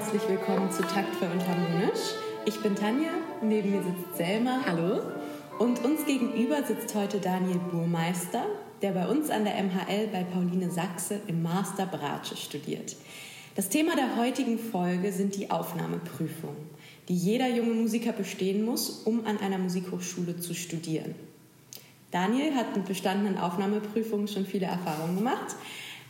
Herzlich 0.00 0.28
willkommen 0.28 0.70
zu 0.72 0.80
Taktvoll 0.80 1.28
und 1.30 1.46
Harmonisch. 1.46 2.14
Ich 2.46 2.58
bin 2.62 2.74
Tanja, 2.74 3.10
neben 3.42 3.70
mir 3.70 3.82
sitzt 3.82 4.16
Selma. 4.16 4.60
Hallo. 4.64 5.02
Und 5.58 5.84
uns 5.84 6.06
gegenüber 6.06 6.62
sitzt 6.62 6.94
heute 6.94 7.18
Daniel 7.18 7.60
Burmeister, 7.70 8.46
der 8.80 8.92
bei 8.92 9.06
uns 9.06 9.28
an 9.28 9.44
der 9.44 9.62
MHL 9.62 10.06
bei 10.10 10.24
Pauline 10.24 10.70
Sachse 10.70 11.20
im 11.26 11.42
Master 11.42 11.84
Bratsche 11.84 12.34
studiert. 12.34 12.96
Das 13.56 13.68
Thema 13.68 13.94
der 13.94 14.16
heutigen 14.16 14.58
Folge 14.58 15.12
sind 15.12 15.36
die 15.36 15.50
Aufnahmeprüfungen, 15.50 16.70
die 17.10 17.14
jeder 17.14 17.48
junge 17.48 17.74
Musiker 17.74 18.12
bestehen 18.12 18.64
muss, 18.64 19.02
um 19.04 19.26
an 19.26 19.36
einer 19.36 19.58
Musikhochschule 19.58 20.40
zu 20.40 20.54
studieren. 20.54 21.14
Daniel 22.10 22.54
hat 22.54 22.74
mit 22.74 22.86
bestandenen 22.86 23.36
Aufnahmeprüfungen 23.36 24.28
schon 24.28 24.46
viele 24.46 24.66
Erfahrungen 24.66 25.16
gemacht. 25.16 25.56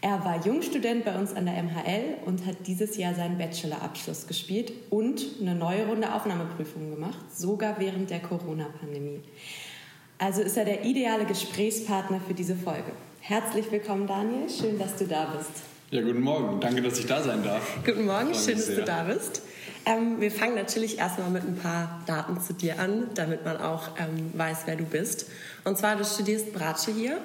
Er 0.02 0.24
war 0.24 0.42
Jungstudent 0.46 1.04
bei 1.04 1.14
uns 1.14 1.34
an 1.34 1.44
der 1.44 1.62
MHL 1.62 2.16
und 2.24 2.46
hat 2.46 2.56
dieses 2.66 2.96
Jahr 2.96 3.14
seinen 3.14 3.36
Bachelorabschluss 3.36 4.26
gespielt 4.26 4.72
und 4.88 5.22
eine 5.40 5.54
neue 5.54 5.86
Runde 5.86 6.14
Aufnahmeprüfungen 6.14 6.90
gemacht, 6.90 7.18
sogar 7.36 7.78
während 7.78 8.08
der 8.08 8.20
Corona-Pandemie. 8.20 9.20
Also 10.16 10.40
ist 10.40 10.56
er 10.56 10.64
der 10.64 10.84
ideale 10.84 11.26
Gesprächspartner 11.26 12.18
für 12.26 12.32
diese 12.32 12.56
Folge. 12.56 12.92
Herzlich 13.20 13.70
willkommen, 13.70 14.06
Daniel. 14.06 14.48
Schön, 14.48 14.78
dass 14.78 14.96
du 14.96 15.06
da 15.06 15.34
bist. 15.36 15.50
Ja, 15.90 16.00
guten 16.00 16.22
Morgen. 16.22 16.60
Danke, 16.60 16.80
dass 16.80 16.98
ich 16.98 17.06
da 17.06 17.22
sein 17.22 17.44
darf. 17.44 17.62
Guten 17.84 18.06
Morgen, 18.06 18.34
schön, 18.34 18.56
dass 18.56 18.74
du 18.74 18.82
da 18.82 19.02
bist. 19.02 19.42
Ähm, 19.84 20.20
wir 20.20 20.30
fangen 20.30 20.54
natürlich 20.54 20.98
erstmal 20.98 21.30
mit 21.30 21.42
ein 21.42 21.56
paar 21.56 22.02
Daten 22.06 22.40
zu 22.40 22.54
dir 22.54 22.78
an, 22.78 23.08
damit 23.14 23.44
man 23.44 23.58
auch 23.58 23.88
ähm, 23.98 24.30
weiß, 24.34 24.60
wer 24.64 24.76
du 24.76 24.84
bist. 24.84 25.26
Und 25.64 25.76
zwar, 25.76 25.96
du 25.96 26.04
studierst 26.04 26.54
Bratsche 26.54 26.92
hier. 26.92 27.18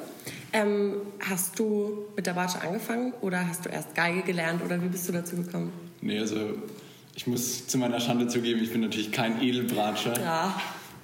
Ähm, 0.56 1.02
hast 1.20 1.60
du 1.60 2.06
mit 2.16 2.26
der 2.26 2.32
Bratsche 2.32 2.62
angefangen 2.62 3.12
oder 3.20 3.46
hast 3.46 3.66
du 3.66 3.70
erst 3.70 3.94
Geige 3.94 4.22
gelernt 4.22 4.64
oder 4.64 4.82
wie 4.82 4.88
bist 4.88 5.06
du 5.10 5.12
dazu 5.12 5.36
gekommen? 5.36 5.70
Nee, 6.00 6.18
also 6.18 6.38
ich 7.14 7.28
muss 7.28 7.68
zu 7.68 7.78
meiner 7.78 8.00
Schande 8.00 8.28
zugeben, 8.28 8.64
ich 8.64 8.72
bin 8.72 8.80
natürlich 8.80 9.12
kein 9.12 9.42
Edelbratscher. 9.42 10.18
Ja. 10.18 10.62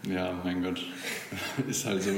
Ja, 0.09 0.33
mein 0.45 0.63
Gott. 0.63 0.81
Ist 1.69 1.85
halt 1.85 2.01
so. 2.01 2.11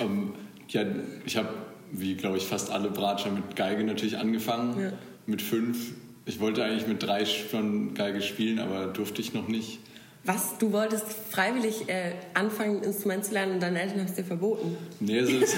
ähm, 0.00 0.32
ja, 0.68 0.86
ich 1.26 1.36
habe, 1.36 1.50
wie 1.92 2.14
glaube 2.14 2.38
ich, 2.38 2.44
fast 2.44 2.70
alle 2.70 2.88
Bratscher 2.88 3.30
mit 3.30 3.56
Geige 3.56 3.84
natürlich 3.84 4.16
angefangen. 4.16 4.80
Ja. 4.80 4.92
Mit 5.26 5.42
fünf. 5.42 5.92
Ich 6.24 6.40
wollte 6.40 6.64
eigentlich 6.64 6.86
mit 6.86 7.02
drei 7.02 7.26
schon 7.26 7.92
Geige 7.92 8.22
spielen, 8.22 8.58
aber 8.58 8.86
durfte 8.86 9.20
ich 9.20 9.34
noch 9.34 9.48
nicht. 9.48 9.80
Was? 10.26 10.56
Du 10.58 10.72
wolltest 10.72 11.04
freiwillig 11.30 11.88
äh, 11.88 12.12
anfangen, 12.32 12.78
ein 12.78 12.84
Instrument 12.84 13.26
zu 13.26 13.34
lernen 13.34 13.54
und 13.54 13.62
deine 13.62 13.80
Eltern 13.80 13.98
haben 14.00 14.06
es 14.06 14.14
dir 14.14 14.24
verboten? 14.24 14.74
Nee, 15.00 15.18
also 15.18 15.36
es, 15.36 15.54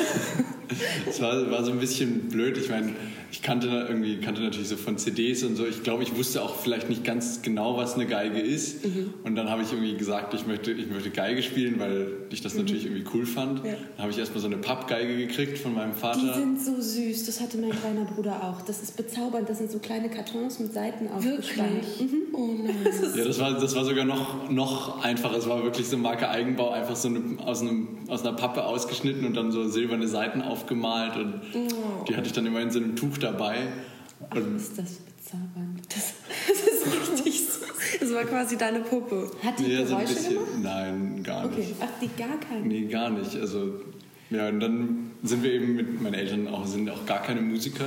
es 1.09 1.21
war, 1.21 1.51
war, 1.53 1.65
so 1.65 1.71
ein 1.71 1.79
bisschen 1.79 2.29
blöd. 2.29 2.59
Ich 2.59 2.69
meine, 2.69 2.95
ich 3.31 3.43
kannte 3.43 3.69
irgendwie 3.89 4.19
kannte 4.19 4.41
natürlich 4.41 4.69
so 4.69 4.77
von 4.77 4.99
CDs 4.99 5.45
und 5.45 5.55
so. 5.55 5.67
Ich 5.67 5.83
glaube, 5.83 6.03
ich 6.03 6.17
wusste 6.17 6.43
auch 6.43 6.57
vielleicht 6.57 6.89
nicht 6.89 7.05
ganz 7.05 7.43
genau, 7.43 7.77
was 7.77 7.95
eine 7.95 8.07
Geige 8.07 8.41
ist. 8.41 8.85
Mhm. 8.85 9.15
Und 9.23 9.37
dann 9.37 9.51
habe 9.51 9.63
ich 9.63 9.73
irgendwie 9.73 9.97
gesagt, 9.97 10.35
ich 10.35 10.47
möchte, 10.47 10.73
ich 10.73 10.89
möchte 10.89 11.11
Geige 11.11 11.43
spielen, 11.43 11.79
weil 11.79 12.09
ich 12.31 12.41
das 12.41 12.55
mhm. 12.55 12.61
natürlich 12.63 12.87
irgendwie 12.87 13.05
cool 13.15 13.27
fand. 13.27 13.65
Ja. 13.65 13.73
Dann 13.73 13.99
habe 13.99 14.11
ich 14.11 14.19
erstmal 14.19 14.41
so 14.41 14.47
eine 14.47 14.57
Pappgeige 14.57 15.17
gekriegt 15.17 15.59
von 15.59 15.75
meinem 15.75 15.95
Vater. 15.95 16.21
Die 16.21 16.41
sind 16.41 16.61
so 16.61 16.81
süß. 16.81 17.27
Das 17.27 17.41
hatte 17.41 17.59
mein 17.59 17.71
kleiner 17.71 18.05
Bruder 18.05 18.43
auch. 18.43 18.63
Das 18.63 18.83
ist 18.83 18.97
bezaubernd. 18.97 19.49
Das 19.49 19.59
sind 19.59 19.71
so 19.71 19.79
kleine 19.79 20.09
Kartons 20.09 20.59
mit 20.59 20.73
Seiten 20.73 21.09
aufgespannt. 21.09 21.85
Mhm. 22.01 22.35
Oh 22.35 22.49
nein. 22.65 22.77
ja, 23.17 23.25
das 23.25 23.39
war, 23.39 23.61
das 23.61 23.77
war 23.77 23.85
sogar 23.85 24.05
noch, 24.05 24.51
noch 24.57 25.05
einfacher. 25.05 25.37
Es 25.37 25.49
war 25.49 25.63
wirklich 25.63 25.87
so 25.87 25.97
Marke 25.97 26.29
Eigenbau, 26.29 26.71
einfach 26.71 26.97
so 26.97 27.09
eine, 27.09 27.21
aus, 27.45 27.61
einem, 27.61 27.99
aus 28.09 28.23
einer 28.23 28.33
Pappe 28.33 28.65
ausgeschnitten 28.65 29.25
und 29.25 29.35
dann 29.37 29.53
so 29.53 29.69
silberne 29.69 30.09
Seiten 30.09 30.43
aufgemalt. 30.43 31.17
Und 31.17 31.43
oh. 31.55 32.05
die 32.09 32.17
hatte 32.17 32.27
ich 32.27 32.33
dann 32.33 32.47
immer 32.47 32.61
in 32.61 32.71
so 32.71 32.81
einem 32.81 32.97
Tuch 32.97 33.19
dabei. 33.19 33.69
Ach, 34.31 34.37
ist 34.37 34.79
das 34.79 34.95
bezaubernd. 34.95 35.83
Das, 35.95 36.15
das 36.49 36.67
ist 36.67 37.11
richtig 37.11 37.41
süß. 37.41 37.99
Das 38.01 38.15
war 38.15 38.25
quasi 38.25 38.57
deine 38.57 38.81
Puppe. 38.81 39.31
Hat 39.45 39.59
die 39.59 39.67
ja, 39.67 39.85
Geräusche 39.85 40.15
so 40.15 40.31
gemacht? 40.31 40.47
Nein, 40.63 41.23
gar 41.23 41.47
nicht. 41.47 41.59
Okay. 41.59 41.75
Ach, 41.81 42.01
die 42.01 42.09
gar 42.17 42.41
keine? 42.41 42.67
Nee, 42.67 42.87
gar 42.87 43.11
nicht. 43.11 43.37
Also, 43.37 43.75
ja, 44.31 44.49
und 44.49 44.61
dann 44.61 45.11
sind 45.23 45.43
wir 45.43 45.53
eben 45.53 45.77
mit 45.77 46.03
meinen 46.03 46.15
Eltern 46.15 46.49
auch, 46.49 46.67
sind 46.67 46.89
auch 46.89 47.05
gar 47.05 47.23
keine 47.23 47.43
Musiker. 47.43 47.87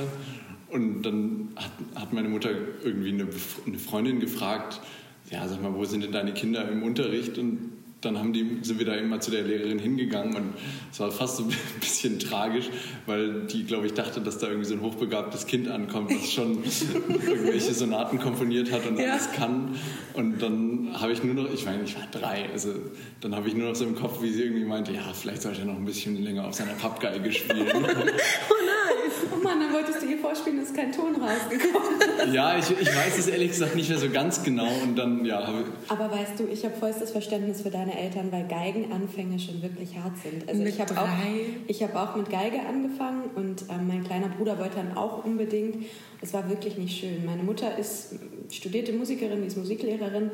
Und 0.68 1.02
dann 1.02 1.48
hat, 1.56 1.72
hat 1.96 2.12
meine 2.12 2.28
Mutter 2.28 2.50
irgendwie 2.84 3.08
eine, 3.08 3.26
eine 3.66 3.78
Freundin 3.78 4.20
gefragt, 4.20 4.80
ja, 5.30 5.46
sag 5.46 5.62
mal, 5.62 5.74
wo 5.74 5.84
sind 5.84 6.02
denn 6.02 6.12
deine 6.12 6.34
Kinder 6.34 6.68
im 6.70 6.82
Unterricht? 6.82 7.38
Und 7.38 7.72
dann 8.00 8.18
haben 8.18 8.32
die, 8.32 8.58
sind 8.62 8.78
wir 8.78 8.86
da 8.86 9.00
mal 9.02 9.20
zu 9.20 9.30
der 9.30 9.42
Lehrerin 9.42 9.78
hingegangen 9.78 10.34
und 10.34 10.54
es 10.90 11.00
war 11.00 11.10
fast 11.10 11.36
so 11.36 11.42
ein 11.44 11.80
bisschen 11.80 12.18
tragisch, 12.18 12.70
weil 13.06 13.42
die, 13.46 13.64
glaube 13.64 13.86
ich, 13.86 13.94
dachte, 13.94 14.20
dass 14.20 14.38
da 14.38 14.48
irgendwie 14.48 14.66
so 14.66 14.74
ein 14.74 14.80
hochbegabtes 14.80 15.46
Kind 15.46 15.68
ankommt, 15.68 16.10
das 16.10 16.32
schon 16.32 16.58
irgendwelche 17.26 17.74
Sonaten 17.74 18.18
komponiert 18.18 18.72
hat 18.72 18.86
und 18.86 18.98
ja. 18.98 19.12
alles 19.12 19.32
kann. 19.32 19.76
Und 20.14 20.40
dann 20.40 20.90
habe 20.94 21.12
ich 21.12 21.22
nur 21.22 21.34
noch, 21.34 21.52
ich 21.52 21.64
meine, 21.64 21.82
ich 21.84 21.96
war 21.96 22.06
drei, 22.10 22.48
also 22.52 22.74
dann 23.20 23.34
habe 23.34 23.48
ich 23.48 23.54
nur 23.54 23.68
noch 23.68 23.74
so 23.74 23.84
im 23.84 23.94
Kopf, 23.94 24.22
wie 24.22 24.30
sie 24.30 24.42
irgendwie 24.42 24.64
meinte, 24.64 24.92
ja, 24.92 25.12
vielleicht 25.12 25.42
sollte 25.42 25.60
er 25.60 25.66
noch 25.66 25.76
ein 25.76 25.84
bisschen 25.84 26.22
länger 26.22 26.46
auf 26.46 26.54
seiner 26.54 26.72
Pappgeige 26.72 27.32
spielen. 27.32 27.66
oh 27.74 27.80
nein! 27.80 28.90
Oh 29.32 29.42
Mann, 29.42 29.60
dann 29.60 29.72
wolltest 29.72 30.02
du 30.02 30.06
ihr 30.06 30.18
vorspielen, 30.18 30.62
ist 30.62 30.74
kein 30.74 30.92
Ton 30.92 31.14
rausgekommen. 31.14 32.32
ja, 32.32 32.58
ich, 32.58 32.70
ich 32.70 32.88
weiß 32.88 33.18
es 33.18 33.28
ehrlich 33.28 33.50
gesagt 33.50 33.74
nicht 33.76 33.88
mehr 33.88 33.98
so 33.98 34.08
ganz 34.08 34.42
genau 34.42 34.68
und 34.82 34.96
dann, 34.96 35.24
ja. 35.24 35.40
Aber 35.88 36.10
weißt 36.10 36.38
du, 36.38 36.46
ich 36.46 36.64
habe 36.64 36.74
vollstes 36.74 37.10
Verständnis 37.10 37.62
für 37.62 37.70
deine 37.70 37.89
meine 37.90 38.00
Eltern, 38.00 38.32
weil 38.32 38.46
Geigenanfänge 38.46 39.38
schon 39.38 39.62
wirklich 39.62 39.96
hart 39.96 40.16
sind. 40.18 40.48
Also 40.48 40.62
mit 40.62 40.74
ich 40.74 40.80
habe 40.80 40.94
auch, 41.00 41.08
hab 41.08 41.96
auch 41.96 42.16
mit 42.16 42.30
Geige 42.30 42.60
angefangen 42.60 43.30
und 43.34 43.64
ähm, 43.70 43.88
mein 43.88 44.04
kleiner 44.04 44.28
Bruder 44.28 44.58
wollte 44.58 44.76
dann 44.76 44.96
auch 44.96 45.24
unbedingt. 45.24 45.84
Es 46.20 46.32
war 46.32 46.48
wirklich 46.48 46.78
nicht 46.78 46.98
schön. 46.98 47.24
Meine 47.24 47.42
Mutter 47.42 47.76
ist 47.78 48.14
studierte 48.50 48.92
Musikerin, 48.92 49.40
die 49.40 49.48
ist 49.48 49.56
Musiklehrerin 49.56 50.30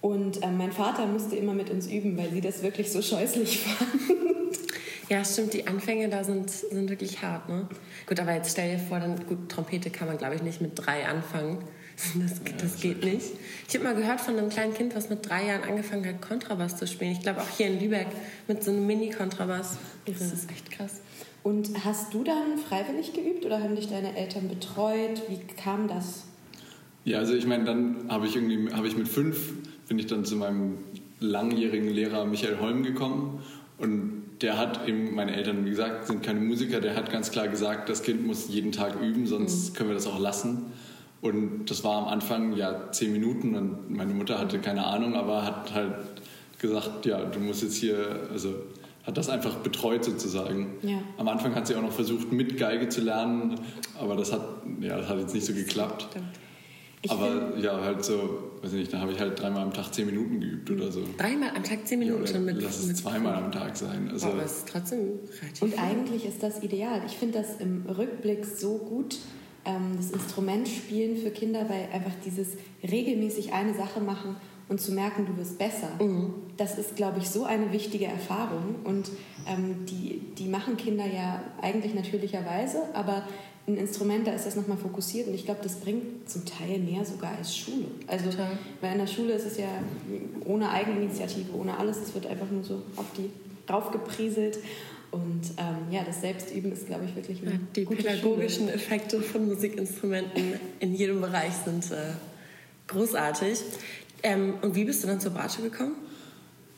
und 0.00 0.42
ähm, 0.42 0.56
mein 0.58 0.72
Vater 0.72 1.06
musste 1.06 1.36
immer 1.36 1.54
mit 1.54 1.70
uns 1.70 1.86
üben, 1.86 2.16
weil 2.16 2.30
sie 2.30 2.40
das 2.40 2.62
wirklich 2.62 2.90
so 2.90 3.02
scheußlich 3.02 3.58
fand. 3.60 4.02
Ja, 5.08 5.24
stimmt, 5.24 5.54
die 5.54 5.66
Anfänge 5.66 6.08
da 6.08 6.24
sind, 6.24 6.50
sind 6.50 6.90
wirklich 6.90 7.22
hart, 7.22 7.48
ne? 7.48 7.68
Gut, 8.08 8.18
aber 8.18 8.34
jetzt 8.34 8.50
stell 8.50 8.76
dir 8.76 8.82
vor, 8.82 8.98
dann, 8.98 9.24
gut, 9.26 9.48
Trompete 9.48 9.90
kann 9.90 10.08
man, 10.08 10.18
glaube 10.18 10.34
ich, 10.34 10.42
nicht 10.42 10.60
mit 10.60 10.72
drei 10.74 11.06
anfangen. 11.06 11.58
Das, 11.96 12.40
das 12.60 12.80
geht 12.80 13.02
nicht. 13.02 13.24
Ich 13.68 13.74
habe 13.74 13.84
mal 13.84 13.94
gehört 13.94 14.20
von 14.20 14.36
einem 14.36 14.50
kleinen 14.50 14.74
Kind, 14.74 14.94
was 14.94 15.08
mit 15.08 15.26
drei 15.28 15.46
Jahren 15.46 15.62
angefangen 15.62 16.06
hat, 16.06 16.20
Kontrabass 16.20 16.76
zu 16.76 16.86
spielen. 16.86 17.12
Ich 17.12 17.20
glaube 17.20 17.40
auch 17.40 17.48
hier 17.48 17.68
in 17.68 17.80
Lübeck 17.80 18.08
mit 18.48 18.62
so 18.62 18.70
einem 18.70 18.86
Mini-Kontrabass. 18.86 19.78
Das 20.04 20.20
ist 20.20 20.50
echt 20.50 20.70
krass. 20.70 21.00
Und 21.42 21.84
hast 21.84 22.12
du 22.12 22.22
dann 22.22 22.58
freiwillig 22.58 23.12
geübt 23.12 23.46
oder 23.46 23.62
haben 23.62 23.76
dich 23.76 23.88
deine 23.88 24.16
Eltern 24.16 24.48
betreut? 24.48 25.22
Wie 25.28 25.38
kam 25.54 25.88
das? 25.88 26.24
Ja, 27.04 27.18
also 27.18 27.34
ich 27.34 27.46
meine, 27.46 27.64
dann 27.64 28.08
habe 28.08 28.26
ich 28.26 28.34
irgendwie, 28.36 28.72
habe 28.74 28.88
ich 28.88 28.96
mit 28.96 29.08
fünf, 29.08 29.52
bin 29.88 29.98
ich 29.98 30.06
dann 30.06 30.24
zu 30.24 30.36
meinem 30.36 30.78
langjährigen 31.20 31.88
Lehrer 31.88 32.26
Michael 32.26 32.58
Holm 32.60 32.82
gekommen 32.82 33.42
und 33.78 34.24
der 34.42 34.58
hat 34.58 34.86
eben, 34.86 35.14
meine 35.14 35.34
Eltern, 35.34 35.64
wie 35.64 35.70
gesagt, 35.70 36.08
sind 36.08 36.22
keine 36.22 36.40
Musiker, 36.40 36.80
der 36.80 36.94
hat 36.94 37.10
ganz 37.10 37.30
klar 37.30 37.48
gesagt, 37.48 37.88
das 37.88 38.02
Kind 38.02 38.26
muss 38.26 38.48
jeden 38.48 38.72
Tag 38.72 39.00
üben, 39.00 39.26
sonst 39.26 39.70
mhm. 39.70 39.76
können 39.76 39.90
wir 39.90 39.94
das 39.94 40.06
auch 40.06 40.18
lassen. 40.18 40.72
Und 41.34 41.66
das 41.70 41.84
war 41.84 42.02
am 42.02 42.08
Anfang 42.08 42.52
ja 42.54 42.90
zehn 42.92 43.12
Minuten 43.12 43.54
und 43.54 43.90
meine 43.90 44.14
Mutter 44.14 44.38
hatte 44.38 44.58
keine 44.58 44.84
Ahnung, 44.86 45.14
aber 45.14 45.44
hat 45.44 45.72
halt 45.74 45.94
gesagt, 46.58 47.06
ja, 47.06 47.24
du 47.24 47.38
musst 47.40 47.62
jetzt 47.62 47.76
hier, 47.76 48.28
also 48.32 48.54
hat 49.04 49.16
das 49.16 49.28
einfach 49.28 49.56
betreut 49.58 50.04
sozusagen. 50.04 50.78
Ja. 50.82 50.98
Am 51.16 51.28
Anfang 51.28 51.54
hat 51.54 51.66
sie 51.66 51.76
auch 51.76 51.82
noch 51.82 51.92
versucht, 51.92 52.32
mit 52.32 52.58
Geige 52.58 52.88
zu 52.88 53.02
lernen, 53.02 53.60
aber 53.98 54.16
das 54.16 54.32
hat, 54.32 54.42
ja, 54.80 54.96
das 54.98 55.08
hat 55.08 55.18
jetzt 55.20 55.34
nicht 55.34 55.46
so 55.46 55.54
geklappt. 55.54 56.08
aber 57.08 57.56
ja, 57.56 57.80
halt 57.80 58.04
so, 58.04 58.50
weiß 58.62 58.72
ich 58.72 58.80
nicht, 58.80 58.92
da 58.92 58.98
habe 58.98 59.12
ich 59.12 59.20
halt 59.20 59.40
dreimal 59.40 59.62
am 59.62 59.72
Tag 59.72 59.94
zehn 59.94 60.06
Minuten 60.06 60.40
geübt 60.40 60.68
oder 60.70 60.90
so. 60.90 61.04
Dreimal 61.18 61.50
am 61.54 61.62
Tag 61.62 61.86
zehn 61.86 62.00
Minuten 62.00 62.26
ja, 62.26 62.40
mit 62.40 62.60
Lass 62.60 62.80
es 62.84 62.96
zweimal 62.96 63.36
am 63.36 63.52
Tag 63.52 63.76
sein. 63.76 64.10
Also, 64.10 64.26
aber 64.26 64.42
es 64.42 64.58
ist 64.58 64.68
trotzdem 64.68 65.20
relativ 65.40 65.62
Und 65.62 65.78
eigentlich 65.78 66.26
ist 66.26 66.42
das 66.42 66.62
ideal. 66.64 67.02
Ich 67.06 67.16
finde 67.16 67.38
das 67.38 67.60
im 67.60 67.86
Rückblick 67.86 68.44
so 68.44 68.78
gut, 68.78 69.18
ähm, 69.66 69.96
das 69.96 70.10
Instrument 70.10 70.68
spielen 70.68 71.16
für 71.16 71.30
Kinder, 71.30 71.68
weil 71.68 71.88
einfach 71.92 72.14
dieses 72.24 72.48
regelmäßig 72.82 73.52
eine 73.52 73.74
Sache 73.74 74.00
machen 74.00 74.36
und 74.68 74.80
zu 74.80 74.92
merken, 74.92 75.26
du 75.26 75.36
wirst 75.36 75.58
besser, 75.58 75.90
mhm. 76.00 76.34
das 76.56 76.78
ist, 76.78 76.96
glaube 76.96 77.18
ich, 77.18 77.28
so 77.28 77.44
eine 77.44 77.72
wichtige 77.72 78.06
Erfahrung. 78.06 78.76
Und 78.84 79.10
ähm, 79.46 79.86
die, 79.86 80.20
die 80.38 80.48
machen 80.48 80.76
Kinder 80.76 81.04
ja 81.06 81.42
eigentlich 81.60 81.94
natürlicherweise, 81.94 82.82
aber 82.94 83.22
ein 83.68 83.76
Instrument, 83.76 84.26
da 84.26 84.32
ist 84.32 84.46
das 84.46 84.54
nochmal 84.54 84.76
fokussiert 84.76 85.26
und 85.26 85.34
ich 85.34 85.44
glaube, 85.44 85.60
das 85.62 85.76
bringt 85.80 86.28
zum 86.28 86.44
Teil 86.44 86.78
mehr 86.78 87.04
sogar 87.04 87.36
als 87.36 87.56
Schule. 87.56 87.86
Also, 88.06 88.30
Total. 88.30 88.58
weil 88.80 88.92
in 88.92 88.98
der 88.98 89.06
Schule 89.08 89.32
ist 89.32 89.44
es 89.44 89.58
ja 89.58 89.68
ohne 90.44 90.70
Eigeninitiative, 90.70 91.52
ohne 91.52 91.76
alles, 91.76 91.98
es 91.98 92.14
wird 92.14 92.26
einfach 92.26 92.50
nur 92.50 92.62
so 92.62 92.82
auf 92.96 93.06
die 93.16 93.28
raufgeprieselt 93.68 94.58
und 95.16 95.42
ähm, 95.56 95.90
ja, 95.90 96.04
das 96.04 96.20
Selbstüben 96.20 96.72
ist, 96.72 96.86
glaube 96.86 97.06
ich, 97.06 97.16
wirklich 97.16 97.40
eine 97.40 97.52
ja, 97.52 97.58
Die 97.74 97.84
gute 97.84 98.02
pädagogischen 98.02 98.66
Schule. 98.66 98.74
Effekte 98.74 99.22
von 99.22 99.46
Musikinstrumenten 99.46 100.54
in 100.80 100.94
jedem 100.94 101.22
Bereich 101.22 101.52
sind 101.64 101.90
äh, 101.90 102.12
großartig. 102.86 103.58
Ähm, 104.22 104.54
und 104.60 104.74
wie 104.74 104.84
bist 104.84 105.02
du 105.02 105.08
dann 105.08 105.20
zur 105.20 105.32
Bratsche 105.32 105.62
gekommen? 105.62 105.94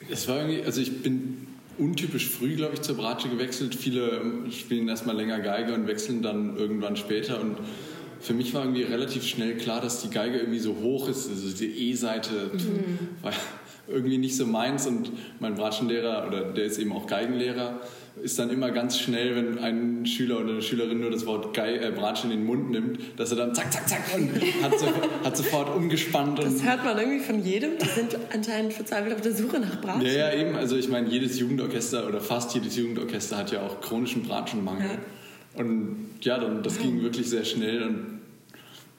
Es 0.09 0.29
war 0.29 0.37
irgendwie, 0.37 0.63
also 0.63 0.81
ich 0.81 1.03
bin 1.03 1.49
untypisch 1.79 2.29
früh, 2.29 2.55
glaube 2.55 2.75
ich, 2.75 2.83
zur 2.83 2.97
Bratsche 2.97 3.29
gewechselt. 3.29 3.75
Viele 3.75 4.23
spielen 4.53 4.89
erstmal 4.89 5.17
länger 5.17 5.41
Geige 5.41 5.75
und 5.75 5.89
wechseln 5.89 6.23
dann 6.23 6.57
irgendwann 6.57 6.97
später. 6.97 7.41
Und 7.41 7.57
für 8.21 8.35
mich 8.35 8.55
war 8.55 8.63
irgendwie 8.63 8.83
relativ 8.83 9.25
schnell 9.25 9.57
klar, 9.57 9.81
dass 9.81 10.03
die 10.03 10.11
Geige 10.11 10.39
irgendwie 10.39 10.61
so 10.61 10.77
hoch 10.77 11.09
ist, 11.09 11.29
also 11.29 11.57
die 11.57 11.91
E-Seite 11.91 12.51
mhm. 12.53 12.99
war 13.23 13.33
irgendwie 13.89 14.19
nicht 14.19 14.37
so 14.37 14.47
meins 14.47 14.87
und 14.87 15.11
mein 15.41 15.55
Bratschenlehrer, 15.55 16.27
oder 16.27 16.53
der 16.53 16.65
ist 16.65 16.79
eben 16.79 16.93
auch 16.93 17.07
Geigenlehrer, 17.07 17.81
ist 18.23 18.39
dann 18.39 18.51
immer 18.51 18.71
ganz 18.71 18.99
schnell, 18.99 19.37
wenn 19.37 19.59
ein 19.59 20.07
Schüler 20.07 20.41
oder 20.41 20.51
eine 20.51 20.63
Schülerin 20.63 21.01
nur 21.01 21.11
das 21.11 21.27
Wort 21.27 21.55
Geil, 21.55 21.81
äh, 21.83 21.91
Bratschen 21.91 22.31
in 22.31 22.39
den 22.39 22.47
Mund 22.47 22.71
nimmt, 22.71 22.99
dass 23.17 23.31
er 23.31 23.37
dann 23.37 23.55
zack, 23.55 23.73
zack, 23.73 23.89
zack 23.89 24.03
und 24.17 24.31
hat, 24.63 24.79
so, 24.79 24.87
hat 25.25 25.37
sofort 25.37 25.75
umgespannt. 25.75 26.39
das 26.39 26.65
hört 26.65 26.85
man 26.85 26.99
irgendwie 26.99 27.21
von 27.21 27.43
jedem. 27.43 27.79
Die 27.79 27.87
sind 27.87 28.17
anscheinend 28.33 28.73
verzweifelt 28.73 29.15
auf 29.15 29.21
der 29.21 29.35
Suche 29.35 29.61
nach 29.61 29.81
Bratschen. 29.81 30.07
Ja, 30.07 30.13
ja, 30.13 30.35
eben. 30.35 30.57
Also 30.57 30.77
ich 30.77 30.89
meine, 30.89 31.09
jedes 31.09 31.39
Jugendorchester 31.39 32.07
oder 32.07 32.21
fast 32.21 32.55
jedes 32.55 32.77
Jugendorchester 32.77 33.37
hat 33.37 33.53
ja 33.53 33.63
auch 33.63 33.81
chronischen 33.81 34.23
Bratschenmangel. 34.23 34.87
Ja. 34.87 35.63
Und 35.63 36.09
ja, 36.21 36.39
dann, 36.39 36.63
das 36.63 36.79
ging 36.79 37.03
wirklich 37.03 37.29
sehr 37.29 37.45
schnell 37.45 37.83
und 37.83 38.18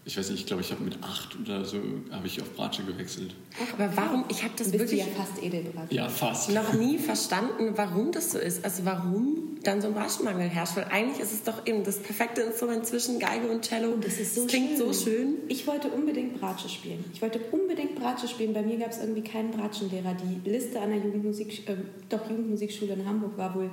ich 0.09 0.17
weiß 0.17 0.31
nicht, 0.31 0.39
ich 0.39 0.45
glaube, 0.47 0.63
ich 0.63 0.71
habe 0.71 0.83
mit 0.83 0.97
acht 1.03 1.37
oder 1.39 1.63
so 1.63 1.77
habe 2.09 2.25
ich 2.25 2.41
auf 2.41 2.51
Bratsche 2.55 2.81
gewechselt. 2.81 3.35
Aber 3.77 3.95
warum? 3.95 4.25
Ich 4.29 4.41
habe 4.41 4.53
das 4.57 4.71
Bist 4.71 4.79
wirklich 4.79 5.01
ja 5.01 5.05
fast 5.15 5.43
Edelbratsche. 5.43 5.93
Ja, 5.93 6.09
fast. 6.09 6.49
noch 6.49 6.73
nie 6.73 6.97
verstanden, 6.97 7.73
warum 7.75 8.11
das 8.11 8.31
so 8.31 8.39
ist. 8.39 8.65
Also 8.65 8.85
warum 8.85 9.59
dann 9.61 9.81
so 9.81 9.89
ein 9.89 9.93
Bratschenmangel 9.93 10.49
herrscht. 10.49 10.77
Weil 10.77 10.85
eigentlich 10.85 11.19
ist 11.19 11.31
es 11.31 11.43
doch 11.43 11.67
eben 11.67 11.83
das 11.83 11.99
perfekte 11.99 12.41
Instrument 12.41 12.87
zwischen 12.87 13.19
Geige 13.19 13.49
und 13.49 13.63
Cello. 13.63 13.91
Und 13.91 14.03
das 14.03 14.19
ist 14.19 14.33
so 14.33 14.41
das 14.41 14.49
klingt 14.49 14.79
schön. 14.79 14.93
so 14.93 14.93
schön. 14.93 15.33
Ich 15.47 15.67
wollte 15.67 15.89
unbedingt 15.89 16.39
Bratsche 16.39 16.69
spielen. 16.69 17.05
Ich 17.13 17.21
wollte 17.21 17.39
unbedingt 17.51 17.93
Bratsche 17.93 18.27
spielen. 18.27 18.55
Bei 18.55 18.63
mir 18.63 18.77
gab 18.77 18.89
es 18.89 18.97
irgendwie 18.97 19.21
keinen 19.21 19.51
Bratschenlehrer. 19.51 20.15
Die 20.15 20.49
Liste 20.49 20.81
an 20.81 20.89
der 20.89 21.01
Jugendmusik, 21.01 21.69
äh, 21.69 21.75
doch 22.09 22.27
Jugendmusikschule 22.27 22.93
in 22.93 23.05
Hamburg 23.05 23.37
war 23.37 23.53
wohl 23.53 23.69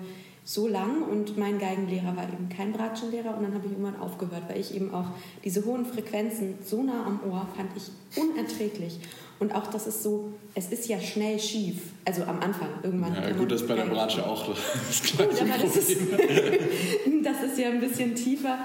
so 0.49 0.69
lang 0.69 1.03
und 1.03 1.37
mein 1.37 1.59
Geigenlehrer 1.59 2.17
war 2.17 2.23
eben 2.23 2.49
kein 2.49 2.73
Bratschenlehrer 2.73 3.37
und 3.37 3.43
dann 3.43 3.55
habe 3.55 3.67
ich 3.67 3.73
irgendwann 3.73 3.99
aufgehört, 3.99 4.45
weil 4.47 4.61
ich 4.61 4.73
eben 4.73 4.95
auch 4.95 5.07
diese 5.45 5.65
hohen 5.65 5.85
Frequenzen 5.85 6.55
so 6.65 6.85
nah 6.85 7.05
am 7.05 7.21
Ohr 7.29 7.49
fand 7.57 7.71
ich 7.77 7.91
unerträglich. 8.17 9.01
Und 9.41 9.53
auch 9.53 9.67
das 9.67 9.89
ist 9.89 10.05
so, 10.05 10.33
es 10.55 10.69
ist 10.69 10.89
ja 10.89 11.01
schnell 11.01 11.41
schief, 11.41 11.91
also 12.05 12.23
am 12.23 12.39
Anfang 12.39 12.69
irgendwann. 12.85 13.13
Ja, 13.15 13.33
gut, 13.33 13.51
das 13.51 13.63
ist 13.63 13.69
bei 13.69 13.75
der 13.75 13.87
Bratsche 13.87 14.25
auch 14.25 14.47
das 14.47 15.03
gleiche 15.17 15.31
gut, 15.31 15.43
aber 15.43 15.63
das 15.65 15.77
ist, 15.77 16.01
das 17.25 17.43
ist 17.43 17.59
ja 17.59 17.69
ein 17.69 17.81
bisschen 17.81 18.15
tiefer. 18.15 18.59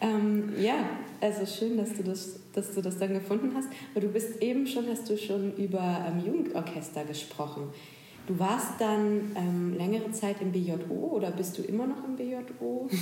Ähm, 0.00 0.54
ja, 0.58 0.74
also 1.20 1.44
schön, 1.44 1.76
dass 1.76 1.92
du, 1.92 2.02
das, 2.02 2.40
dass 2.54 2.74
du 2.74 2.80
das 2.80 2.98
dann 2.98 3.12
gefunden 3.12 3.52
hast. 3.54 3.68
Aber 3.94 4.00
du 4.00 4.08
bist 4.08 4.42
eben 4.42 4.66
schon, 4.66 4.86
hast 4.88 5.08
du 5.10 5.18
schon 5.18 5.54
über 5.56 6.06
ähm, 6.08 6.24
Jugendorchester 6.24 7.04
gesprochen. 7.04 7.68
Du 8.26 8.36
warst 8.40 8.80
dann 8.80 9.36
ähm, 9.36 9.76
längere 9.78 10.10
Zeit 10.10 10.36
im 10.40 10.50
BJO 10.50 11.12
oder 11.12 11.30
bist 11.30 11.56
du 11.58 11.62
immer 11.62 11.86
noch 11.86 12.04
im 12.04 12.16
BJO? 12.16 12.88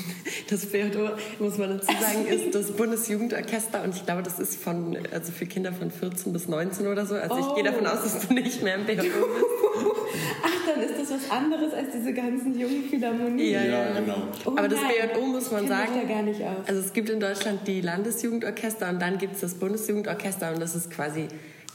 Das 0.51 0.67
BJO, 0.67 1.11
muss 1.39 1.57
man 1.57 1.71
dazu 1.71 1.87
sagen, 1.87 2.27
ist 2.29 2.55
das 2.55 2.73
Bundesjugendorchester 2.73 3.83
und 3.83 3.97
ich 3.97 4.05
glaube, 4.05 4.23
das 4.23 4.39
ist 4.39 4.63
von, 4.63 4.99
also 5.11 5.33
für 5.33 5.47
Kinder 5.47 5.73
von 5.73 5.91
14 5.91 6.33
bis 6.33 6.47
19 6.49 6.87
oder 6.87 7.07
so. 7.07 7.15
Also 7.15 7.37
oh. 7.37 7.39
ich 7.39 7.55
gehe 7.55 7.65
davon 7.65 7.87
aus, 7.87 8.03
dass 8.03 8.29
du 8.29 8.35
nicht 8.35 8.63
mehr 8.63 8.75
im 8.75 8.85
BJO 8.85 8.97
bist. 8.97 9.15
Ach, 10.45 10.75
dann 10.75 10.83
ist 10.83 11.01
das 11.01 11.11
was 11.11 11.31
anderes 11.31 11.73
als 11.73 11.89
diese 11.95 12.13
ganzen 12.13 12.59
jungen 12.59 12.85
Philharmonien. 12.91 13.51
Ja, 13.51 13.65
ja, 13.65 13.99
genau. 13.99 14.29
Oh 14.45 14.51
Aber 14.51 14.69
das 14.69 14.81
BJO 14.81 15.25
muss 15.27 15.51
man 15.51 15.67
sagen. 15.67 15.93
Da 16.07 16.15
gar 16.15 16.23
nicht 16.23 16.43
aus. 16.43 16.67
Also 16.67 16.81
es 16.81 16.93
gibt 16.93 17.09
in 17.09 17.21
Deutschland 17.21 17.67
die 17.67 17.81
Landesjugendorchester 17.81 18.91
und 18.91 19.01
dann 19.01 19.17
gibt 19.17 19.37
es 19.37 19.41
das 19.41 19.55
Bundesjugendorchester 19.55 20.53
und 20.53 20.61
das 20.61 20.75
ist 20.75 20.91
quasi 20.91 21.29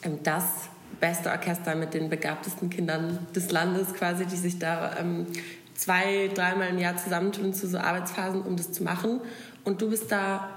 ähm, 0.04 0.20
das 0.22 0.70
beste 1.00 1.30
Orchester 1.30 1.76
mit 1.76 1.94
den 1.94 2.10
begabtesten 2.10 2.70
Kindern 2.70 3.28
des 3.36 3.52
Landes 3.52 3.94
quasi, 3.94 4.26
die 4.26 4.36
sich 4.36 4.60
da 4.60 4.98
ähm, 5.00 5.28
zwei, 5.76 6.30
dreimal 6.34 6.70
im 6.70 6.78
Jahr 6.78 6.98
zusammentun 6.98 7.54
zu 7.54 7.68
so 7.68 7.78
Arbeitsphasen, 7.78 8.42
um 8.42 8.58
das 8.58 8.72
zu 8.72 8.84
machen. 8.84 9.22
Und 9.64 9.82
du 9.82 9.90
bist 9.90 10.12
da, 10.12 10.50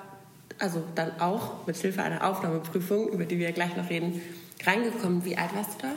also 0.59 0.83
dann 0.95 1.21
auch 1.21 1.67
mit 1.67 1.77
Hilfe 1.77 2.03
einer 2.03 2.29
Aufnahmeprüfung, 2.29 3.09
über 3.09 3.25
die 3.25 3.39
wir 3.39 3.53
gleich 3.53 3.77
noch 3.77 3.89
reden, 3.89 4.21
reingekommen. 4.65 5.25
Wie 5.25 5.37
alt 5.37 5.55
warst 5.55 5.75
du 5.75 5.87
da? 5.87 5.93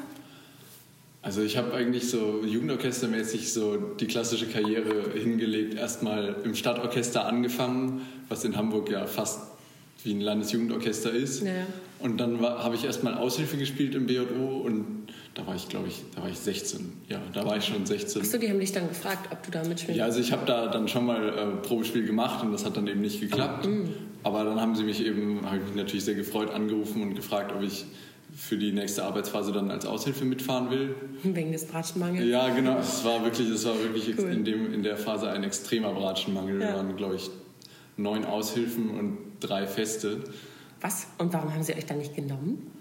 Also 1.21 1.41
ich 1.41 1.57
habe 1.57 1.73
eigentlich 1.73 2.07
so 2.11 2.43
jugendorchestermäßig 2.45 3.51
so 3.51 3.77
die 3.77 4.05
klassische 4.05 4.47
Karriere 4.47 5.11
hingelegt. 5.11 5.73
Erstmal 5.73 6.35
im 6.43 6.53
Stadtorchester 6.53 7.25
angefangen, 7.25 8.01
was 8.29 8.43
in 8.45 8.55
Hamburg 8.55 8.91
ja 8.91 9.07
fast 9.07 9.39
wie 10.05 10.13
ein 10.13 10.21
Landesjugendorchester 10.21 11.11
ist. 11.11 11.43
Ja. 11.43 11.51
Und 11.99 12.17
dann 12.17 12.39
habe 12.41 12.75
ich 12.75 12.85
erstmal 12.85 13.15
Aushilfe 13.15 13.57
gespielt 13.57 13.95
im 13.95 14.05
BJO 14.05 14.61
und 14.63 15.07
da 15.33 15.45
war 15.45 15.55
ich, 15.55 15.67
glaube 15.67 15.87
ich, 15.87 16.03
da 16.15 16.21
war 16.21 16.29
ich 16.29 16.37
16. 16.37 16.93
Ja, 17.09 17.21
da 17.33 17.45
war 17.45 17.57
ich 17.57 17.65
schon 17.65 17.85
16. 17.85 18.21
Achso, 18.21 18.37
die 18.37 18.49
haben 18.49 18.59
dich 18.59 18.71
dann 18.71 18.87
gefragt, 18.87 19.29
ob 19.31 19.43
du 19.43 19.51
da 19.51 19.63
mitspielst? 19.63 19.97
Ja, 19.97 20.05
also 20.05 20.19
ich 20.19 20.31
habe 20.31 20.45
da 20.45 20.67
dann 20.67 20.87
schon 20.87 21.05
mal 21.05 21.27
äh, 21.27 21.45
Probespiel 21.65 22.05
gemacht 22.05 22.43
und 22.43 22.51
das 22.53 22.65
hat 22.65 22.77
dann 22.77 22.87
eben 22.87 23.01
nicht 23.01 23.19
geklappt. 23.19 23.65
Mhm. 23.65 23.89
Aber 24.23 24.43
dann 24.43 24.59
haben 24.61 24.75
sie 24.75 24.83
mich 24.83 25.05
eben, 25.05 25.45
habe 25.45 25.57
ich 25.57 25.63
mich 25.63 25.75
natürlich 25.75 26.05
sehr 26.05 26.15
gefreut, 26.15 26.51
angerufen 26.51 27.01
und 27.01 27.15
gefragt, 27.15 27.53
ob 27.55 27.61
ich 27.61 27.85
für 28.35 28.57
die 28.57 28.71
nächste 28.71 29.03
Arbeitsphase 29.03 29.51
dann 29.51 29.71
als 29.71 29.85
Aushilfe 29.85 30.25
mitfahren 30.25 30.69
will. 30.69 30.95
Wegen 31.23 31.51
des 31.51 31.65
Bratschenmangels? 31.65 32.27
Ja, 32.27 32.49
genau. 32.49 32.79
Es 32.79 33.03
war 33.05 33.23
wirklich, 33.23 33.49
es 33.49 33.65
war 33.65 33.75
wirklich 33.79 34.17
cool. 34.17 34.29
in, 34.29 34.43
dem, 34.43 34.73
in 34.73 34.83
der 34.83 34.97
Phase 34.97 35.29
ein 35.29 35.43
extremer 35.43 35.93
Bratschenmangel. 35.93 36.61
Ja. 36.61 36.67
Wir 36.67 36.75
waren, 36.75 36.95
glaube 36.95 37.15
ich, 37.15 37.29
neun 37.97 38.25
Aushilfen 38.25 38.89
und 38.89 39.17
drei 39.39 39.67
Feste. 39.67 40.23
Was? 40.81 41.07
Und 41.17 41.33
warum 41.33 41.53
haben 41.53 41.63
sie 41.63 41.73
euch 41.73 41.85
dann 41.85 41.97
nicht 41.97 42.15
genommen? 42.15 42.71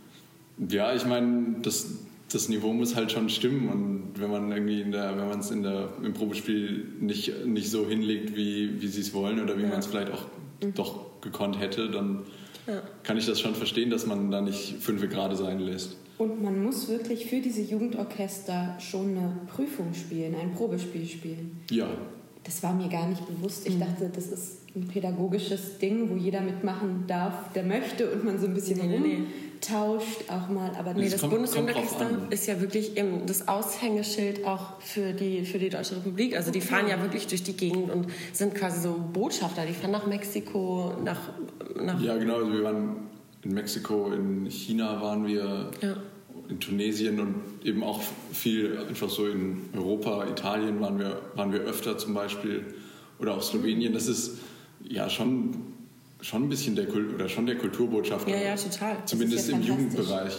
Ja, 0.68 0.94
ich 0.94 1.04
meine, 1.04 1.56
das, 1.62 1.86
das 2.30 2.48
Niveau 2.48 2.72
muss 2.72 2.94
halt 2.94 3.12
schon 3.12 3.28
stimmen 3.28 3.68
und 3.68 4.20
wenn 4.20 4.30
man 4.30 4.52
irgendwie 4.52 4.80
in 4.80 4.92
der, 4.92 5.16
wenn 5.16 5.28
man 5.28 5.40
es 5.40 5.50
in 5.50 5.62
der, 5.62 5.88
im 6.02 6.12
Probespiel 6.12 6.86
nicht, 7.00 7.46
nicht 7.46 7.70
so 7.70 7.88
hinlegt, 7.88 8.36
wie, 8.36 8.80
wie 8.80 8.88
sie 8.88 9.00
es 9.00 9.14
wollen 9.14 9.40
oder 9.40 9.56
wie 9.58 9.62
ja. 9.62 9.68
man 9.68 9.78
es 9.78 9.86
vielleicht 9.86 10.12
auch 10.12 10.26
mhm. 10.62 10.74
doch 10.74 11.20
gekonnt 11.20 11.58
hätte, 11.58 11.90
dann 11.90 12.22
ja. 12.66 12.82
kann 13.02 13.16
ich 13.16 13.26
das 13.26 13.40
schon 13.40 13.54
verstehen, 13.54 13.90
dass 13.90 14.06
man 14.06 14.30
da 14.30 14.40
nicht 14.40 14.76
fünf 14.80 15.08
gerade 15.08 15.36
sein 15.36 15.58
lässt. 15.60 15.96
Und 16.16 16.42
man 16.42 16.62
muss 16.62 16.88
wirklich 16.88 17.26
für 17.26 17.40
diese 17.40 17.62
Jugendorchester 17.62 18.76
schon 18.78 19.16
eine 19.16 19.36
Prüfung 19.48 19.92
spielen, 19.94 20.34
ein 20.36 20.54
Probespiel 20.54 21.06
spielen. 21.06 21.60
Ja. 21.70 21.88
Das 22.44 22.62
war 22.62 22.74
mir 22.74 22.88
gar 22.88 23.08
nicht 23.08 23.26
bewusst. 23.26 23.66
Ich 23.66 23.74
mhm. 23.74 23.80
dachte, 23.80 24.10
das 24.14 24.26
ist 24.28 24.58
ein 24.76 24.88
pädagogisches 24.88 25.78
Ding, 25.78 26.10
wo 26.10 26.16
jeder 26.16 26.40
mitmachen 26.40 27.04
darf, 27.06 27.52
der 27.52 27.62
möchte 27.62 28.10
und 28.10 28.24
man 28.24 28.40
so 28.40 28.46
ein 28.46 28.54
bisschen 28.54 28.78
nee, 28.78 28.98
nee, 28.98 29.18
tauscht 29.60 30.24
auch 30.28 30.48
mal. 30.48 30.72
Aber 30.76 30.94
nee, 30.94 31.08
das 31.08 31.22
Bundesjugendorchester 31.22 32.10
ist 32.30 32.46
ja 32.46 32.60
wirklich 32.60 32.96
eben 32.96 33.24
das 33.26 33.46
Aushängeschild 33.46 34.44
auch 34.44 34.80
für 34.80 35.12
die, 35.12 35.44
für 35.44 35.58
die 35.58 35.70
Deutsche 35.70 35.96
Republik. 35.96 36.36
Also 36.36 36.50
die 36.50 36.60
fahren 36.60 36.88
ja 36.88 37.00
wirklich 37.00 37.28
durch 37.28 37.44
die 37.44 37.56
Gegend 37.56 37.90
und 37.90 38.08
sind 38.32 38.54
quasi 38.56 38.80
so 38.82 38.94
Botschafter. 39.12 39.64
Die 39.64 39.74
fahren 39.74 39.92
nach 39.92 40.06
Mexiko, 40.06 40.94
nach... 41.04 41.20
nach 41.80 42.00
ja, 42.00 42.16
genau. 42.16 42.36
Also 42.38 42.52
wir 42.52 42.64
waren 42.64 42.96
in 43.42 43.54
Mexiko, 43.54 44.10
in 44.12 44.50
China 44.50 45.00
waren 45.00 45.24
wir, 45.24 45.70
ja. 45.82 45.96
in 46.48 46.58
Tunesien 46.58 47.20
und 47.20 47.36
eben 47.62 47.84
auch 47.84 48.02
viel 48.32 48.76
einfach 48.88 49.08
so 49.08 49.28
in 49.28 49.62
Europa, 49.72 50.26
Italien 50.26 50.80
waren 50.80 50.98
wir, 50.98 51.20
waren 51.36 51.52
wir 51.52 51.60
öfter 51.60 51.96
zum 51.96 52.12
Beispiel 52.12 52.64
oder 53.20 53.36
auch 53.36 53.42
Slowenien. 53.42 53.92
Das 53.92 54.08
ist 54.08 54.38
ja 54.88 55.08
schon, 55.08 55.54
schon 56.20 56.44
ein 56.44 56.48
bisschen 56.48 56.76
der 56.76 56.86
Kult 56.86 57.14
oder 57.14 57.28
schon 57.28 57.46
der 57.46 57.56
Kulturbotschafter. 57.56 58.30
Ja, 58.30 58.38
ja, 58.38 58.56
total. 58.56 58.96
Zumindest 59.06 59.48
ja 59.48 59.56
im 59.56 59.62
Jugendbereich 59.62 60.34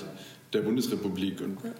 der 0.53 0.61
Bundesrepublik. 0.61 1.41
Und 1.41 1.57
ja. 1.63 1.71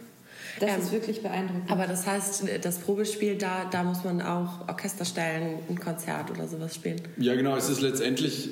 Das 0.60 0.70
ähm, 0.70 0.82
ist 0.82 0.92
wirklich 0.92 1.22
beeindruckend. 1.22 1.70
Aber 1.70 1.88
das 1.88 2.08
heißt, 2.08 2.46
das 2.62 2.80
Probespiel, 2.80 3.36
da, 3.36 3.66
da 3.66 3.84
muss 3.84 4.04
man 4.04 4.22
auch 4.22 4.68
Orchester 4.68 5.06
stellen, 5.06 5.60
ein 5.70 5.80
Konzert 5.80 6.32
oder 6.32 6.48
sowas 6.48 6.76
spielen. 6.76 7.02
Ja, 7.18 7.36
genau. 7.36 7.56
Es 7.56 7.70
ist 7.70 7.82
letztendlich, 7.82 8.50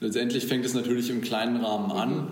letztendlich 0.00 0.46
fängt 0.46 0.64
es 0.64 0.74
natürlich 0.74 1.10
im 1.10 1.20
kleinen 1.20 1.64
Rahmen 1.64 1.90
an, 1.90 2.14
mhm. 2.14 2.28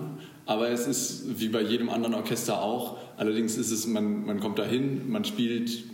aber 0.46 0.70
es 0.70 0.86
ist 0.86 1.40
wie 1.40 1.48
bei 1.48 1.62
jedem 1.62 1.88
anderen 1.88 2.14
Orchester 2.14 2.62
auch. 2.62 2.98
Allerdings 3.16 3.56
ist 3.56 3.72
es, 3.72 3.86
man, 3.86 4.24
man 4.24 4.38
kommt 4.38 4.58
dahin, 4.58 5.10
man 5.10 5.24
spielt 5.24 5.84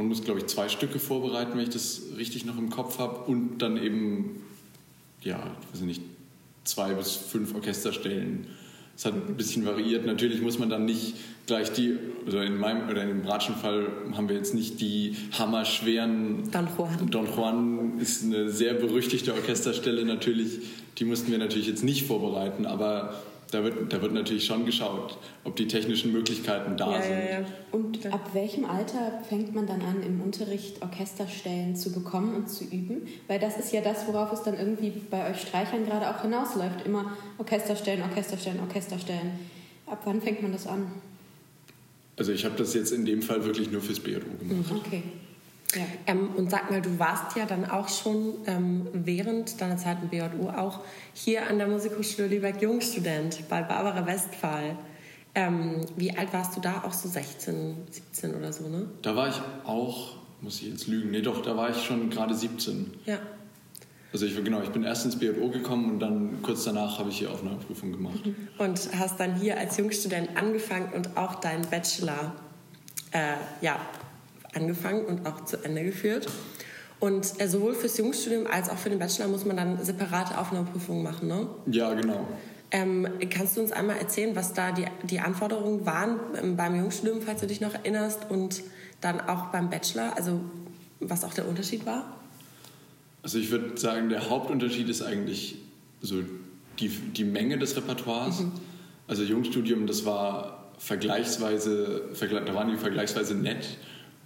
man 0.00 0.08
muss, 0.08 0.24
glaube 0.24 0.40
ich, 0.40 0.46
zwei 0.46 0.68
Stücke 0.68 0.98
vorbereiten, 0.98 1.52
wenn 1.52 1.64
ich 1.64 1.70
das 1.70 2.02
richtig 2.16 2.46
noch 2.46 2.56
im 2.56 2.70
Kopf 2.70 2.98
habe. 2.98 3.30
Und 3.30 3.58
dann 3.58 3.76
eben, 3.76 4.42
ja, 5.22 5.38
weiß 5.72 5.82
nicht, 5.82 6.02
zwei 6.64 6.94
bis 6.94 7.16
fünf 7.16 7.54
Orchesterstellen. 7.54 8.46
Es 8.96 9.06
hat 9.06 9.14
ein 9.14 9.36
bisschen 9.36 9.64
variiert. 9.64 10.04
Natürlich 10.04 10.42
muss 10.42 10.58
man 10.58 10.68
dann 10.68 10.84
nicht 10.84 11.14
gleich 11.46 11.72
die, 11.72 11.96
oder 12.26 12.44
in 12.44 12.58
meinem 12.58 12.88
oder 12.88 13.02
in 13.02 13.08
dem 13.08 13.22
Bratschenfall 13.22 13.88
haben 14.14 14.28
wir 14.28 14.36
jetzt 14.36 14.54
nicht 14.54 14.80
die 14.80 15.16
hammerschweren. 15.38 16.50
Don 16.50 16.68
Juan. 16.76 17.10
Don 17.10 17.26
Juan 17.26 17.98
ist 17.98 18.24
eine 18.24 18.50
sehr 18.50 18.74
berüchtigte 18.74 19.32
Orchesterstelle 19.32 20.04
natürlich. 20.04 20.58
Die 20.98 21.04
mussten 21.04 21.30
wir 21.30 21.38
natürlich 21.38 21.66
jetzt 21.66 21.82
nicht 21.82 22.06
vorbereiten, 22.06 22.66
aber 22.66 23.14
da 23.50 23.64
wird, 23.64 23.92
da 23.92 24.00
wird 24.00 24.12
natürlich 24.12 24.44
schon 24.44 24.66
geschaut, 24.66 25.18
ob 25.44 25.56
die 25.56 25.66
technischen 25.66 26.12
Möglichkeiten 26.12 26.76
da 26.76 26.92
ja, 26.92 27.02
sind. 27.02 27.12
Ja, 27.12 27.40
ja. 27.40 27.46
Und 27.72 28.06
ab 28.12 28.30
welchem 28.32 28.64
Alter 28.64 29.22
fängt 29.28 29.54
man 29.54 29.66
dann 29.66 29.82
an, 29.82 30.02
im 30.02 30.20
Unterricht 30.20 30.82
Orchesterstellen 30.82 31.76
zu 31.76 31.92
bekommen 31.92 32.34
und 32.34 32.50
zu 32.50 32.64
üben? 32.64 33.06
Weil 33.28 33.38
das 33.38 33.58
ist 33.58 33.72
ja 33.72 33.80
das, 33.80 34.06
worauf 34.06 34.32
es 34.32 34.42
dann 34.42 34.58
irgendwie 34.58 34.92
bei 35.10 35.30
euch 35.30 35.40
Streichern 35.40 35.86
gerade 35.86 36.10
auch 36.10 36.22
hinausläuft. 36.22 36.86
Immer 36.86 37.16
Orchesterstellen, 37.38 38.02
Orchesterstellen, 38.02 38.60
Orchesterstellen. 38.60 39.32
Ab 39.86 40.02
wann 40.04 40.20
fängt 40.20 40.42
man 40.42 40.52
das 40.52 40.66
an? 40.66 40.90
Also 42.16 42.32
ich 42.32 42.44
habe 42.44 42.54
das 42.56 42.74
jetzt 42.74 42.92
in 42.92 43.04
dem 43.04 43.22
Fall 43.22 43.44
wirklich 43.44 43.70
nur 43.70 43.80
fürs 43.80 44.00
BRO 44.00 44.20
gemacht. 44.38 44.72
Okay. 44.86 45.02
Ja. 45.74 45.82
Ähm, 46.06 46.30
und 46.36 46.50
sag 46.50 46.70
mal, 46.70 46.82
du 46.82 46.98
warst 46.98 47.36
ja 47.36 47.46
dann 47.46 47.68
auch 47.68 47.88
schon 47.88 48.34
ähm, 48.46 48.88
während 48.92 49.60
deiner 49.60 49.76
Zeit 49.76 49.98
im 50.02 50.08
BJU 50.08 50.48
auch 50.48 50.80
hier 51.14 51.46
an 51.46 51.58
der 51.58 51.68
Musikhochschule 51.68 52.28
Lübeck 52.28 52.60
Jungstudent 52.60 53.48
bei 53.48 53.62
Barbara 53.62 54.04
Westphal. 54.06 54.76
Ähm, 55.34 55.86
wie 55.96 56.16
alt 56.16 56.32
warst 56.32 56.56
du 56.56 56.60
da? 56.60 56.82
Auch 56.84 56.92
so 56.92 57.08
16, 57.08 57.76
17 57.88 58.34
oder 58.34 58.52
so, 58.52 58.68
ne? 58.68 58.88
Da 59.02 59.14
war 59.14 59.28
ich 59.28 59.40
auch, 59.64 60.16
muss 60.40 60.60
ich 60.60 60.68
jetzt 60.68 60.88
lügen, 60.88 61.10
nee 61.12 61.22
doch, 61.22 61.42
da 61.42 61.56
war 61.56 61.70
ich 61.70 61.82
schon 61.84 62.10
gerade 62.10 62.34
17. 62.34 62.92
Ja. 63.06 63.18
Also 64.12 64.26
ich, 64.26 64.34
genau, 64.42 64.60
ich 64.60 64.70
bin 64.70 64.82
erst 64.82 65.04
ins 65.04 65.16
BJO 65.16 65.50
gekommen 65.50 65.88
und 65.92 66.00
dann 66.00 66.42
kurz 66.42 66.64
danach 66.64 66.98
habe 66.98 67.10
ich 67.10 67.18
hier 67.18 67.30
Aufnahmeprüfung 67.30 67.92
gemacht. 67.92 68.26
Mhm. 68.26 68.34
Und 68.58 68.90
hast 68.98 69.20
dann 69.20 69.36
hier 69.36 69.56
als 69.56 69.76
Jungstudent 69.76 70.36
angefangen 70.36 70.92
und 70.92 71.16
auch 71.16 71.36
deinen 71.36 71.62
Bachelor 71.68 72.34
äh, 73.12 73.34
ja, 73.60 73.78
angefangen 74.54 75.04
und 75.04 75.26
auch 75.26 75.44
zu 75.44 75.58
Ende 75.64 75.84
geführt. 75.84 76.26
Und 76.98 77.40
äh, 77.40 77.48
sowohl 77.48 77.74
fürs 77.74 77.96
Jungstudium 77.96 78.46
als 78.46 78.68
auch 78.68 78.76
für 78.76 78.90
den 78.90 78.98
Bachelor 78.98 79.28
muss 79.28 79.44
man 79.44 79.56
dann 79.56 79.82
separate 79.82 80.38
Aufnahmeprüfungen 80.38 81.02
machen, 81.02 81.28
ne? 81.28 81.48
Ja, 81.66 81.94
genau. 81.94 82.28
Ähm, 82.72 83.08
kannst 83.30 83.56
du 83.56 83.62
uns 83.62 83.72
einmal 83.72 83.96
erzählen, 83.96 84.36
was 84.36 84.52
da 84.52 84.70
die, 84.70 84.84
die 85.04 85.18
Anforderungen 85.18 85.86
waren 85.86 86.20
ähm, 86.40 86.56
beim 86.56 86.76
Jungstudium, 86.76 87.20
falls 87.22 87.40
du 87.40 87.46
dich 87.46 87.60
noch 87.60 87.74
erinnerst, 87.74 88.30
und 88.30 88.62
dann 89.00 89.20
auch 89.20 89.46
beim 89.46 89.70
Bachelor, 89.70 90.16
also 90.16 90.40
was 91.00 91.24
auch 91.24 91.34
der 91.34 91.48
Unterschied 91.48 91.86
war? 91.86 92.20
Also 93.22 93.38
ich 93.38 93.50
würde 93.50 93.78
sagen, 93.78 94.08
der 94.08 94.28
Hauptunterschied 94.28 94.88
ist 94.88 95.02
eigentlich 95.02 95.56
so 96.00 96.22
die, 96.78 96.88
die 96.88 97.24
Menge 97.24 97.58
des 97.58 97.76
Repertoires. 97.76 98.40
Mhm. 98.40 98.52
Also 99.08 99.22
Jungstudium, 99.22 99.86
das 99.86 100.04
war 100.04 100.70
vergleichsweise, 100.78 102.02
da 102.18 102.54
waren 102.54 102.70
die 102.70 102.76
vergleichsweise 102.76 103.34
nett. 103.34 103.76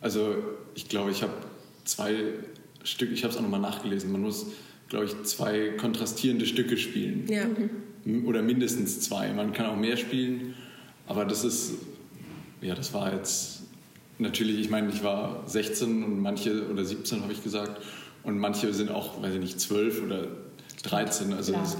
Also 0.05 0.35
ich 0.75 0.91
glaube, 0.91 1.13
ich 1.13 1.23
habe 1.23 1.33
zwei 1.85 2.15
Stücke, 2.83 3.15
ich 3.15 3.25
habe 3.25 3.33
es 3.33 3.39
auch 3.39 3.43
nochmal 3.43 3.61
nachgelesen, 3.61 4.13
man 4.13 4.21
muss, 4.21 4.49
glaube 4.91 5.07
ich, 5.07 5.23
zwei 5.23 5.71
kontrastierende 5.79 6.45
Stücke 6.45 6.77
spielen. 6.77 7.27
Ja. 7.27 7.47
Oder 8.27 8.43
mindestens 8.43 9.01
zwei. 9.01 9.33
Man 9.33 9.55
kann 9.55 9.65
auch 9.65 9.77
mehr 9.77 9.97
spielen, 9.97 10.57
aber 11.07 11.25
das 11.25 11.43
ist, 11.43 11.77
ja, 12.61 12.75
das 12.75 12.93
war 12.93 13.15
jetzt 13.15 13.63
natürlich, 14.19 14.59
ich 14.61 14.69
meine, 14.69 14.91
ich 14.91 15.03
war 15.03 15.43
16 15.49 16.05
und 16.05 16.21
manche, 16.21 16.69
oder 16.69 16.85
17 16.85 17.23
habe 17.23 17.33
ich 17.33 17.43
gesagt, 17.43 17.81
und 18.25 18.39
manche 18.39 18.75
sind 18.75 18.91
auch, 18.91 19.23
weiß 19.23 19.33
ich 19.33 19.41
nicht, 19.41 19.59
12 19.59 20.03
oder 20.03 20.29
13. 20.83 21.33
Also 21.33 21.53
Klar. 21.53 21.77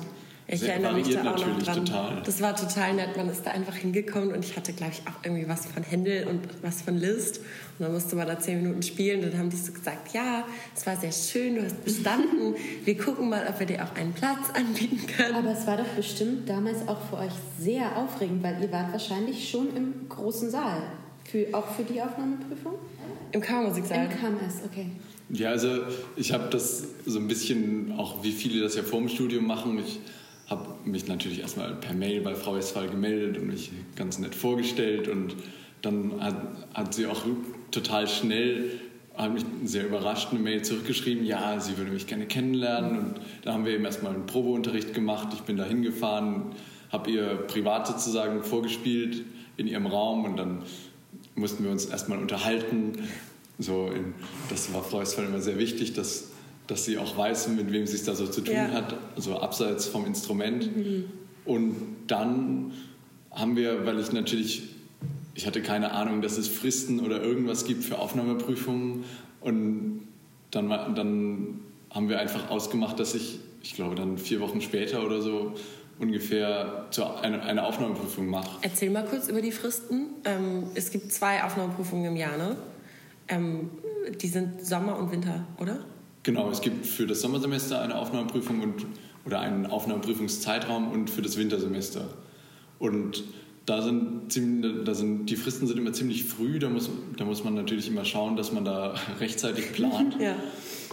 Das 0.47 0.57
ich 0.57 0.61
Sehr 0.61 0.75
erinnere 0.75 0.95
mich 0.95 1.09
da 1.09 1.21
auch 1.21 1.47
noch 1.47 1.63
dran. 1.63 1.87
Total. 1.87 2.23
Das 2.23 2.41
war 2.43 2.55
total 2.55 2.95
nett. 2.95 3.17
Man 3.17 3.31
ist 3.31 3.47
da 3.47 3.53
einfach 3.53 3.77
hingekommen 3.77 4.31
und 4.31 4.45
ich 4.45 4.55
hatte, 4.57 4.75
glaube 4.75 4.93
ich, 4.93 5.01
auch 5.09 5.25
irgendwie 5.25 5.49
was 5.49 5.65
von 5.65 5.83
Händel 5.83 6.27
und 6.27 6.41
was 6.61 6.83
von 6.83 6.99
List. 6.99 7.39
Und 7.39 7.87
dann 7.87 7.93
musste 7.93 8.15
man 8.15 8.27
da 8.27 8.39
zehn 8.39 8.63
Minuten 8.63 8.83
spielen. 8.83 9.25
Und 9.25 9.33
dann 9.33 9.41
haben 9.41 9.49
die 9.49 9.57
so 9.57 9.73
gesagt, 9.73 10.13
ja, 10.13 10.45
es 10.77 10.87
war 10.87 10.97
sehr 10.97 11.13
schön, 11.13 11.55
du 11.55 11.65
hast 11.65 11.83
bestanden. 11.83 12.55
Wir 12.85 12.99
gucken 12.99 13.31
mal, 13.31 13.47
ob 13.49 13.59
wir 13.59 13.67
dir 13.67 13.83
auch 13.85 13.97
einen 13.97 14.13
Platz 14.13 14.51
anbieten 14.53 15.01
können. 15.07 15.35
Aber 15.35 15.53
es 15.53 15.67
war 15.67 15.79
doch 15.79 15.89
bestimmt 15.97 16.47
damals 16.47 16.87
auch 16.89 17.01
für 17.09 17.17
euch 17.17 17.33
sehr 17.59 17.97
aufregend, 17.97 18.43
weil 18.43 18.63
ihr 18.63 18.71
wart 18.71 18.93
wahrscheinlich 18.93 19.49
schon 19.49 19.75
im 19.75 20.09
großen 20.11 20.51
Saal. 20.51 20.83
Für, 21.25 21.47
auch 21.53 21.69
für 21.75 21.85
die 21.85 22.03
Aufnahmeprüfung? 22.03 22.75
Im 23.33 23.41
Kammermusiksaal. 23.41 24.05
Im 24.05 24.11
KMS, 24.11 24.61
okay. 24.67 24.87
Ja, 25.31 25.51
also 25.51 25.85
ich 26.17 26.33
habe 26.33 26.51
das 26.51 26.85
so 27.07 27.19
ein 27.19 27.29
bisschen, 27.29 27.95
auch 27.97 28.23
wie 28.23 28.31
viele 28.31 28.63
das 28.63 28.77
ja 28.77 28.83
vor 28.83 29.01
dem 29.01 29.09
Studium 29.09 29.47
machen, 29.47 29.79
ich 29.79 30.01
habe 30.49 30.67
mich 30.85 31.07
natürlich 31.07 31.41
erstmal 31.41 31.75
per 31.75 31.95
Mail 31.95 32.21
bei 32.21 32.35
Frau 32.35 32.55
Westphal 32.55 32.89
gemeldet 32.89 33.39
und 33.39 33.47
mich 33.47 33.71
ganz 33.97 34.19
nett 34.19 34.35
vorgestellt 34.35 35.09
und 35.09 35.35
dann 35.83 36.21
hat, 36.21 36.37
hat 36.75 36.95
sie 36.95 37.07
auch 37.07 37.23
total 37.71 38.09
schnell 38.09 38.81
hat 39.17 39.33
mich 39.33 39.45
sehr 39.65 39.87
überrascht 39.87 40.29
eine 40.33 40.41
Mail 40.41 40.63
zurückgeschrieben, 40.63 41.25
ja, 41.25 41.61
sie 41.61 41.79
würde 41.79 41.93
mich 41.93 42.07
gerne 42.07 42.27
kennenlernen 42.27 42.99
und 42.99 43.21
da 43.43 43.53
haben 43.53 43.65
wir 43.65 43.73
eben 43.73 43.85
erstmal 43.85 44.13
einen 44.13 44.27
Probeunterricht 44.27 44.93
gemacht. 44.93 45.29
Ich 45.35 45.43
bin 45.43 45.57
da 45.57 45.65
hingefahren, 45.65 46.47
habe 46.91 47.11
ihr 47.11 47.37
privat 47.47 47.87
sozusagen 47.87 48.43
vorgespielt 48.43 49.23
in 49.57 49.69
ihrem 49.69 49.87
Raum 49.87 50.25
und 50.25 50.37
dann 50.37 50.63
mussten 51.37 51.63
wir 51.63 51.71
uns 51.71 51.87
erstmal 51.87 52.19
unterhalten. 52.19 53.09
So 53.59 53.87
in, 53.87 54.15
das 54.51 54.75
war 54.75 54.83
Frau 54.83 55.01
Westphal 55.01 55.27
immer 55.27 55.41
sehr 55.41 55.59
wichtig, 55.59 55.93
dass 55.93 56.33
dass 56.67 56.85
sie 56.85 56.99
auch 56.99 57.17
weiß, 57.17 57.49
mit 57.49 57.73
wem 57.73 57.87
sie 57.87 57.97
es 57.97 58.05
da 58.05 58.15
so 58.15 58.27
zu 58.27 58.41
tun 58.41 58.55
ja. 58.55 58.71
hat, 58.71 58.95
also 59.17 59.39
abseits 59.39 59.87
vom 59.87 60.07
Instrument. 60.07 60.77
Mhm. 60.77 61.05
Und 61.45 61.77
dann 62.07 62.73
haben 63.31 63.57
wir, 63.57 63.85
weil 63.85 63.99
ich 63.99 64.13
natürlich, 64.13 64.63
ich 65.35 65.47
hatte 65.47 65.61
keine 65.61 65.93
Ahnung, 65.93 66.23
dass 66.23 66.39
es 66.39 66.49
Fristen 66.49 67.01
oder 67.01 67.23
irgendwas 67.23 67.65
gibt 67.65 67.85
für 67.85 67.99
Aufnahmeprüfungen. 67.99 69.05
Und 69.41 70.09
dann, 70.51 70.69
dann 70.69 71.61
haben 71.91 72.09
wir 72.09 72.19
einfach 72.19 72.51
ausgemacht, 72.51 72.99
dass 72.99 73.15
ich, 73.15 73.41
ich 73.63 73.75
glaube, 73.75 73.95
dann 73.95 74.17
vier 74.17 74.41
Wochen 74.41 74.61
später 74.61 75.05
oder 75.05 75.21
so 75.21 75.55
ungefähr 75.99 76.87
eine, 77.23 77.43
eine 77.43 77.65
Aufnahmeprüfung 77.65 78.27
mache. 78.27 78.59
Erzähl 78.63 78.91
mal 78.91 79.05
kurz 79.05 79.29
über 79.29 79.43
die 79.43 79.53
Fristen. 79.53 80.07
Ähm, 80.25 80.65
es 80.75 80.91
gibt 80.91 81.13
zwei 81.13 81.45
Aufnahmeprüfungen 81.45 82.07
im 82.07 82.17
Jahr, 82.17 82.37
ne? 82.37 82.57
Ähm, 83.29 83.71
die 84.21 84.29
sind 84.29 84.65
Sommer 84.65 84.99
und 84.99 85.13
Winter, 85.13 85.47
oder? 85.59 85.79
Genau, 86.25 86.51
es 86.51 86.63
gibt 86.63 86.87
für 86.87 87.07
das 87.07 87.21
Sommersemester 87.21 87.81
eine 87.81 87.97
Aufnahmeprüfung 87.97 88.61
und, 88.61 88.87
oder 89.27 89.41
einen 89.41 89.67
Aufnahmeprüfungszeitraum 89.67 90.91
und 90.91 91.11
für 91.11 91.23
das 91.23 91.37
Wintersemester. 91.37 92.09
Und 92.79 93.25
da 93.67 93.83
sind, 93.83 94.33
ziemlich, 94.33 94.85
da 94.85 94.95
sind 94.95 95.27
die 95.27 95.37
Fristen 95.37 95.67
sind 95.67 95.79
immer 95.79 95.93
ziemlich 95.93 96.25
früh, 96.25 96.59
da 96.59 96.69
muss, 96.69 96.91
da 97.17 97.25
muss 97.25 97.45
man 97.45 97.55
natürlich 97.55 97.89
immer 97.89 98.05
schauen, 98.05 98.37
dass 98.37 98.53
man 98.53 98.65
da 98.65 98.95
rechtzeitig 99.21 99.73
plant. 99.73 100.17
ja. 100.19 100.35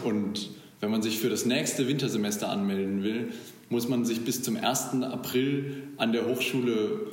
Und 0.03 0.50
wenn 0.81 0.91
man 0.91 1.01
sich 1.01 1.19
für 1.19 1.29
das 1.29 1.45
nächste 1.45 1.88
Wintersemester 1.88 2.50
anmelden 2.50 3.03
will, 3.03 3.31
muss 3.69 3.88
man 3.88 4.03
sich 4.03 4.21
bis 4.21 4.43
zum 4.43 4.57
1. 4.57 5.01
April 5.03 5.83
an 5.97 6.11
der 6.11 6.25
Hochschule 6.25 7.07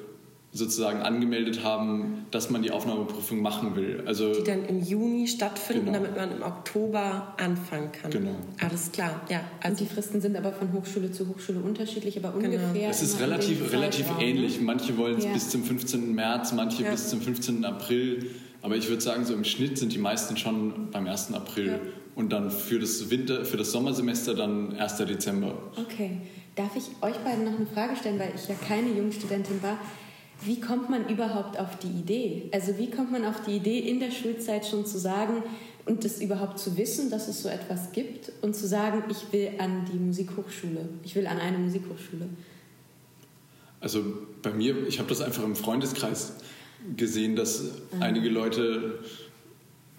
sozusagen 0.50 1.02
angemeldet 1.02 1.62
haben, 1.62 2.26
dass 2.30 2.48
man 2.48 2.62
die 2.62 2.70
Aufnahmeprüfung 2.70 3.40
machen 3.40 3.76
will. 3.76 4.02
Also 4.06 4.32
die 4.32 4.44
dann 4.44 4.64
im 4.64 4.82
Juni 4.82 5.28
stattfinden, 5.28 5.86
genau. 5.86 5.98
damit 5.98 6.16
man 6.16 6.32
im 6.32 6.42
Oktober 6.42 7.34
anfangen 7.36 7.92
kann. 7.92 8.10
Genau. 8.10 8.34
Alles 8.58 8.90
klar, 8.90 9.20
ja. 9.28 9.42
Also 9.60 9.70
Und 9.70 9.80
die 9.80 9.94
Fristen 9.94 10.20
sind 10.22 10.36
aber 10.36 10.52
von 10.52 10.72
Hochschule 10.72 11.12
zu 11.12 11.28
Hochschule 11.28 11.60
unterschiedlich, 11.60 12.16
aber 12.16 12.38
genau. 12.38 12.56
ungefähr. 12.56 12.88
Es 12.88 13.02
ist 13.02 13.20
relativ, 13.20 13.72
relativ 13.72 14.06
ähnlich. 14.18 14.60
Manche 14.60 14.96
wollen 14.96 15.18
es 15.18 15.24
ja. 15.24 15.32
bis 15.32 15.50
zum 15.50 15.62
15. 15.62 16.14
März, 16.14 16.52
manche 16.52 16.82
ja. 16.82 16.92
bis 16.92 17.10
zum 17.10 17.20
15. 17.20 17.64
April. 17.66 18.30
Aber 18.62 18.76
ich 18.76 18.88
würde 18.88 19.02
sagen, 19.02 19.24
so 19.26 19.34
im 19.34 19.44
Schnitt 19.44 19.78
sind 19.78 19.92
die 19.92 19.98
meisten 19.98 20.36
schon 20.36 20.90
beim 20.90 21.06
1. 21.06 21.32
April. 21.34 21.66
Ja. 21.66 21.78
Und 22.14 22.32
dann 22.32 22.50
für 22.50 22.80
das 22.80 23.10
Winter, 23.10 23.44
für 23.44 23.58
das 23.58 23.70
Sommersemester 23.70 24.34
dann 24.34 24.76
1. 24.76 24.96
Dezember. 24.96 25.54
Okay. 25.76 26.22
Darf 26.56 26.74
ich 26.74 26.84
euch 27.02 27.16
beiden 27.18 27.44
noch 27.44 27.54
eine 27.54 27.66
Frage 27.66 27.94
stellen, 27.94 28.18
weil 28.18 28.32
ich 28.34 28.48
ja 28.48 28.56
keine 28.66 28.88
Jungstudentin 28.88 29.62
war? 29.62 29.78
Wie 30.44 30.60
kommt 30.60 30.88
man 30.88 31.08
überhaupt 31.08 31.58
auf 31.58 31.78
die 31.78 31.88
Idee? 31.88 32.48
Also 32.52 32.78
wie 32.78 32.90
kommt 32.90 33.10
man 33.10 33.24
auf 33.24 33.42
die 33.44 33.56
Idee, 33.56 33.78
in 33.78 33.98
der 33.98 34.10
Schulzeit 34.10 34.66
schon 34.66 34.86
zu 34.86 34.98
sagen 34.98 35.42
und 35.84 36.04
das 36.04 36.20
überhaupt 36.20 36.58
zu 36.58 36.76
wissen, 36.76 37.10
dass 37.10 37.28
es 37.28 37.42
so 37.42 37.48
etwas 37.48 37.92
gibt 37.92 38.30
und 38.42 38.54
zu 38.54 38.66
sagen, 38.68 39.02
ich 39.10 39.32
will 39.32 39.50
an 39.58 39.84
die 39.92 39.98
Musikhochschule, 39.98 40.88
ich 41.02 41.16
will 41.16 41.26
an 41.26 41.38
eine 41.38 41.58
Musikhochschule? 41.58 42.28
Also 43.80 44.04
bei 44.42 44.52
mir, 44.52 44.86
ich 44.86 44.98
habe 44.98 45.08
das 45.08 45.20
einfach 45.20 45.44
im 45.44 45.56
Freundeskreis 45.56 46.34
gesehen, 46.96 47.36
dass 47.36 47.62
mhm. 47.62 48.02
einige 48.02 48.28
Leute 48.28 49.00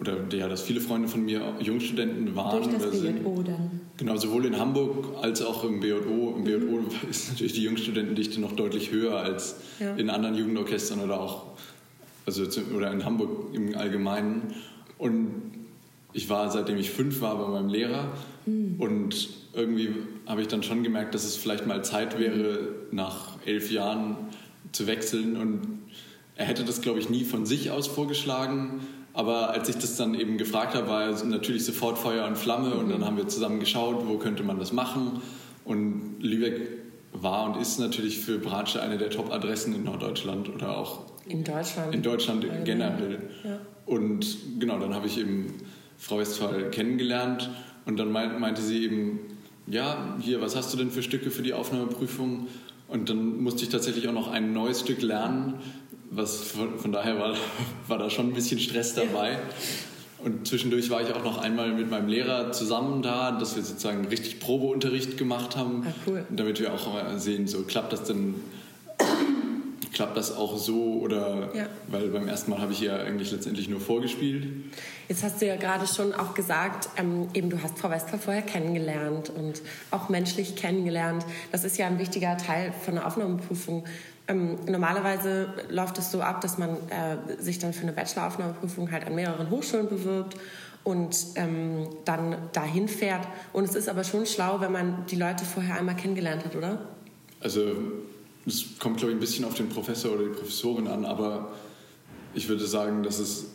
oder 0.00 0.16
ja, 0.32 0.48
dass 0.48 0.62
viele 0.62 0.80
Freunde 0.80 1.08
von 1.08 1.24
mir 1.24 1.54
Jungstudenten 1.60 2.34
waren. 2.34 2.62
Durch 2.62 2.74
das 2.74 2.86
oder 2.86 2.96
sind. 2.96 3.22
BJO 3.22 3.42
dann. 3.42 3.79
Genau, 4.00 4.16
sowohl 4.16 4.46
in 4.46 4.58
Hamburg 4.58 5.22
als 5.22 5.42
auch 5.42 5.62
im 5.62 5.80
BJO. 5.80 6.34
Im 6.34 6.42
mhm. 6.42 6.86
ist 7.10 7.28
natürlich 7.28 7.52
die 7.52 7.64
Jungstudentendichte 7.64 8.40
noch 8.40 8.52
deutlich 8.52 8.90
höher 8.90 9.16
als 9.16 9.56
ja. 9.78 9.94
in 9.94 10.08
anderen 10.08 10.36
Jugendorchestern 10.36 11.00
oder 11.00 11.20
auch 11.20 11.44
also 12.24 12.46
oder 12.74 12.90
in 12.92 13.04
Hamburg 13.04 13.52
im 13.52 13.76
Allgemeinen. 13.76 14.54
Und 14.96 15.42
ich 16.14 16.30
war, 16.30 16.50
seitdem 16.50 16.78
ich 16.78 16.90
fünf 16.90 17.20
war, 17.20 17.36
bei 17.36 17.48
meinem 17.48 17.68
Lehrer. 17.68 18.08
Mhm. 18.46 18.76
Und 18.78 19.28
irgendwie 19.52 19.90
habe 20.26 20.40
ich 20.40 20.48
dann 20.48 20.62
schon 20.62 20.82
gemerkt, 20.82 21.14
dass 21.14 21.24
es 21.24 21.36
vielleicht 21.36 21.66
mal 21.66 21.84
Zeit 21.84 22.18
wäre, 22.18 22.70
nach 22.92 23.36
elf 23.44 23.70
Jahren 23.70 24.16
zu 24.72 24.86
wechseln. 24.86 25.36
Und 25.36 25.60
er 26.36 26.46
hätte 26.46 26.64
das, 26.64 26.80
glaube 26.80 27.00
ich, 27.00 27.10
nie 27.10 27.24
von 27.24 27.44
sich 27.44 27.70
aus 27.70 27.86
vorgeschlagen 27.86 28.80
aber 29.12 29.50
als 29.50 29.68
ich 29.68 29.76
das 29.76 29.96
dann 29.96 30.14
eben 30.14 30.38
gefragt 30.38 30.74
habe, 30.74 30.88
war 30.88 31.24
natürlich 31.24 31.64
sofort 31.64 31.98
Feuer 31.98 32.26
und 32.26 32.38
Flamme 32.38 32.74
und 32.74 32.90
dann 32.90 33.00
mhm. 33.00 33.04
haben 33.04 33.16
wir 33.16 33.28
zusammen 33.28 33.60
geschaut, 33.60 34.06
wo 34.06 34.18
könnte 34.18 34.42
man 34.42 34.58
das 34.58 34.72
machen. 34.72 35.20
Und 35.64 36.16
Lübeck 36.20 36.60
war 37.12 37.44
und 37.44 37.60
ist 37.60 37.78
natürlich 37.78 38.20
für 38.20 38.38
Bratsche 38.38 38.80
eine 38.80 38.98
der 38.98 39.10
Top-Adressen 39.10 39.74
in 39.74 39.84
Norddeutschland 39.84 40.48
oder 40.48 40.76
auch 40.76 41.00
in 41.26 41.44
Deutschland, 41.44 41.94
in 41.94 42.02
Deutschland 42.02 42.46
generell. 42.64 43.30
Ja. 43.44 43.58
Und 43.86 44.36
genau, 44.58 44.78
dann 44.78 44.94
habe 44.94 45.06
ich 45.06 45.18
eben 45.18 45.54
Frau 45.98 46.18
Westphal 46.18 46.70
kennengelernt 46.70 47.50
und 47.84 47.98
dann 47.98 48.10
meinte 48.12 48.62
sie 48.62 48.84
eben, 48.84 49.20
ja, 49.66 50.16
hier, 50.20 50.40
was 50.40 50.56
hast 50.56 50.72
du 50.72 50.78
denn 50.78 50.90
für 50.90 51.02
Stücke 51.02 51.30
für 51.30 51.42
die 51.42 51.52
Aufnahmeprüfung? 51.52 52.46
Und 52.88 53.08
dann 53.08 53.42
musste 53.42 53.62
ich 53.62 53.68
tatsächlich 53.68 54.08
auch 54.08 54.12
noch 54.12 54.28
ein 54.28 54.52
neues 54.52 54.80
Stück 54.80 55.02
lernen, 55.02 55.54
was 56.10 56.42
von, 56.42 56.92
daher 56.92 57.18
war, 57.18 57.34
war 57.88 57.98
da 57.98 58.10
schon 58.10 58.28
ein 58.28 58.34
bisschen 58.34 58.58
Stress 58.58 58.94
dabei. 58.94 59.38
Und 60.22 60.46
zwischendurch 60.46 60.90
war 60.90 61.00
ich 61.00 61.14
auch 61.14 61.24
noch 61.24 61.38
einmal 61.38 61.72
mit 61.72 61.88
meinem 61.90 62.08
Lehrer 62.08 62.52
zusammen 62.52 63.00
da, 63.00 63.32
dass 63.32 63.56
wir 63.56 63.62
sozusagen 63.62 64.06
richtig 64.08 64.38
Probeunterricht 64.38 65.16
gemacht 65.16 65.56
haben. 65.56 65.86
Ah, 65.88 65.94
cool. 66.06 66.26
Damit 66.28 66.60
wir 66.60 66.74
auch 66.74 66.88
sehen, 67.16 67.46
so 67.46 67.62
klappt 67.62 67.92
das 67.94 68.02
denn, 68.04 68.34
klappt 69.94 70.16
das 70.16 70.36
auch 70.36 70.58
so 70.58 71.00
oder, 71.00 71.48
Ja. 71.54 71.68
weil 71.88 72.08
beim 72.08 72.28
ersten 72.28 72.50
Mal 72.50 72.60
habe 72.60 72.72
ich 72.72 72.80
ja 72.80 72.96
eigentlich 72.96 73.32
letztendlich 73.32 73.68
nur 73.70 73.80
vorgespielt. 73.80 74.46
Jetzt 75.08 75.22
hast 75.22 75.40
du 75.40 75.46
ja 75.46 75.56
gerade 75.56 75.86
schon 75.86 76.12
auch 76.12 76.34
gesagt, 76.34 76.90
ähm, 76.98 77.28
eben 77.32 77.48
du 77.48 77.62
hast 77.62 77.78
Frau 77.78 77.88
Westphal 77.90 78.18
vorher 78.18 78.42
kennengelernt 78.42 79.30
und 79.30 79.62
auch 79.90 80.08
menschlich 80.10 80.54
kennengelernt. 80.54 81.24
Das 81.50 81.64
ist 81.64 81.78
ja 81.78 81.86
ein 81.86 81.98
wichtiger 81.98 82.36
Teil 82.36 82.74
von 82.84 82.94
der 82.96 83.06
Aufnahmeprüfung. 83.06 83.84
Ähm, 84.30 84.58
normalerweise 84.66 85.48
läuft 85.70 85.98
es 85.98 86.12
so 86.12 86.20
ab, 86.20 86.40
dass 86.40 86.56
man 86.56 86.70
äh, 86.70 87.42
sich 87.42 87.58
dann 87.58 87.72
für 87.72 87.82
eine 87.82 87.92
Bachelor-Aufnahmeprüfung 87.92 88.90
halt 88.92 89.06
an 89.06 89.16
mehreren 89.16 89.50
Hochschulen 89.50 89.88
bewirbt 89.88 90.36
und 90.84 91.16
ähm, 91.34 91.88
dann 92.04 92.36
dahin 92.52 92.86
fährt. 92.86 93.26
Und 93.52 93.64
es 93.64 93.74
ist 93.74 93.88
aber 93.88 94.04
schon 94.04 94.26
schlau, 94.26 94.60
wenn 94.60 94.70
man 94.70 95.04
die 95.10 95.16
Leute 95.16 95.44
vorher 95.44 95.76
einmal 95.76 95.96
kennengelernt 95.96 96.44
hat, 96.44 96.54
oder? 96.54 96.78
Also 97.40 97.72
es 98.46 98.78
kommt, 98.78 98.98
glaube 98.98 99.10
ich, 99.12 99.16
ein 99.16 99.20
bisschen 99.20 99.44
auf 99.44 99.54
den 99.54 99.68
Professor 99.68 100.12
oder 100.12 100.24
die 100.24 100.30
Professorin 100.30 100.86
an, 100.86 101.04
aber 101.04 101.50
ich 102.32 102.48
würde 102.48 102.66
sagen, 102.66 103.02
dass 103.02 103.18
es 103.18 103.46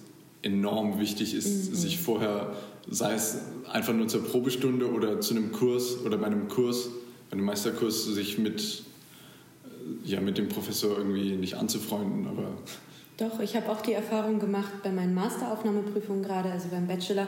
enorm 0.41 0.99
wichtig 0.99 1.33
ist, 1.33 1.73
sich 1.75 1.99
vorher, 1.99 2.53
sei 2.89 3.13
es 3.13 3.37
einfach 3.71 3.93
nur 3.93 4.07
zur 4.07 4.25
Probestunde 4.25 4.91
oder 4.91 5.21
zu 5.21 5.35
einem 5.35 5.51
Kurs 5.51 5.97
oder 6.05 6.17
bei 6.17 6.27
einem 6.27 6.49
Kurs, 6.49 6.89
bei 7.29 7.37
einem 7.37 7.45
Meisterkurs, 7.45 8.05
sich 8.05 8.37
mit, 8.37 8.83
ja, 10.03 10.21
mit 10.21 10.37
dem 10.37 10.49
Professor 10.49 10.97
irgendwie 10.97 11.35
nicht 11.35 11.55
anzufreunden, 11.55 12.27
aber 12.27 12.49
Doch, 13.17 13.39
ich 13.39 13.55
habe 13.55 13.69
auch 13.71 13.81
die 13.81 13.93
Erfahrung 13.93 14.39
gemacht 14.39 14.71
bei 14.83 14.91
meinen 14.91 15.13
Masteraufnahmeprüfungen 15.13 16.23
gerade, 16.23 16.51
also 16.51 16.69
beim 16.69 16.87
Bachelor 16.87 17.27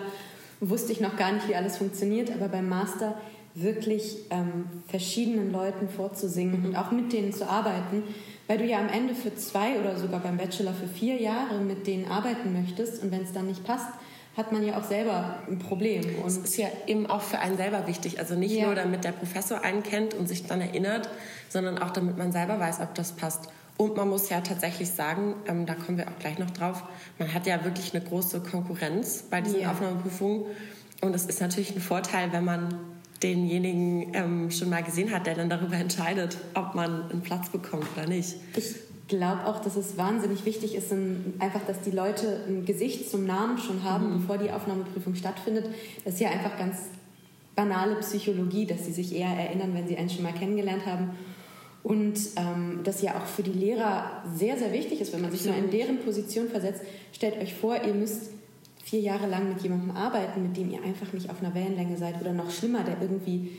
wusste 0.60 0.92
ich 0.92 1.00
noch 1.00 1.18
gar 1.18 1.32
nicht, 1.34 1.48
wie 1.48 1.56
alles 1.56 1.78
funktioniert, 1.78 2.32
aber 2.32 2.48
beim 2.48 2.68
Master 2.68 3.16
wirklich 3.54 4.18
ähm, 4.30 4.66
verschiedenen 4.88 5.52
Leuten 5.52 5.90
vorzusingen 5.90 6.66
und 6.66 6.76
auch 6.76 6.92
mit 6.92 7.12
denen 7.12 7.34
zu 7.34 7.50
arbeiten, 7.50 8.04
weil 8.48 8.60
du 8.60 8.66
ja 8.66 8.80
am 8.80 8.90
Ende 8.90 9.16
für 9.16 9.36
zwei 9.36 9.80
oder 9.80 9.98
sogar 9.98 10.20
beim 10.20 10.38
Bachelor 10.38 10.74
für 10.74 10.88
vier 10.88 11.20
Jahre 11.20 11.60
mit 11.60 11.88
denen 11.88 12.06
arbeiten 12.06 12.54
möchtest 12.54 13.04
und 13.04 13.12
wenn 13.12 13.24
es 13.24 13.34
dann 13.34 13.48
nicht 13.48 13.64
passt, 13.64 13.90
hat 14.38 14.52
man 14.52 14.64
ja 14.64 14.78
auch 14.78 14.84
selber 14.84 15.40
ein 15.50 15.58
Problem. 15.58 16.04
Und 16.24 16.28
ist 16.28 16.58
ja 16.58 16.68
eben 16.86 17.08
auch 17.08 17.22
für 17.22 17.40
einen 17.40 17.58
selber 17.58 17.88
wichtig. 17.88 18.20
Also 18.20 18.36
nicht 18.36 18.52
Ja. 18.54 18.68
nur, 18.68 18.76
damit 18.76 19.04
der 19.04 19.12
Professor 19.12 19.62
einen 19.64 19.82
kennt 19.84 20.14
und 20.14 20.28
sich 20.28 20.46
dann 20.46 20.62
erinnert, 20.62 21.10
sondern 21.50 21.80
auch, 21.80 21.90
damit 21.90 22.18
man 22.18 22.32
selber 22.32 22.60
weiß, 22.60 22.80
ob 22.82 22.94
das 22.94 23.14
passt. 23.14 23.50
Und 23.78 23.96
man 23.98 24.08
muss 24.10 24.30
ja 24.30 24.42
tatsächlich 24.42 24.90
sagen, 24.92 25.36
ähm, 25.48 25.66
da 25.66 25.74
kommen 25.76 25.98
wir 25.98 26.08
auch 26.08 26.18
gleich 26.20 26.38
noch 26.40 26.52
drauf, 26.52 26.84
man 27.20 27.34
hat 27.34 27.46
ja 27.48 27.64
wirklich 27.64 27.94
eine 27.96 28.04
große 28.04 28.42
Konkurrenz 28.42 29.24
bei 29.30 29.42
diesen 29.42 29.62
Ja. 29.62 29.72
Aufnahmeprüfungen. 29.72 30.46
Und 31.02 31.16
es 31.16 31.26
ist 31.26 31.42
natürlich 31.42 31.76
ein 31.76 31.82
Vorteil, 31.82 32.32
wenn 32.32 32.44
man 32.46 32.74
denjenigen 33.24 34.14
ähm, 34.14 34.52
schon 34.52 34.70
mal 34.70 34.84
gesehen 34.84 35.12
hat, 35.12 35.26
der 35.26 35.36
dann 35.36 35.50
darüber 35.50 35.76
entscheidet, 35.76 36.38
ob 36.54 36.76
man 36.76 37.10
einen 37.10 37.22
Platz 37.22 37.50
bekommt 37.50 37.86
oder 37.96 38.08
nicht. 38.08 38.36
Ich 38.56 38.76
glaube 39.08 39.46
auch, 39.46 39.60
dass 39.62 39.76
es 39.76 39.98
wahnsinnig 39.98 40.46
wichtig 40.46 40.76
ist, 40.76 40.92
ein- 40.92 41.34
einfach, 41.40 41.62
dass 41.66 41.82
die 41.82 41.92
Leute 41.92 42.42
ein 42.48 42.66
Gesicht 42.66 43.10
zum 43.10 43.26
Namen 43.26 43.58
schon 43.58 43.84
haben, 43.84 44.20
bevor 44.20 44.38
die 44.38 44.52
Aufnahmeprüfung 44.52 45.16
stattfindet. 45.16 45.66
Das 46.04 46.16
ist 46.16 46.20
ja 46.20 46.30
einfach 46.30 46.58
ganz 46.58 46.76
banale 47.56 47.96
Psychologie, 47.96 48.66
dass 48.66 48.86
sie 48.86 48.92
sich 48.92 49.16
eher 49.16 49.30
erinnern, 49.30 49.72
wenn 49.74 49.88
sie 49.88 49.98
einen 49.98 50.10
schon 50.10 50.24
mal 50.24 50.34
kennengelernt 50.34 50.86
haben. 50.86 51.12
Und 51.84 52.20
ähm, 52.36 52.82
das 52.84 53.02
ja 53.02 53.16
auch 53.18 53.26
für 53.26 53.44
die 53.44 53.52
Lehrer 53.52 54.24
sehr, 54.36 54.58
sehr 54.58 54.74
wichtig 54.74 55.00
ist, 55.00 55.14
wenn 55.14 55.22
man 55.22 55.32
sich 55.32 55.46
mal 55.46 55.58
in 55.58 55.70
deren 55.72 56.00
Position 56.00 56.50
versetzt. 56.50 56.82
Stellt 57.14 57.38
euch 57.42 57.54
vor, 57.56 57.82
ihr 57.84 57.94
müsst 57.94 58.32
vier 58.84 59.00
Jahre 59.00 59.28
lang 59.28 59.50
mit 59.50 59.62
jemandem 59.62 59.92
arbeiten, 59.96 60.44
mit 60.44 60.58
dem 60.58 60.70
ihr 60.72 60.84
einfach 60.84 61.12
nicht 61.14 61.30
auf 61.30 61.42
einer 61.42 61.54
Wellenlänge 61.56 61.98
seid 61.98 62.20
oder 62.22 62.34
noch 62.34 62.52
schlimmer, 62.52 62.84
der 62.84 63.02
irgendwie 63.02 63.52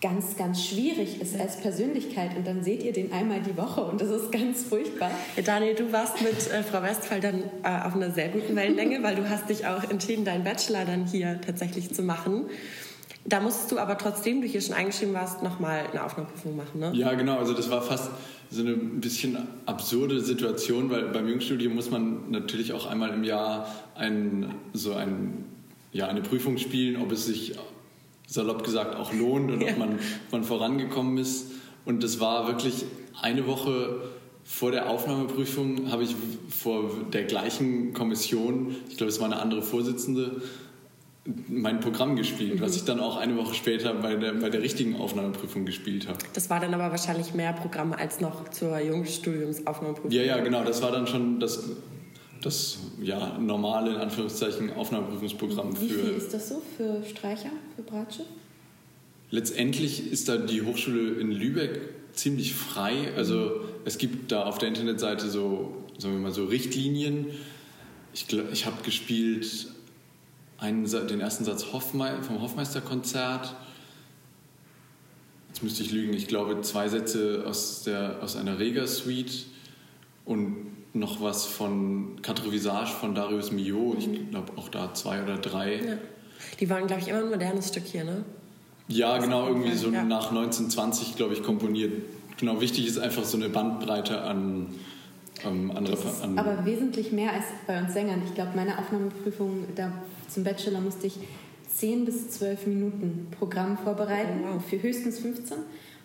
ganz, 0.00 0.36
ganz 0.36 0.64
schwierig 0.64 1.20
ist 1.20 1.38
als 1.38 1.60
Persönlichkeit 1.60 2.36
und 2.36 2.46
dann 2.46 2.62
seht 2.62 2.84
ihr 2.84 2.92
den 2.92 3.12
einmal 3.12 3.40
die 3.40 3.56
Woche 3.56 3.82
und 3.82 4.00
das 4.00 4.10
ist 4.10 4.30
ganz 4.30 4.62
furchtbar. 4.62 5.10
Ja, 5.36 5.42
Daniel, 5.42 5.74
du 5.74 5.92
warst 5.92 6.22
mit 6.22 6.50
äh, 6.52 6.62
Frau 6.62 6.82
Westphal 6.82 7.20
dann 7.20 7.42
äh, 7.64 7.86
auf 7.86 7.94
einer 7.96 8.10
sehr 8.10 8.28
guten 8.28 8.54
Wellenlänge, 8.54 9.02
weil 9.02 9.16
du 9.16 9.28
hast 9.28 9.48
dich 9.48 9.66
auch 9.66 9.90
entschieden, 9.90 10.24
deinen 10.24 10.44
Bachelor 10.44 10.84
dann 10.84 11.06
hier 11.06 11.40
tatsächlich 11.40 11.92
zu 11.92 12.02
machen. 12.02 12.44
Da 13.24 13.40
musstest 13.40 13.72
du 13.72 13.78
aber 13.78 13.98
trotzdem, 13.98 14.40
du 14.40 14.46
hier 14.46 14.60
schon 14.60 14.74
eingeschrieben 14.74 15.14
warst, 15.14 15.42
nochmal 15.42 15.84
eine 15.90 16.04
Aufnahmeprüfung 16.04 16.56
machen, 16.56 16.80
ne? 16.80 16.92
Ja, 16.94 17.12
genau. 17.14 17.38
Also 17.38 17.52
das 17.52 17.68
war 17.68 17.82
fast 17.82 18.10
so 18.50 18.62
eine 18.62 18.72
ein 18.72 19.00
bisschen 19.00 19.36
absurde 19.66 20.20
Situation, 20.20 20.90
weil 20.90 21.08
beim 21.08 21.28
Jungstudium 21.28 21.74
muss 21.74 21.90
man 21.90 22.30
natürlich 22.30 22.72
auch 22.72 22.86
einmal 22.86 23.12
im 23.12 23.24
Jahr 23.24 23.68
ein, 23.94 24.54
so 24.72 24.94
ein, 24.94 25.44
ja, 25.92 26.06
eine 26.06 26.22
Prüfung 26.22 26.56
spielen, 26.56 26.96
ob 26.96 27.12
es 27.12 27.26
sich 27.26 27.58
salopp 28.28 28.62
gesagt 28.62 28.94
auch 28.94 29.12
lohnt 29.12 29.50
und 29.50 29.62
Ja. 29.62 29.72
ob 29.72 29.78
man, 29.78 29.98
man 30.30 30.44
vorangekommen 30.44 31.16
ist. 31.18 31.46
Und 31.84 32.04
das 32.04 32.20
war 32.20 32.46
wirklich 32.46 32.84
eine 33.20 33.46
Woche 33.46 34.02
vor 34.44 34.70
der 34.70 34.88
Aufnahmeprüfung, 34.90 35.90
habe 35.90 36.04
ich 36.04 36.14
vor 36.50 36.90
der 37.12 37.24
gleichen 37.24 37.92
Kommission, 37.94 38.76
ich 38.88 38.96
glaube, 38.96 39.10
es 39.10 39.18
war 39.18 39.26
eine 39.26 39.40
andere 39.40 39.62
Vorsitzende, 39.62 40.42
mein 41.48 41.80
Programm 41.80 42.16
gespielt, 42.16 42.60
was 42.62 42.74
ich 42.76 42.84
dann 42.84 43.00
auch 43.00 43.16
eine 43.18 43.36
Woche 43.36 43.52
später 43.54 43.92
bei 43.94 44.14
der, 44.16 44.32
bei 44.32 44.48
der 44.48 44.62
richtigen 44.62 44.96
Aufnahmeprüfung 44.96 45.66
gespielt 45.66 46.08
habe. 46.08 46.18
Das 46.32 46.48
war 46.48 46.60
dann 46.60 46.72
aber 46.72 46.90
wahrscheinlich 46.90 47.34
mehr 47.34 47.52
Programm 47.52 47.92
als 47.92 48.20
noch 48.20 48.48
zur 48.50 48.78
Jungstudiumsaufnahmeprüfung. 48.80 50.10
Ja, 50.10 50.22
ja, 50.22 50.38
genau. 50.40 50.64
Das 50.64 50.80
war 50.82 50.92
dann 50.92 51.06
schon 51.06 51.40
das, 51.40 51.68
das 52.42 52.78
ja, 53.02 53.38
normale, 53.38 53.94
in 53.94 53.96
Anführungszeichen, 53.96 54.72
Aufnahmeprüfungsprogramm 54.72 55.80
Wie 55.80 55.88
viel 55.88 55.98
für. 55.98 56.10
ist 56.10 56.32
das 56.32 56.48
so 56.48 56.62
für 56.76 57.02
Streicher, 57.04 57.50
für 57.76 57.82
Bratsche? 57.82 58.24
Letztendlich 59.30 60.10
ist 60.10 60.28
da 60.28 60.36
die 60.36 60.62
Hochschule 60.62 61.20
in 61.20 61.32
Lübeck 61.32 61.80
ziemlich 62.12 62.54
frei. 62.54 63.12
Also 63.16 63.60
es 63.84 63.98
gibt 63.98 64.32
da 64.32 64.44
auf 64.44 64.58
der 64.58 64.68
Internetseite 64.68 65.28
so, 65.28 65.84
sagen 65.98 66.14
wir 66.14 66.20
mal, 66.20 66.32
so 66.32 66.46
Richtlinien. 66.46 67.26
Ich, 68.14 68.26
ich 68.52 68.66
habe 68.66 68.82
gespielt 68.82 69.68
einen, 70.58 70.84
den 70.84 71.20
ersten 71.20 71.44
Satz 71.44 71.72
Hoffmei 71.72 72.22
vom 72.22 72.40
Hoffmeisterkonzert. 72.40 73.54
Jetzt 75.48 75.62
müsste 75.62 75.82
ich 75.82 75.92
lügen. 75.92 76.14
Ich 76.14 76.26
glaube 76.26 76.60
zwei 76.62 76.88
Sätze 76.88 77.44
aus, 77.46 77.82
der, 77.82 78.22
aus 78.22 78.36
einer 78.36 78.58
Rega-Suite 78.58 79.46
und 80.24 80.67
noch 80.94 81.20
was 81.20 81.44
von 81.46 82.20
Quatre 82.22 82.50
Visage 82.50 82.90
von 82.90 83.14
Darius 83.14 83.52
Milhaud. 83.52 83.98
Ich 83.98 84.30
glaube 84.30 84.52
auch 84.56 84.68
da 84.68 84.94
zwei 84.94 85.22
oder 85.22 85.36
drei. 85.38 85.74
Ja. 85.76 85.94
Die 86.60 86.70
waren, 86.70 86.86
glaube 86.86 87.02
ich, 87.02 87.08
immer 87.08 87.18
ein 87.20 87.28
modernes 87.30 87.68
Stück 87.68 87.84
hier, 87.84 88.04
ne? 88.04 88.24
Ja, 88.88 89.18
genau, 89.18 89.48
irgendwie 89.48 89.74
so 89.74 89.90
Ja. 89.90 90.02
nach 90.04 90.30
1920, 90.30 91.16
glaube 91.16 91.34
ich, 91.34 91.42
komponiert. 91.42 91.92
Genau, 92.38 92.60
wichtig 92.60 92.86
ist 92.86 92.98
einfach 92.98 93.24
so 93.24 93.36
eine 93.36 93.48
Bandbreite 93.48 94.22
an, 94.22 94.68
ähm, 95.44 95.70
an, 95.72 95.86
an 95.86 96.38
Aber 96.38 96.64
wesentlich 96.64 97.12
mehr 97.12 97.32
als 97.32 97.44
bei 97.66 97.80
uns 97.80 97.92
Sängern. 97.92 98.22
Ich 98.26 98.34
glaube, 98.34 98.52
meine 98.54 98.78
Aufnahmeprüfung 98.78 99.64
da 99.74 99.92
zum 100.28 100.44
Bachelor 100.44 100.80
musste 100.80 101.08
ich 101.08 101.14
10 101.68 102.04
bis 102.06 102.30
12 102.30 102.66
Minuten 102.66 103.26
Programm 103.38 103.76
vorbereiten, 103.76 104.40
Oh, 104.44 104.54
wow. 104.54 104.64
für 104.64 104.80
höchstens 104.80 105.18
15. 105.18 105.58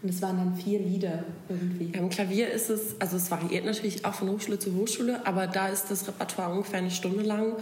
Und 0.03 0.09
es 0.09 0.21
waren 0.21 0.37
dann 0.37 0.55
vier 0.57 0.79
Lieder 0.79 1.23
irgendwie. 1.47 1.97
Im 1.97 2.09
Klavier 2.09 2.51
ist 2.51 2.69
es, 2.69 2.99
also 2.99 3.15
es 3.15 3.31
variiert 3.31 3.63
natürlich 3.63 4.03
auch 4.03 4.13
von 4.13 4.29
Hochschule 4.29 4.59
zu 4.59 4.75
Hochschule, 4.75 5.25
aber 5.25 5.47
da 5.47 5.69
ist 5.69 5.89
das 5.89 6.05
Repertoire 6.07 6.51
ungefähr 6.51 6.79
eine 6.79 6.91
Stunde 6.91 7.23
lang. 7.23 7.53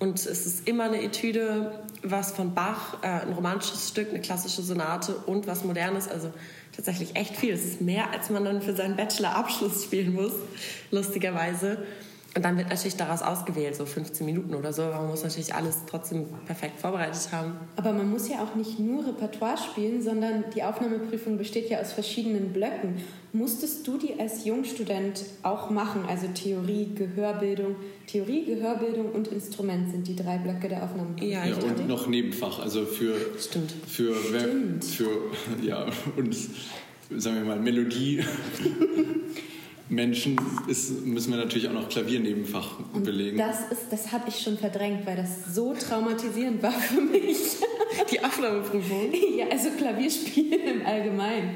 Und 0.00 0.18
es 0.18 0.44
ist 0.44 0.66
immer 0.66 0.84
eine 0.84 1.00
Etüde, 1.00 1.70
was 2.02 2.32
von 2.32 2.52
Bach, 2.52 2.98
äh, 3.02 3.06
ein 3.06 3.32
romantisches 3.32 3.90
Stück, 3.90 4.10
eine 4.10 4.20
klassische 4.20 4.60
Sonate 4.62 5.14
und 5.26 5.46
was 5.46 5.64
Modernes. 5.64 6.08
Also 6.08 6.32
tatsächlich 6.74 7.14
echt 7.14 7.36
viel. 7.36 7.54
Es 7.54 7.64
ist 7.64 7.80
mehr, 7.80 8.10
als 8.10 8.28
man 8.28 8.44
dann 8.44 8.60
für 8.60 8.74
seinen 8.74 8.96
Bachelor-Abschluss 8.96 9.84
spielen 9.84 10.14
muss, 10.14 10.32
lustigerweise. 10.90 11.78
Und 12.36 12.44
dann 12.44 12.56
wird 12.58 12.68
natürlich 12.68 12.96
daraus 12.96 13.22
ausgewählt, 13.22 13.76
so 13.76 13.86
15 13.86 14.26
Minuten 14.26 14.54
oder 14.56 14.72
so. 14.72 14.82
Aber 14.82 14.96
man 15.02 15.10
muss 15.10 15.22
natürlich 15.22 15.54
alles 15.54 15.78
trotzdem 15.88 16.26
perfekt 16.46 16.80
vorbereitet 16.80 17.28
haben. 17.30 17.52
Aber 17.76 17.92
man 17.92 18.10
muss 18.10 18.28
ja 18.28 18.42
auch 18.42 18.56
nicht 18.56 18.80
nur 18.80 19.06
Repertoire 19.06 19.56
spielen, 19.56 20.02
sondern 20.02 20.42
die 20.52 20.64
Aufnahmeprüfung 20.64 21.38
besteht 21.38 21.70
ja 21.70 21.80
aus 21.80 21.92
verschiedenen 21.92 22.52
Blöcken. 22.52 22.96
Musstest 23.32 23.86
du 23.86 23.98
die 23.98 24.18
als 24.18 24.44
Jungstudent 24.44 25.24
auch 25.44 25.70
machen? 25.70 26.02
Also 26.08 26.26
Theorie, 26.34 26.88
Gehörbildung. 26.96 27.76
Theorie, 28.08 28.44
Gehörbildung 28.44 29.12
und 29.12 29.28
Instrument 29.28 29.92
sind 29.92 30.08
die 30.08 30.16
drei 30.16 30.38
Blöcke 30.38 30.68
der 30.68 30.82
Aufnahmeprüfung. 30.82 31.30
Ja, 31.30 31.44
ja, 31.46 31.54
und 31.54 31.86
noch 31.86 32.08
Nebenfach. 32.08 32.58
Also 32.58 32.84
für, 32.84 33.14
Stimmt. 33.38 33.72
für, 33.86 34.12
wer- 34.32 34.40
Stimmt. 34.40 34.84
für 34.84 35.08
ja, 35.64 35.86
und 36.16 36.34
sagen 37.16 37.36
wir 37.36 37.44
mal 37.44 37.60
Melodie. 37.60 38.24
Menschen 39.88 40.40
ist, 40.66 41.04
müssen 41.04 41.30
wir 41.32 41.38
natürlich 41.38 41.68
auch 41.68 41.72
noch 41.74 41.88
Klaviernebenfach 41.88 42.76
belegen. 43.02 43.36
Das, 43.38 43.70
ist- 43.70 43.86
das 43.90 44.12
habe 44.12 44.28
ich 44.28 44.40
schon 44.40 44.56
verdrängt, 44.56 45.06
weil 45.06 45.16
das 45.16 45.54
so 45.54 45.74
traumatisierend 45.74 46.62
war 46.62 46.72
für 46.72 47.00
mich. 47.00 47.36
Die 48.10 48.22
Aufnahmeprüfung. 48.24 49.12
ja, 49.38 49.46
also 49.50 49.70
Klavierspielen 49.70 50.80
im 50.80 50.86
Allgemeinen. 50.86 51.50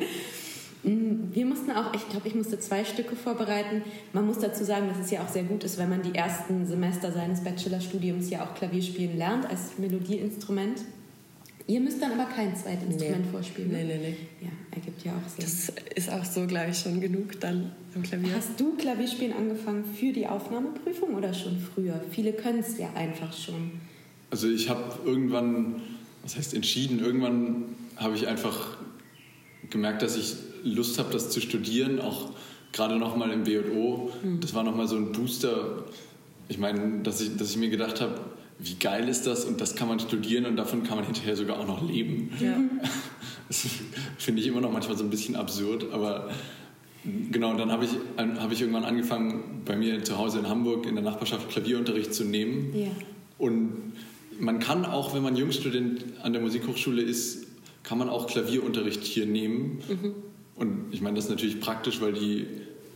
Mm, 0.85 1.35
Wir 1.35 1.47
mussten 1.47 1.71
auch, 1.73 1.93
ich 1.95 2.09
glaube, 2.09 2.29
ich 2.29 2.35
musste 2.35 2.59
zwei 2.61 2.85
Stücke 2.85 3.17
vorbereiten. 3.17 3.83
Man 4.13 4.27
muss 4.27 4.39
dazu 4.39 4.63
sagen, 4.63 4.89
dass 4.89 5.05
es 5.07 5.11
ja 5.11 5.23
auch 5.23 5.29
sehr 5.29 5.43
gut 5.45 5.65
ist, 5.65 5.79
wenn 5.79 5.89
man 5.89 6.03
die 6.03 6.15
ersten 6.15 6.67
Semester 6.67 7.11
seines 7.13 7.43
Bachelorstudiums 7.43 8.31
ja 8.31 8.45
auch 8.45 8.55
Klavier 8.55 8.83
spielen 8.83 9.17
lernt 9.17 9.47
als 9.49 9.79
Melodieinstrument. 9.79 10.83
Ihr 11.69 11.81
müsst 11.81 12.01
dann 12.01 12.13
aber 12.13 12.25
kein 12.25 12.57
Zweitinstrument 12.57 13.27
nee. 13.27 13.31
vorspielen. 13.31 13.71
Ne? 13.71 13.85
Nee, 13.85 13.85
nee, 13.85 13.99
nee. 13.99 14.47
Ja, 14.47 14.49
ergibt 14.71 15.05
ja 15.05 15.13
auch 15.13 15.29
Sinn. 15.29 15.45
Das 15.45 15.73
ist 15.95 16.11
auch 16.11 16.25
so, 16.25 16.47
glaube 16.47 16.71
ich, 16.71 16.79
schon 16.79 16.99
genug 16.99 17.39
dann 17.41 17.73
am 17.95 18.03
Klavier. 18.03 18.35
Hast 18.35 18.59
du 18.59 18.75
Klavierspielen 18.75 19.35
angefangen 19.35 19.85
für 19.85 20.11
die 20.11 20.27
Aufnahmeprüfung 20.27 21.15
oder 21.15 21.35
schon 21.35 21.59
früher? 21.61 22.01
Viele 22.11 22.33
können 22.33 22.61
es 22.61 22.79
ja 22.79 22.91
einfach 22.95 23.35
schon. 23.35 23.73
Also 24.31 24.49
ich 24.49 24.71
habe 24.71 24.99
irgendwann, 25.05 25.83
was 26.23 26.39
heißt 26.39 26.55
entschieden, 26.55 27.01
irgendwann 27.01 27.65
habe 27.97 28.15
ich 28.15 28.27
einfach 28.27 28.79
gemerkt, 29.69 30.01
dass 30.01 30.17
ich 30.17 30.37
Lust 30.65 30.99
habe, 30.99 31.13
das 31.13 31.29
zu 31.29 31.43
studieren, 31.43 32.01
auch 32.01 32.31
gerade 32.73 32.97
nochmal 32.97 33.31
im 33.31 33.45
BO. 33.45 34.11
Mhm. 34.23 34.41
Das 34.41 34.55
war 34.55 34.63
nochmal 34.65 34.89
so 34.89 34.97
ein 34.97 35.13
Booster. 35.13 35.85
Ich 36.49 36.57
meine, 36.57 37.03
dass 37.03 37.21
ich, 37.21 37.37
dass 37.37 37.51
ich 37.51 37.59
mir 37.59 37.69
gedacht 37.69 38.01
habe, 38.01 38.21
wie 38.59 38.75
geil 38.75 39.09
ist 39.09 39.27
das 39.27 39.45
und 39.45 39.61
das 39.61 39.77
kann 39.77 39.89
man 39.89 40.01
studieren 40.01 40.47
und 40.47 40.57
davon 40.57 40.83
kann 40.83 40.97
man 40.97 41.05
hinterher 41.05 41.37
sogar 41.37 41.59
auch 41.59 41.67
noch 41.67 41.89
leben. 41.89 42.33
Ja. 42.41 42.59
Das 43.49 43.67
finde 44.19 44.43
ich 44.43 44.47
immer 44.47 44.61
noch 44.61 44.71
manchmal 44.71 44.99
so 44.99 45.05
ein 45.05 45.09
bisschen 45.09 45.35
absurd, 45.35 45.87
aber 45.91 46.29
genau, 47.31 47.55
dann 47.55 47.73
habe 47.73 47.87
ich, 47.87 47.93
hab 48.19 48.53
ich 48.53 48.61
irgendwann 48.61 48.85
angefangen, 48.85 49.63
bei 49.65 49.75
mir 49.75 50.05
zu 50.05 50.19
Hause 50.19 50.41
in 50.41 50.49
Hamburg 50.51 50.85
in 50.85 50.97
der 50.97 51.03
Nachbarschaft 51.03 51.49
Klavierunterricht 51.49 52.13
zu 52.13 52.25
nehmen. 52.25 52.75
Ja. 52.77 52.91
Und 53.39 53.95
man 54.39 54.59
kann 54.59 54.85
auch, 54.85 55.15
wenn 55.15 55.23
man 55.23 55.35
Jungstudent 55.35 56.05
an 56.23 56.35
der 56.35 56.43
Musikhochschule 56.43 57.01
ist, 57.01 57.47
kann 57.85 57.97
man 57.97 58.11
auch 58.11 58.27
Klavierunterricht 58.27 59.03
hier 59.03 59.25
nehmen. 59.25 59.81
Mhm. 59.89 60.15
Und 60.55 60.89
ich 60.91 61.01
meine, 61.01 61.17
das 61.17 61.25
ist 61.25 61.31
natürlich 61.31 61.61
praktisch, 61.61 62.03
weil 62.03 62.13
die 62.13 62.47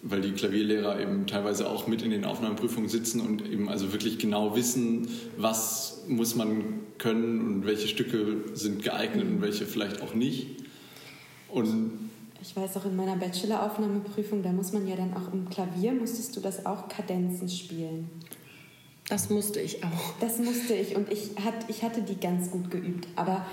weil 0.02 0.20
die 0.20 0.32
Klavierlehrer 0.32 1.00
eben 1.00 1.26
teilweise 1.26 1.68
auch 1.68 1.86
mit 1.86 2.02
in 2.02 2.10
den 2.10 2.24
Aufnahmeprüfungen 2.24 2.88
sitzen 2.88 3.20
und 3.20 3.46
eben 3.48 3.68
also 3.68 3.92
wirklich 3.92 4.18
genau 4.18 4.56
wissen, 4.56 5.08
was 5.36 6.02
muss 6.08 6.34
man 6.34 6.80
können 6.98 7.40
und 7.40 7.66
welche 7.66 7.86
Stücke 7.86 8.44
sind 8.54 8.82
geeignet 8.82 9.24
und 9.24 9.40
welche 9.40 9.64
vielleicht 9.64 10.02
auch 10.02 10.14
nicht. 10.14 10.48
Und 11.48 11.92
ich 12.40 12.56
weiß 12.56 12.76
auch 12.76 12.84
in 12.84 12.96
meiner 12.96 13.16
Bachelor-Aufnahmeprüfung, 13.16 14.42
da 14.42 14.50
muss 14.50 14.72
man 14.72 14.88
ja 14.88 14.96
dann 14.96 15.14
auch 15.14 15.32
im 15.32 15.48
Klavier, 15.48 15.92
musstest 15.92 16.36
du 16.36 16.40
das 16.40 16.66
auch 16.66 16.88
Kadenzen 16.88 17.48
spielen. 17.48 18.10
Das 19.08 19.30
musste 19.30 19.60
ich 19.60 19.84
auch. 19.84 20.14
Das 20.20 20.38
musste 20.38 20.74
ich 20.74 20.96
und 20.96 21.12
ich, 21.12 21.30
hat, 21.44 21.68
ich 21.68 21.82
hatte 21.82 22.02
die 22.02 22.18
ganz 22.18 22.50
gut 22.50 22.70
geübt. 22.70 23.06
Aber 23.14 23.46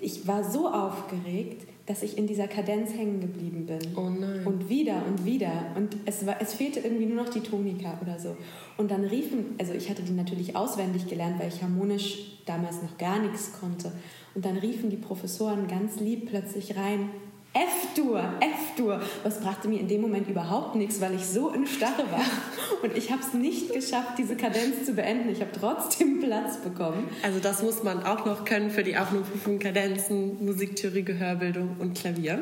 ich 0.00 0.26
war 0.26 0.50
so 0.50 0.68
aufgeregt, 0.68 1.68
dass 1.86 2.02
ich 2.02 2.18
in 2.18 2.26
dieser 2.26 2.48
Kadenz 2.48 2.92
hängen 2.92 3.20
geblieben 3.20 3.66
bin. 3.66 3.78
Oh 3.96 4.10
nein. 4.10 4.44
Und 4.44 4.68
wieder 4.68 5.04
und 5.06 5.24
wieder. 5.24 5.72
Und 5.76 5.96
es, 6.04 6.26
war, 6.26 6.40
es 6.40 6.54
fehlte 6.54 6.80
irgendwie 6.80 7.06
nur 7.06 7.22
noch 7.22 7.32
die 7.32 7.40
Tonika 7.40 7.98
oder 8.02 8.18
so. 8.18 8.36
Und 8.76 8.90
dann 8.90 9.04
riefen, 9.04 9.54
also 9.58 9.72
ich 9.72 9.88
hatte 9.88 10.02
die 10.02 10.12
natürlich 10.12 10.56
auswendig 10.56 11.06
gelernt, 11.06 11.38
weil 11.38 11.48
ich 11.48 11.62
harmonisch 11.62 12.40
damals 12.44 12.82
noch 12.82 12.98
gar 12.98 13.20
nichts 13.20 13.52
konnte. 13.60 13.92
Und 14.34 14.44
dann 14.44 14.56
riefen 14.56 14.90
die 14.90 14.96
Professoren 14.96 15.68
ganz 15.68 16.00
lieb 16.00 16.26
plötzlich 16.28 16.76
rein, 16.76 17.10
F-Dur, 17.56 18.22
F-Dur. 18.40 19.00
Was 19.22 19.40
brachte 19.40 19.66
mir 19.66 19.80
in 19.80 19.88
dem 19.88 20.02
Moment 20.02 20.28
überhaupt 20.28 20.74
nichts, 20.74 21.00
weil 21.00 21.14
ich 21.14 21.24
so 21.24 21.48
in 21.48 21.66
Starre 21.66 22.10
war. 22.10 22.20
Und 22.82 22.94
ich 22.94 23.10
habe 23.10 23.22
es 23.22 23.32
nicht 23.32 23.72
geschafft, 23.72 24.18
diese 24.18 24.36
Kadenz 24.36 24.84
zu 24.84 24.92
beenden. 24.92 25.30
Ich 25.30 25.40
habe 25.40 25.52
trotzdem 25.58 26.20
Platz 26.20 26.58
bekommen. 26.58 27.08
Also 27.22 27.38
das 27.40 27.62
muss 27.62 27.82
man 27.82 28.02
auch 28.02 28.26
noch 28.26 28.44
können 28.44 28.70
für 28.70 28.84
die 28.84 28.98
Aufnahmeprüfung 28.98 29.58
Kadenzen, 29.58 30.44
Musiktheorie, 30.44 31.02
Gehörbildung 31.02 31.76
und 31.78 31.96
Klavier. 31.96 32.40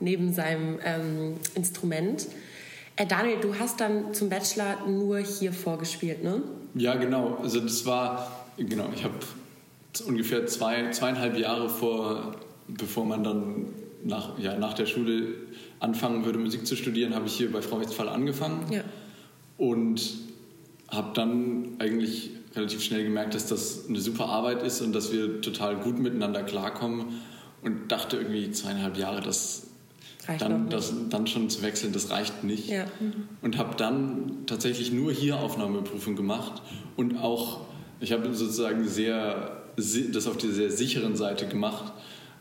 Neben 0.00 0.32
seinem 0.32 0.80
ähm, 0.84 1.34
Instrument. 1.54 2.26
Äh, 2.96 3.06
Daniel, 3.06 3.38
du 3.40 3.54
hast 3.60 3.80
dann 3.80 4.12
zum 4.12 4.28
Bachelor 4.28 4.86
nur 4.88 5.18
hier 5.18 5.52
vorgespielt, 5.52 6.24
ne? 6.24 6.42
Ja, 6.74 6.96
genau. 6.96 7.38
Also 7.42 7.60
das 7.60 7.86
war, 7.86 8.44
genau, 8.56 8.88
ich 8.92 9.04
habe 9.04 9.14
ungefähr 10.06 10.46
zwei, 10.46 10.90
zweieinhalb 10.90 11.38
Jahre 11.38 11.68
vor, 11.68 12.34
bevor 12.66 13.04
man 13.04 13.22
dann 13.22 13.66
nach, 14.08 14.38
ja, 14.38 14.56
nach 14.58 14.74
der 14.74 14.86
Schule 14.86 15.34
anfangen 15.80 16.24
würde, 16.24 16.38
Musik 16.38 16.66
zu 16.66 16.74
studieren, 16.76 17.14
habe 17.14 17.26
ich 17.26 17.34
hier 17.34 17.52
bei 17.52 17.62
Frau 17.62 17.80
Westphal 17.80 18.08
angefangen. 18.08 18.72
Ja. 18.72 18.82
Und 19.58 20.02
habe 20.88 21.10
dann 21.14 21.76
eigentlich 21.78 22.30
relativ 22.56 22.82
schnell 22.82 23.04
gemerkt, 23.04 23.34
dass 23.34 23.46
das 23.46 23.88
eine 23.88 24.00
super 24.00 24.26
Arbeit 24.26 24.62
ist 24.62 24.80
und 24.80 24.94
dass 24.94 25.12
wir 25.12 25.42
total 25.42 25.76
gut 25.76 25.98
miteinander 25.98 26.42
klarkommen. 26.42 27.20
Und 27.60 27.90
dachte 27.92 28.16
irgendwie 28.16 28.50
zweieinhalb 28.50 28.96
Jahre, 28.96 29.20
das 29.20 29.64
dann, 30.38 30.68
das, 30.68 30.92
dann 31.08 31.26
schon 31.26 31.48
zu 31.48 31.62
wechseln, 31.62 31.92
das 31.92 32.10
reicht 32.10 32.44
nicht. 32.44 32.68
Ja. 32.68 32.84
Mhm. 33.00 33.28
Und 33.42 33.58
habe 33.58 33.76
dann 33.76 34.44
tatsächlich 34.46 34.92
nur 34.92 35.12
hier 35.12 35.38
Aufnahmeprüfung 35.38 36.16
gemacht 36.16 36.62
und 36.96 37.16
auch, 37.16 37.62
ich 38.00 38.12
habe 38.12 38.32
sozusagen 38.34 38.86
sehr, 38.86 39.62
das 39.76 40.26
auf 40.26 40.36
der 40.36 40.50
sehr 40.50 40.70
sicheren 40.70 41.16
Seite 41.16 41.48
gemacht 41.48 41.92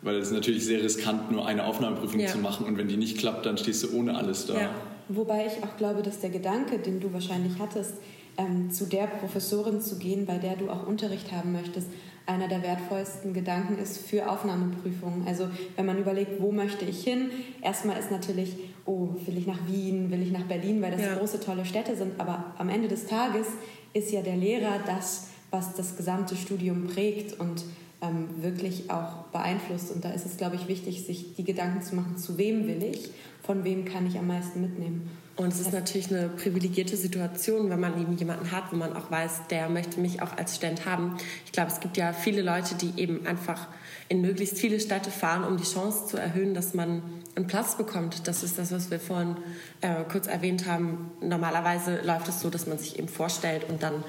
weil 0.02 0.16
es 0.16 0.28
ist 0.28 0.34
natürlich 0.34 0.66
sehr 0.66 0.82
riskant, 0.84 1.32
nur 1.32 1.46
eine 1.46 1.66
Aufnahmeprüfung 1.66 2.20
ja. 2.20 2.28
zu 2.28 2.38
machen 2.38 2.66
und 2.66 2.78
wenn 2.78 2.88
die 2.88 2.98
nicht 2.98 3.18
klappt, 3.18 3.46
dann 3.46 3.58
stehst 3.58 3.84
du 3.84 3.98
ohne 3.98 4.16
alles 4.16 4.46
da. 4.46 4.60
Ja. 4.60 4.70
Wobei 5.10 5.46
ich 5.46 5.64
auch 5.64 5.78
glaube, 5.78 6.02
dass 6.02 6.20
der 6.20 6.30
Gedanke, 6.30 6.80
den 6.80 7.00
du 7.00 7.14
wahrscheinlich 7.14 7.54
hattest, 7.60 7.94
ähm, 8.38 8.72
zu 8.72 8.86
der 8.86 9.08
Professorin 9.08 9.82
zu 9.82 9.98
gehen, 9.98 10.26
bei 10.26 10.38
der 10.38 10.56
du 10.56 10.70
auch 10.70 10.86
Unterricht 10.86 11.32
haben 11.32 11.54
möchtest, 11.54 11.88
einer 12.28 12.50
der 12.50 12.62
wertvollsten 12.62 13.34
Gedanken 13.34 13.82
ist 13.82 14.06
für 14.06 14.30
Aufnahmeprüfungen. 14.30 15.26
Also 15.26 15.48
wenn 15.78 15.86
man 15.86 15.98
überlegt, 15.98 16.42
wo 16.42 16.52
möchte 16.52 16.84
ich 16.84 17.04
hin, 17.04 17.32
erstmal 17.62 17.98
ist 17.98 18.12
natürlich, 18.12 18.54
oh, 18.86 19.10
will 19.26 19.38
ich 19.38 19.48
nach 19.48 19.66
Wien, 19.68 20.12
will 20.12 20.22
ich 20.22 20.32
nach 20.32 20.44
Berlin, 20.44 20.82
weil 20.82 20.92
das 20.92 21.02
ja. 21.02 21.16
große, 21.16 21.40
tolle 21.40 21.66
Städte 21.66 21.96
sind, 21.96 22.20
aber 22.20 22.54
am 22.58 22.68
Ende 22.70 22.90
des 22.90 23.06
Tages 23.06 23.48
ist 23.94 24.12
ja 24.12 24.22
der 24.22 24.36
Lehrer 24.36 24.80
das, 24.86 25.30
was 25.52 25.74
das 25.76 25.96
gesamte 25.96 26.36
Studium 26.36 26.88
prägt 26.88 27.40
und 27.40 27.64
ähm, 28.02 28.28
wirklich 28.42 28.90
auch 28.90 29.26
beeinflusst. 29.32 29.92
Und 29.92 30.06
da 30.06 30.12
ist 30.12 30.26
es, 30.26 30.38
glaube 30.38 30.56
ich, 30.56 30.68
wichtig, 30.68 31.06
sich 31.06 31.36
die 31.36 31.44
Gedanken 31.44 31.82
zu 31.82 31.96
machen, 31.96 32.18
zu 32.18 32.38
wem 32.38 32.68
will 32.68 32.84
ich, 32.84 33.10
von 33.44 33.64
wem 33.64 33.86
kann 33.86 34.06
ich 34.06 34.18
am 34.18 34.28
meisten 34.28 34.62
mitnehmen. 34.62 35.10
Und 35.38 35.54
es 35.54 35.60
ist 35.60 35.72
natürlich 35.72 36.10
eine 36.12 36.30
privilegierte 36.30 36.98
Situation, 36.98 37.70
wenn 37.70 37.80
man 37.80 38.02
eben 38.02 38.18
jemanden 38.18 38.52
hat, 38.52 38.72
wo 38.72 38.76
man 38.76 38.96
auch 38.96 39.12
weiß, 39.12 39.48
der 39.52 39.70
möchte 39.70 40.00
mich 40.00 40.22
auch 40.22 40.36
als 40.36 40.56
Student 40.56 40.88
haben. 40.88 41.16
Ich 41.46 41.52
glaube, 41.52 41.72
es 41.72 41.80
gibt 41.80 41.96
ja 41.96 42.12
viele 42.12 42.42
Leute, 42.42 42.74
die 42.74 43.00
eben 43.00 43.26
einfach 43.28 43.68
in 44.10 44.22
möglichst 44.22 44.58
viele 44.58 44.80
Städte 44.80 45.12
fahren, 45.12 45.44
um 45.44 45.58
die 45.58 45.64
Chance 45.64 46.08
zu 46.08 46.18
erhöhen, 46.18 46.56
dass 46.56 46.74
man 46.74 47.04
einen 47.36 47.46
Platz 47.46 47.78
bekommt. 47.78 48.28
Das 48.28 48.42
ist 48.42 48.58
das, 48.58 48.72
was 48.72 48.90
wir 48.90 49.00
vorhin 49.00 49.38
äh, 49.82 50.04
kurz 50.12 50.26
erwähnt 50.26 50.66
haben. 50.66 51.12
Normalerweise 51.22 52.02
läuft 52.04 52.28
es 52.28 52.42
so, 52.42 52.50
dass 52.50 52.66
man 52.66 52.80
sich 52.80 52.98
eben 52.98 53.08
vorstellt 53.08 53.70
und 53.70 53.84
dann 53.84 54.04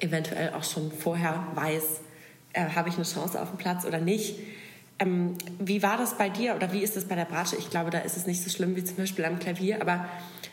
eventuell 0.00 0.52
auch 0.52 0.64
schon 0.64 0.92
vorher 0.92 1.46
weiß, 1.54 2.00
äh, 2.54 2.70
habe 2.74 2.88
ich 2.88 2.94
eine 2.96 3.04
Chance 3.04 3.40
auf 3.40 3.50
den 3.50 3.58
Platz 3.58 3.84
oder 3.84 3.98
nicht. 3.98 4.36
Ähm, 4.98 5.34
wie 5.58 5.82
war 5.82 5.96
das 5.96 6.16
bei 6.16 6.28
dir 6.28 6.54
oder 6.54 6.72
wie 6.72 6.80
ist 6.80 6.96
das 6.96 7.04
bei 7.04 7.16
der 7.16 7.24
Bratsche? 7.24 7.56
Ich 7.56 7.68
glaube, 7.68 7.90
da 7.90 7.98
ist 7.98 8.16
es 8.16 8.26
nicht 8.26 8.42
so 8.42 8.48
schlimm 8.48 8.76
wie 8.76 8.84
zum 8.84 8.96
Beispiel 8.96 9.24
am 9.24 9.38
Klavier, 9.38 9.80
aber 9.80 10.08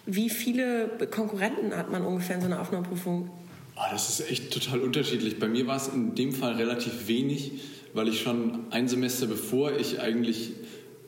wie 0.05 0.29
viele 0.29 0.89
Konkurrenten 1.11 1.75
hat 1.77 1.91
man 1.91 2.03
ungefähr 2.03 2.35
in 2.35 2.41
so 2.41 2.47
einer 2.47 2.59
Aufnahmeprüfung? 2.59 3.29
Oh, 3.75 3.81
das 3.91 4.09
ist 4.09 4.29
echt 4.29 4.51
total 4.51 4.79
unterschiedlich. 4.79 5.39
Bei 5.39 5.47
mir 5.47 5.67
war 5.67 5.77
es 5.77 5.87
in 5.87 6.15
dem 6.15 6.33
Fall 6.33 6.53
relativ 6.53 7.07
wenig, 7.07 7.61
weil 7.93 8.07
ich 8.07 8.21
schon 8.21 8.71
ein 8.71 8.87
Semester 8.87 9.27
bevor 9.27 9.73
ich 9.73 10.01
eigentlich 10.01 10.53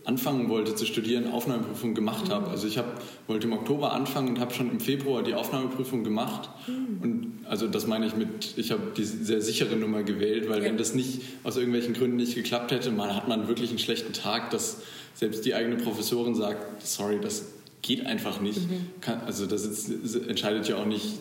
anfangen 0.06 0.50
wollte 0.50 0.76
zu 0.76 0.86
studieren, 0.86 1.32
Aufnahmeprüfung 1.32 1.94
gemacht 1.94 2.30
habe. 2.30 2.50
Also 2.50 2.68
ich 2.68 2.78
hab, 2.78 3.02
wollte 3.28 3.48
im 3.48 3.54
Oktober 3.54 3.94
anfangen 3.94 4.30
und 4.30 4.40
habe 4.40 4.54
schon 4.54 4.70
im 4.70 4.80
Februar 4.80 5.24
die 5.24 5.34
Aufnahmeprüfung 5.34 6.04
gemacht. 6.04 6.50
Mhm. 6.68 7.02
Und 7.02 7.34
also 7.48 7.68
das 7.68 7.88
meine 7.88 8.06
ich 8.06 8.16
mit, 8.16 8.58
ich 8.58 8.72
habe 8.72 8.82
die 8.98 9.04
sehr 9.04 9.42
sichere 9.42 9.76
Nummer 9.76 10.04
gewählt, 10.04 10.50
weil 10.50 10.60
ja. 10.60 10.66
wenn 10.66 10.78
das 10.78 10.94
nicht 10.94 11.22
aus 11.44 11.56
irgendwelchen 11.56 11.94
Gründen 11.94 12.18
nicht 12.18 12.36
geklappt 12.36 12.72
hätte, 12.72 12.92
man 12.92 13.16
hat 13.16 13.28
man 13.28 13.48
wirklich 13.48 13.70
einen 13.70 13.80
schlechten 13.80 14.12
Tag, 14.12 14.50
dass 14.50 14.82
selbst 15.14 15.46
die 15.46 15.54
eigene 15.56 15.78
Professorin 15.78 16.36
sagt, 16.36 16.86
sorry, 16.86 17.20
das 17.22 17.46
geht 17.82 18.06
einfach 18.06 18.42
nicht. 18.42 18.70
Mhm. 18.70 18.88
Kann, 19.00 19.22
also 19.22 19.46
das 19.46 19.66
ist, 19.66 20.16
entscheidet 20.28 20.68
ja 20.68 20.78
auch 20.78 20.86
nicht 20.86 21.20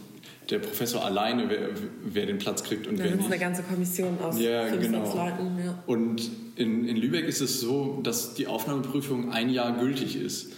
der 0.51 0.59
Professor 0.59 1.05
alleine, 1.05 1.49
wer, 1.49 1.71
wer 2.05 2.27
den 2.27 2.39
Platz 2.39 2.63
kriegt 2.65 2.87
und 2.87 2.99
ja, 2.99 3.05
wer 3.05 3.17
nicht. 3.17 3.27
Eine 3.27 3.39
ganze 3.39 3.63
Kommission 3.63 4.19
aus 4.21 4.39
ja, 4.39 4.69
genau. 4.75 5.03
Leuten. 5.15 5.59
Ja. 5.65 5.83
Und 5.87 6.31
in, 6.57 6.87
in 6.87 6.97
Lübeck 6.97 7.27
ist 7.27 7.41
es 7.41 7.61
so, 7.61 8.01
dass 8.03 8.35
die 8.35 8.47
Aufnahmeprüfung 8.47 9.33
ein 9.33 9.51
Jahr 9.51 9.79
gültig 9.79 10.17
ist. 10.17 10.53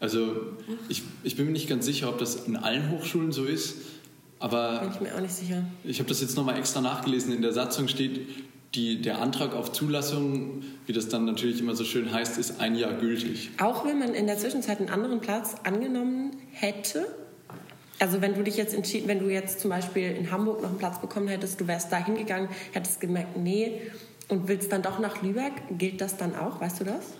Also 0.00 0.36
ich, 0.88 1.02
ich 1.24 1.36
bin 1.36 1.46
mir 1.46 1.52
nicht 1.52 1.68
ganz 1.68 1.84
sicher, 1.86 2.08
ob 2.08 2.18
das 2.18 2.46
in 2.46 2.56
allen 2.56 2.90
Hochschulen 2.90 3.32
so 3.32 3.44
ist, 3.44 3.76
aber 4.38 4.80
bin 4.80 4.90
ich 4.92 5.00
mir 5.00 5.14
auch 5.16 5.20
nicht 5.20 5.34
sicher. 5.34 5.64
Ich 5.82 5.98
habe 5.98 6.08
das 6.08 6.20
jetzt 6.20 6.36
nochmal 6.36 6.56
extra 6.58 6.80
nachgelesen. 6.80 7.32
In 7.32 7.42
der 7.42 7.52
Satzung 7.52 7.88
steht, 7.88 8.20
die, 8.74 9.00
der 9.00 9.20
Antrag 9.20 9.54
auf 9.54 9.72
Zulassung, 9.72 10.62
wie 10.86 10.92
das 10.92 11.08
dann 11.08 11.24
natürlich 11.24 11.60
immer 11.60 11.74
so 11.74 11.84
schön 11.84 12.12
heißt, 12.12 12.38
ist 12.38 12.60
ein 12.60 12.76
Jahr 12.76 12.92
gültig. 12.94 13.50
Auch 13.60 13.84
wenn 13.84 13.98
man 13.98 14.14
in 14.14 14.26
der 14.26 14.38
Zwischenzeit 14.38 14.78
einen 14.78 14.90
anderen 14.90 15.20
Platz 15.20 15.56
angenommen 15.64 16.36
hätte? 16.52 17.06
Also 17.98 18.20
wenn 18.20 18.34
du 18.34 18.42
dich 18.42 18.56
jetzt 18.56 18.74
entschieden, 18.74 19.08
wenn 19.08 19.18
du 19.18 19.28
jetzt 19.28 19.60
zum 19.60 19.70
Beispiel 19.70 20.10
in 20.12 20.30
Hamburg 20.30 20.62
noch 20.62 20.68
einen 20.68 20.78
Platz 20.78 21.00
bekommen 21.00 21.28
hättest, 21.28 21.60
du 21.60 21.66
wärst 21.66 21.90
da 21.92 21.96
hingegangen, 21.96 22.48
hättest 22.72 23.00
gemerkt, 23.00 23.36
nee, 23.36 23.80
und 24.28 24.46
willst 24.46 24.70
dann 24.72 24.82
doch 24.82 24.98
nach 24.98 25.22
Lübeck, 25.22 25.52
gilt 25.70 26.00
das 26.00 26.16
dann 26.16 26.36
auch? 26.36 26.60
Weißt 26.60 26.80
du 26.80 26.84
das? 26.84 27.14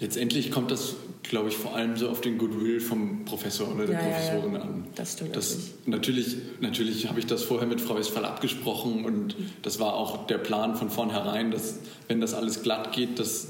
letztendlich 0.00 0.50
kommt 0.50 0.70
das, 0.70 0.94
glaube 1.22 1.48
ich, 1.48 1.56
vor 1.56 1.74
allem 1.74 1.96
so 1.96 2.08
auf 2.08 2.20
den 2.20 2.38
Goodwill 2.38 2.80
vom 2.80 3.24
Professor 3.24 3.68
oder 3.74 3.86
der 3.86 3.96
Ja, 3.96 4.00
ja, 4.00 4.08
Professorin 4.08 4.54
ja. 4.54 4.60
an. 4.60 4.86
Das 4.94 5.12
stimmt 5.14 5.36
Das, 5.36 5.56
natürlich. 5.86 6.36
Natürlich 6.60 7.08
habe 7.08 7.18
ich 7.18 7.26
das 7.26 7.42
vorher 7.42 7.66
mit 7.66 7.80
Frau 7.80 7.96
Westphal 7.96 8.24
abgesprochen 8.24 9.04
und 9.04 9.36
das 9.62 9.80
war 9.80 9.94
auch 9.94 10.26
der 10.26 10.38
Plan 10.38 10.76
von 10.76 10.90
vornherein, 10.90 11.50
dass 11.50 11.80
wenn 12.06 12.20
das 12.20 12.34
alles 12.34 12.62
glatt 12.62 12.92
geht, 12.92 13.18
dass, 13.18 13.48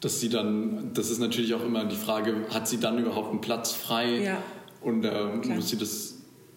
dass 0.00 0.20
sie 0.20 0.28
dann, 0.28 0.92
das 0.94 1.10
ist 1.10 1.20
natürlich 1.20 1.54
auch 1.54 1.64
immer 1.64 1.84
die 1.84 1.96
Frage, 1.96 2.34
hat 2.50 2.68
sie 2.68 2.78
dann 2.78 2.98
überhaupt 2.98 3.30
einen 3.30 3.40
Platz 3.40 3.72
frei 3.72 4.18
Ja. 4.18 4.38
Und 4.84 5.04
äh, 5.04 5.24
muss 5.54 5.68
sie 5.70 5.76
das 5.78 6.14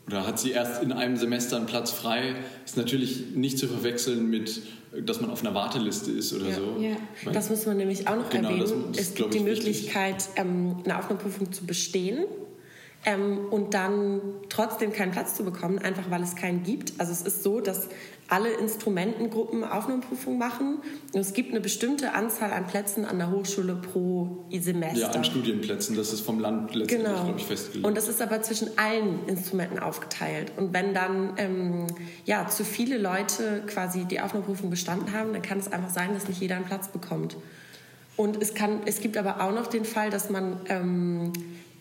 oder 0.08 0.26
hat 0.26 0.40
sie 0.40 0.52
erst 0.52 0.82
in 0.84 0.94
einem 0.94 1.18
Semester 1.18 1.58
einen 1.58 1.66
Platz 1.66 1.92
frei? 1.92 2.36
Ist 2.66 2.78
natürlich 2.78 3.36
nicht 3.36 3.58
zu 3.60 3.68
verwechseln 3.68 4.30
mit, 4.30 4.62
dass 5.06 5.20
man 5.20 5.30
auf 5.30 5.42
einer 5.44 5.54
Warteliste 5.54 6.12
ist 6.12 6.34
oder 6.34 6.48
Ja. 6.48 6.56
so. 6.56 6.78
Ja. 6.80 6.96
Weil- 7.26 7.34
Das 7.34 7.50
muss 7.50 7.66
man 7.66 7.76
nämlich 7.78 8.08
auch 8.08 8.16
noch 8.16 8.30
Genau, 8.30 8.56
das 8.58 8.72
erwähnen. 8.72 8.92
ist, 8.94 9.00
es 9.02 9.14
glaub 9.16 9.32
gibt 9.32 9.44
die. 9.44 9.50
Möglichkeit, 9.50 10.24
ähm, 10.38 10.78
eine 10.86 10.98
Aufnahmeprüfung 10.98 11.52
zu 11.52 11.66
bestehen 11.66 12.24
ähm, 13.08 13.48
und 13.50 13.74
dann 13.74 14.20
trotzdem 14.50 14.92
keinen 14.92 15.14
Platz 15.14 15.34
zu 15.34 15.46
bekommen, 15.46 15.80
einfach 15.80 16.12
weil 16.12 16.22
es 16.22 16.36
keinen 16.36 16.64
gibt. 16.64 16.92
Also 16.98 17.14
es 17.14 17.22
ist 17.22 17.42
so, 17.42 17.62
dass 17.62 17.88
alle 18.28 18.50
Instrumentengruppen 18.50 19.64
Aufnahmeprüfungen 19.64 20.38
machen 20.38 20.80
und 21.14 21.22
es 21.22 21.32
gibt 21.32 21.52
eine 21.52 21.62
bestimmte 21.62 22.12
Anzahl 22.14 22.52
an 22.52 22.68
Plätzen 22.68 23.06
an 23.06 23.18
der 23.18 23.32
Hochschule 23.32 23.76
pro 23.76 24.44
Semester. 24.52 25.00
Ja, 25.00 25.12
an 25.12 25.24
Studienplätzen, 25.24 25.96
das 25.96 26.12
ist 26.12 26.20
vom 26.20 26.42
Land 26.42 26.76
letztendlich, 26.76 27.08
Genau. 27.08 27.24
glaube 27.24 27.40
ich, 27.40 27.46
festgelegt. 27.46 27.88
Und 27.88 27.96
das 27.96 28.10
ist 28.10 28.22
aber 28.22 28.42
zwischen 28.42 28.78
allen 28.78 29.26
Instrumenten 29.28 29.80
aufgeteilt. 29.80 30.52
Und 30.58 30.74
wenn 30.74 30.94
dann 30.94 31.36
ähm, 31.38 31.88
ja, 32.26 32.50
zu 32.50 32.66
viele 32.66 32.98
Leute 32.98 33.64
quasi 33.68 34.04
die 34.04 34.20
Aufnahmeprüfung 34.20 34.70
bestanden 34.70 35.14
haben, 35.14 35.32
dann 35.32 35.42
kann 35.42 35.60
es 35.60 35.72
einfach 35.72 35.92
sein, 35.92 36.14
dass 36.14 36.28
nicht 36.28 36.42
jeder 36.42 36.58
einen 36.58 36.66
Platz 36.66 36.90
bekommt. 36.90 37.38
Und 38.18 38.42
es, 38.42 38.54
kann, 38.54 38.82
es 38.86 39.00
gibt 39.00 39.16
aber 39.16 39.42
auch 39.42 39.54
noch 39.54 39.68
den 39.68 39.86
Fall, 39.86 40.10
dass 40.10 40.30
man 40.30 40.60
ähm, 40.68 41.32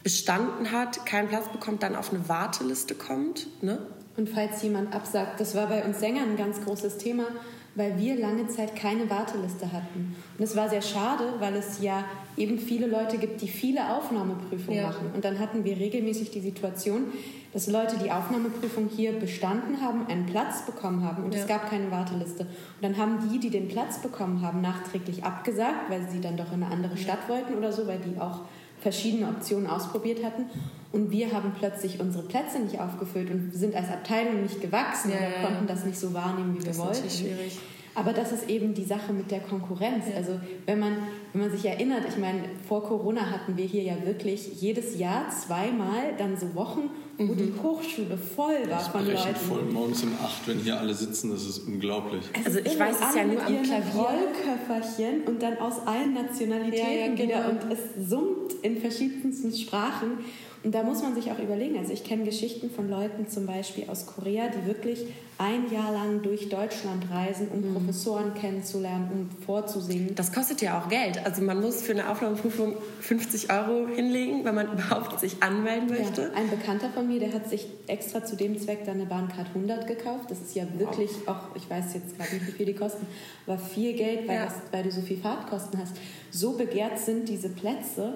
bestanden 0.07 0.71
hat, 0.71 1.05
keinen 1.05 1.27
Platz 1.27 1.49
bekommt, 1.49 1.83
dann 1.83 1.97
auf 1.97 2.13
eine 2.13 2.29
Warteliste 2.29 2.95
kommt. 2.95 3.49
Ne? 3.61 3.79
Und 4.17 4.29
falls 4.29 4.63
jemand 4.63 4.95
absagt, 4.95 5.41
das 5.41 5.57
war 5.57 5.67
bei 5.67 5.85
uns 5.85 5.99
Sängern 5.99 6.31
ein 6.31 6.37
ganz 6.37 6.65
großes 6.65 6.99
Thema, 6.99 7.25
weil 7.75 7.99
wir 7.99 8.15
lange 8.17 8.47
Zeit 8.47 8.77
keine 8.77 9.11
Warteliste 9.11 9.73
hatten. 9.73 10.15
Und 10.39 10.45
es 10.45 10.55
war 10.55 10.69
sehr 10.69 10.81
schade, 10.81 11.25
weil 11.41 11.57
es 11.57 11.81
ja 11.83 12.05
eben 12.37 12.57
viele 12.61 12.87
Leute 12.87 13.19
gibt, 13.19 13.41
die 13.43 13.49
viele 13.49 13.97
Aufnahmeprüfungen 13.97 14.79
Ja. 14.81 14.87
machen. 14.87 15.11
Und 15.13 15.25
dann 15.25 15.41
hatten 15.41 15.65
wir 15.65 15.77
regelmäßig 15.77 16.31
die 16.31 16.41
Situation, 16.41 17.07
dass 17.53 17.67
Leute 17.67 17.97
die 17.99 18.13
Aufnahmeprüfung 18.13 18.89
hier 18.89 19.11
bestanden 19.19 19.81
haben, 19.83 20.07
einen 20.07 20.27
Platz 20.27 20.65
bekommen 20.67 21.03
haben 21.03 21.25
und 21.25 21.35
Ja. 21.35 21.41
es 21.41 21.49
gab 21.49 21.69
keine 21.69 21.91
Warteliste. 21.91 22.45
Und 22.45 22.51
dann 22.83 22.97
haben 22.97 23.29
die, 23.29 23.41
die 23.41 23.51
den 23.51 23.67
Platz 23.67 23.99
bekommen 23.99 24.41
haben, 24.41 24.61
nachträglich 24.61 25.25
abgesagt, 25.25 25.91
weil 25.91 26.09
sie 26.09 26.21
dann 26.21 26.37
doch 26.37 26.53
in 26.53 26.63
eine 26.63 26.71
andere 26.73 26.97
Stadt 26.97 27.29
wollten 27.29 27.55
oder 27.57 27.73
so, 27.73 27.89
weil 27.89 27.99
die 27.99 28.21
auch 28.21 28.43
verschiedene 28.87 29.27
Optionen 29.27 29.67
ausprobiert 29.67 30.23
hatten. 30.25 30.45
Und 30.93 31.11
wir 31.11 31.33
haben 31.33 31.53
plötzlich 31.59 31.99
unsere 31.99 32.23
Plätze 32.23 32.61
nicht 32.61 32.79
aufgefüllt 32.79 33.29
und 33.33 33.51
sind 33.53 33.75
als 33.75 33.89
Abteilung 33.89 34.43
nicht 34.45 34.61
gewachsen 34.61 35.11
Ja, 35.11 35.17
oder 35.17 35.29
ja, 35.29 35.43
ja. 35.43 35.49
konnten 35.49 35.67
das 35.67 35.85
nicht 35.85 35.99
so 35.99 36.15
wahrnehmen, 36.15 36.55
wie 36.55 36.65
Das 36.65 36.79
wir 36.79 36.91
ist 36.93 37.03
wollten. 37.25 37.51
Aber 37.97 38.13
das 38.13 38.31
ist 38.31 38.49
eben 38.49 38.75
die 38.75 38.85
Sache 38.85 39.13
mit 39.13 39.33
der 39.33 39.41
Konkurrenz. 39.41 40.05
Also 40.15 40.39
wenn 40.67 40.79
man, 40.79 40.99
wenn 41.33 41.43
man 41.43 41.51
sich 41.51 41.65
erinnert, 41.65 42.03
ich 42.09 42.17
meine, 42.19 42.41
vor 42.67 42.83
Corona 42.85 43.31
hatten 43.31 43.57
wir 43.57 43.65
hier 43.65 43.83
ja 43.83 43.95
wirklich 44.05 44.61
jedes 44.61 44.99
Jahr 44.99 45.29
zweimal 45.31 46.15
dann 46.19 46.37
so 46.37 46.55
Wochen, 46.55 46.91
wo 47.19 47.35
die 47.35 47.53
Hochschule 47.63 48.17
voll 48.19 48.55
war 48.69 48.79
das 48.79 48.89
von 48.89 49.07
Leuten. 49.07 49.35
voll 49.35 49.63
morgens 49.63 50.03
um 50.03 50.13
8, 50.23 50.49
wenn 50.49 50.59
hier 50.59 50.79
alle 50.79 50.93
sitzen, 50.93 51.31
das 51.31 51.47
ist 51.47 51.61
unglaublich. 51.67 52.23
Also 52.45 52.59
ist 52.59 52.67
ich 52.73 52.79
weiß 52.79 52.97
es 52.97 53.03
Alle 53.03 53.17
ja 53.19 53.25
nur 53.25 53.35
mit 53.35 53.45
am 53.47 53.63
Klavier. 53.63 54.01
Rollköfferchen 54.03 55.23
und 55.27 55.43
dann 55.43 55.59
aus 55.59 55.87
allen 55.87 56.13
Nationalitäten 56.15 56.87
Ja, 56.87 57.07
ja, 57.07 57.13
wieder 57.13 57.43
genau. 57.43 57.49
und 57.51 57.73
es 57.73 58.09
summt 58.09 58.53
in 58.63 58.77
verschiedensten 58.79 59.53
Sprachen. 59.55 60.19
Und 60.65 60.75
da 60.75 60.83
muss 60.83 61.01
man 61.01 61.15
sich 61.15 61.31
auch 61.31 61.39
überlegen. 61.39 61.79
Also 61.79 61.93
ich 61.93 62.03
kenne 62.03 62.25
Geschichten 62.25 62.71
von 62.71 62.91
Leuten 62.91 63.29
zum 63.29 63.47
Beispiel 63.47 63.85
aus 63.89 64.05
Korea, 64.07 64.49
die 64.49 64.67
wirklich 64.67 65.05
ein 65.39 65.71
Jahr 65.73 65.93
lang 65.93 66.23
durch 66.23 66.49
Deutschland 66.49 67.05
reisen, 67.11 67.49
um 67.49 67.63
Professoren 67.73 68.35
kennenzulernen, 68.35 69.09
um 69.13 69.45
vorzusingen. 69.45 70.15
Das 70.17 70.33
kostet 70.33 70.63
ja 70.63 70.81
auch 70.81 70.89
Geld. 70.89 71.16
Also 71.25 71.43
man 71.43 71.61
muss 71.61 71.83
für 71.83 71.93
eine 71.93 72.09
Aufnahmeprüfung 72.11 72.75
50 73.01 73.51
Euro 73.53 73.87
hinlegen, 73.89 74.45
wenn 74.45 74.55
man 74.55 74.73
überhaupt 74.73 75.19
sich 75.21 75.43
anmelden 75.43 75.89
möchte. 75.89 76.23
Ja, 76.23 76.31
ein 76.35 76.51
Bekannter 76.51 76.91
von 76.91 77.07
mir, 77.09 77.21
der 77.21 77.33
hat 77.33 77.49
sich 77.49 77.67
extra 77.87 78.25
zu 78.25 78.37
dem 78.37 78.59
Zweck 78.59 78.85
dann 78.85 78.97
eine 78.97 79.07
Bahncard 79.07 79.49
100 79.55 79.87
gekauft. 79.87 80.31
Das 80.31 80.41
ist 80.41 80.55
ja 80.55 80.65
wirklich 80.77 81.11
auch, 81.27 81.55
ich 81.55 81.69
weiß 81.69 81.95
jetzt 81.95 82.17
gerade 82.17 82.35
nicht, 82.35 82.47
wie 82.47 82.53
viel 82.53 82.67
die 82.67 82.75
kosten, 82.75 83.07
aber 83.47 83.59
viel 83.59 83.95
Geld, 83.95 84.27
weil, 84.29 84.37
Ja. 84.37 84.45
das, 84.47 84.55
weil 84.73 84.83
du 84.83 84.91
so 84.91 85.01
viel 85.01 85.19
Fahrtkosten 85.19 85.81
hast. 85.81 85.97
So 86.31 86.53
begehrt 86.53 86.99
sind 86.99 87.29
diese 87.29 87.49
Plätze. 87.49 88.15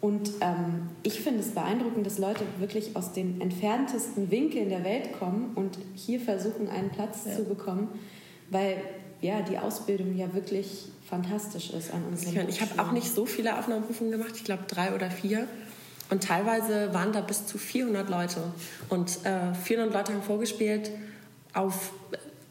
Und 0.00 0.30
ähm, 0.40 0.88
ich 1.02 1.20
finde 1.20 1.40
es 1.40 1.50
beeindruckend, 1.50 2.06
dass 2.06 2.16
Leute 2.18 2.40
wirklich 2.58 2.96
aus 2.96 3.12
den 3.12 3.38
entferntesten 3.42 4.30
Winkeln 4.30 4.70
der 4.70 4.82
Welt 4.82 5.12
kommen 5.18 5.52
und 5.56 5.78
hier 5.94 6.18
versuchen, 6.20 6.68
einen 6.70 6.88
Platz 6.88 7.24
zu 7.36 7.44
bekommen, 7.44 7.88
weil 8.48 8.78
ja 9.20 9.42
die 9.42 9.58
Ausbildung 9.58 10.16
ja 10.16 10.32
wirklich 10.32 10.88
fantastisch 11.10 11.70
ist 11.70 11.92
an 11.92 12.04
unseren 12.04 12.28
Ich, 12.28 12.36
meine, 12.36 12.48
ich 12.48 12.60
habe 12.60 12.80
auch 12.80 12.92
nicht 12.92 13.12
so 13.12 13.26
viele 13.26 13.58
Aufnahmeprüfungen 13.58 14.12
gemacht, 14.12 14.32
ich 14.36 14.44
glaube 14.44 14.62
drei 14.68 14.94
oder 14.94 15.10
vier. 15.10 15.48
Und 16.08 16.24
teilweise 16.24 16.94
waren 16.94 17.12
da 17.12 17.20
bis 17.20 17.46
zu 17.46 17.58
400 17.58 18.08
Leute. 18.08 18.42
Und 18.88 19.24
äh, 19.24 19.54
400 19.54 19.94
Leute 19.94 20.12
haben 20.12 20.22
vorgespielt 20.22 20.90
auf 21.52 21.92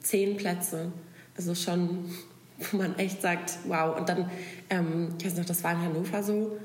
zehn 0.01 0.37
Plätze. 0.37 0.91
Also 1.37 1.55
schon, 1.55 2.13
wo 2.71 2.77
man 2.77 2.97
echt 2.99 3.21
sagt, 3.21 3.57
wow. 3.65 3.97
Und 3.97 4.09
dann, 4.09 4.29
ähm, 4.69 5.15
ich 5.17 5.25
weiß 5.25 5.37
noch, 5.37 5.45
das 5.45 5.63
war 5.63 5.71
in 5.71 5.81
Hannover 5.81 6.21
so, 6.21 6.57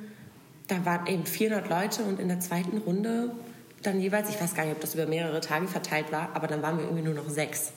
da 0.67 0.85
waren 0.85 1.07
eben 1.07 1.27
400 1.27 1.69
Leute 1.69 2.03
und 2.05 2.19
in 2.19 2.29
der 2.29 2.41
zweiten 2.41 2.79
Runde 2.79 3.33
dann 3.83 4.01
jeweils, 4.01 4.31
ich 4.31 4.41
weiß 4.41 4.55
gar 4.55 4.65
nicht, 4.65 4.75
ob 4.75 4.81
das 4.81 4.95
über 4.95 5.07
mehrere 5.07 5.41
Tage 5.41 5.69
verteilt 5.69 6.11
war, 6.11 6.31
aber 6.35 6.47
dann 6.47 6.63
waren 6.63 6.79
wir 6.79 6.85
irgendwie 6.85 7.03
nur 7.03 7.15
noch 7.15 7.29
sechs. 7.29 7.73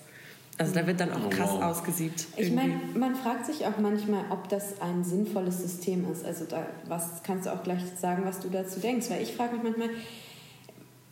Also 0.59 0.73
da 0.73 0.87
wird 0.87 0.99
dann 0.99 1.11
auch 1.11 1.25
Oh, 1.25 1.29
krass 1.29 1.51
wow. 1.53 1.63
ausgesiebt. 1.65 2.25
Ich 2.35 2.51
meine, 2.51 2.73
man 2.95 3.15
fragt 3.15 3.45
sich 3.45 3.65
auch 3.67 3.77
manchmal, 3.79 4.25
ob 4.31 4.49
das 4.49 4.81
ein 4.81 5.03
sinnvolles 5.03 5.61
System 5.61 6.09
ist. 6.11 6.25
Also 6.25 6.45
da 6.45 6.65
was 6.87 7.21
kannst 7.23 7.45
du 7.45 7.53
auch 7.53 7.61
gleich 7.63 7.81
sagen, 7.99 8.23
was 8.25 8.39
du 8.39 8.49
dazu 8.49 8.79
denkst. 8.79 9.09
Weil 9.09 9.21
ich 9.21 9.33
frage 9.33 9.53
mich 9.55 9.63
manchmal, 9.63 9.89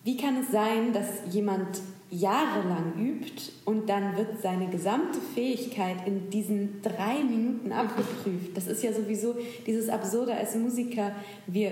wie 0.03 0.17
kann 0.17 0.37
es 0.37 0.51
sein, 0.51 0.93
dass 0.93 1.07
jemand 1.31 1.81
jahrelang 2.11 2.93
übt 2.97 3.51
und 3.65 3.89
dann 3.89 4.15
wird 4.15 4.41
seine 4.41 4.67
gesamte 4.67 5.19
Fähigkeit 5.33 5.97
in 6.07 6.29
diesen 6.29 6.81
drei 6.81 7.23
Minuten 7.23 7.71
abgeprüft? 7.71 8.55
Das 8.55 8.67
ist 8.67 8.83
ja 8.83 8.93
sowieso 8.93 9.35
dieses 9.67 9.89
Absurde 9.89 10.33
als 10.35 10.55
Musiker. 10.55 11.11
Wir 11.47 11.71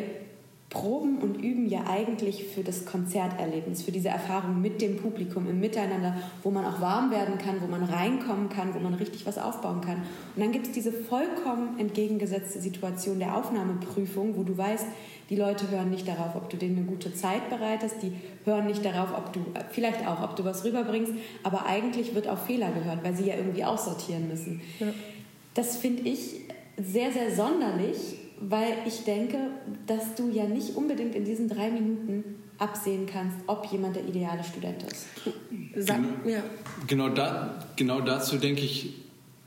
proben 0.73 1.19
und 1.19 1.35
üben 1.35 1.67
ja 1.67 1.85
eigentlich 1.87 2.45
für 2.47 2.63
das 2.63 2.85
Konzerterlebnis, 2.85 3.83
für 3.83 3.91
diese 3.91 4.09
Erfahrung 4.09 4.59
mit 4.59 4.81
dem 4.81 4.97
Publikum 4.97 5.47
im 5.47 5.59
Miteinander, 5.59 6.15
wo 6.41 6.49
man 6.49 6.65
auch 6.65 6.81
warm 6.81 7.11
werden 7.11 7.37
kann, 7.37 7.61
wo 7.61 7.67
man 7.67 7.83
reinkommen 7.83 8.49
kann, 8.49 8.73
wo 8.73 8.79
man 8.79 8.95
richtig 8.95 9.25
was 9.25 9.37
aufbauen 9.37 9.81
kann. 9.81 9.97
Und 10.35 10.41
dann 10.41 10.51
gibt 10.51 10.65
es 10.67 10.71
diese 10.73 10.91
vollkommen 10.91 11.79
entgegengesetzte 11.79 12.59
Situation 12.59 13.19
der 13.19 13.37
Aufnahmeprüfung, 13.37 14.35
wo 14.35 14.43
du 14.43 14.57
weißt, 14.57 14.87
die 15.29 15.35
Leute 15.35 15.69
hören 15.69 15.91
nicht 15.91 16.07
darauf, 16.07 16.35
ob 16.35 16.49
du 16.49 16.57
denen 16.57 16.77
eine 16.77 16.85
gute 16.85 17.13
Zeit 17.13 17.49
bereitest, 17.49 18.01
die 18.01 18.11
hören 18.43 18.65
nicht 18.65 18.83
darauf, 18.83 19.15
ob 19.15 19.31
du, 19.31 19.39
vielleicht 19.71 20.05
auch, 20.07 20.21
ob 20.23 20.35
du 20.35 20.43
was 20.43 20.65
rüberbringst, 20.65 21.13
aber 21.43 21.65
eigentlich 21.67 22.15
wird 22.15 22.27
auf 22.27 22.45
Fehler 22.45 22.71
gehört, 22.71 23.03
weil 23.03 23.15
sie 23.15 23.25
ja 23.25 23.35
irgendwie 23.35 23.63
aussortieren 23.63 24.27
müssen. 24.27 24.61
Das 25.53 25.77
finde 25.77 26.09
ich 26.09 26.41
sehr, 26.77 27.11
sehr 27.11 27.33
sonderlich, 27.35 28.17
weil 28.49 28.73
ich 28.85 29.03
denke, 29.03 29.37
dass 29.87 30.15
du 30.15 30.29
ja 30.29 30.45
nicht 30.45 30.75
unbedingt 30.75 31.15
in 31.15 31.23
diesen 31.25 31.47
drei 31.47 31.69
Minuten 31.69 32.23
absehen 32.57 33.05
kannst, 33.05 33.37
ob 33.47 33.65
jemand 33.71 33.95
der 33.95 34.05
ideale 34.05 34.43
Student 34.43 34.83
ist. 34.83 35.05
Sag, 35.75 35.99
ja. 36.25 36.43
Genau, 36.87 37.09
da, 37.09 37.59
genau 37.75 38.01
dazu 38.01 38.37
denke 38.37 38.61
ich, 38.61 38.93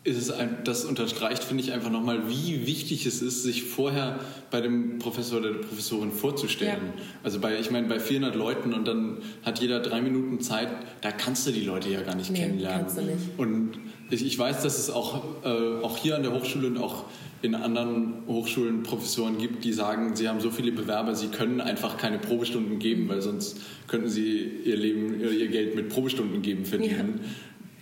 ist 0.03 0.19
es 0.19 0.31
ein, 0.31 0.59
das 0.65 0.85
unterstreicht, 0.85 1.43
finde 1.43 1.65
ich, 1.65 1.73
einfach 1.73 1.91
nochmal, 1.91 2.29
wie 2.29 2.65
wichtig 2.65 3.07
es 3.07 3.23
ist, 3.23 3.43
sich 3.43 3.65
vorher 3.65 4.21
bei 4.53 4.61
dem 4.61 4.99
Professor 5.01 5.41
oder 5.41 5.53
der 5.53 5.59
Professorin 5.61 6.13
vorzustellen. 6.13 6.93
Ja. 6.97 7.03
Also 7.25 7.41
bei, 7.41 7.59
ich 7.59 7.73
meine, 7.73 7.89
bei 7.89 7.99
400 7.99 8.37
Leuten 8.37 8.73
und 8.73 8.87
dann 8.87 9.19
hat 9.45 9.59
jeder 9.61 9.81
drei 9.81 10.01
Minuten 10.01 10.41
Zeit, 10.41 10.69
da 11.01 11.11
kannst 11.11 11.47
du 11.49 11.51
die 11.51 11.63
Leute 11.63 11.89
ja 11.91 12.03
gar 12.03 12.15
nicht 12.15 12.31
Nee, 12.31 12.39
kennenlernen. 12.39 12.81
kannst 12.83 12.99
du 12.99 13.03
nicht. 13.03 13.19
Und 13.37 13.79
ich, 14.11 14.25
ich 14.25 14.39
weiß, 14.39 14.63
dass 14.63 14.79
es 14.79 14.91
auch, 14.91 15.25
äh, 15.45 15.83
auch 15.83 15.97
hier 15.97 16.15
an 16.15 16.23
der 16.23 16.33
Hochschule 16.33 16.69
und 16.69 16.79
auch 16.79 17.05
in 17.42 17.55
anderen 17.55 18.14
Hochschulen 18.27 18.83
Professoren 18.83 19.38
gibt, 19.38 19.64
die 19.64 19.72
sagen, 19.72 20.16
sie 20.16 20.29
haben 20.29 20.40
so 20.40 20.51
viele 20.51 20.72
Bewerber, 20.72 21.14
sie 21.14 21.29
können 21.29 21.61
einfach 21.61 21.96
keine 21.99 22.18
Probestunden 22.18 22.79
geben, 22.79 23.09
weil 23.09 23.20
sonst 23.22 23.59
könnten 23.88 24.09
sie 24.09 24.38
ihr 24.64 24.77
Leben, 24.77 25.20
ihr 25.20 25.49
Geld 25.49 25.75
mit 25.77 25.88
Probestunden 25.88 26.42
geben 26.42 26.64
verdienen. 26.64 27.20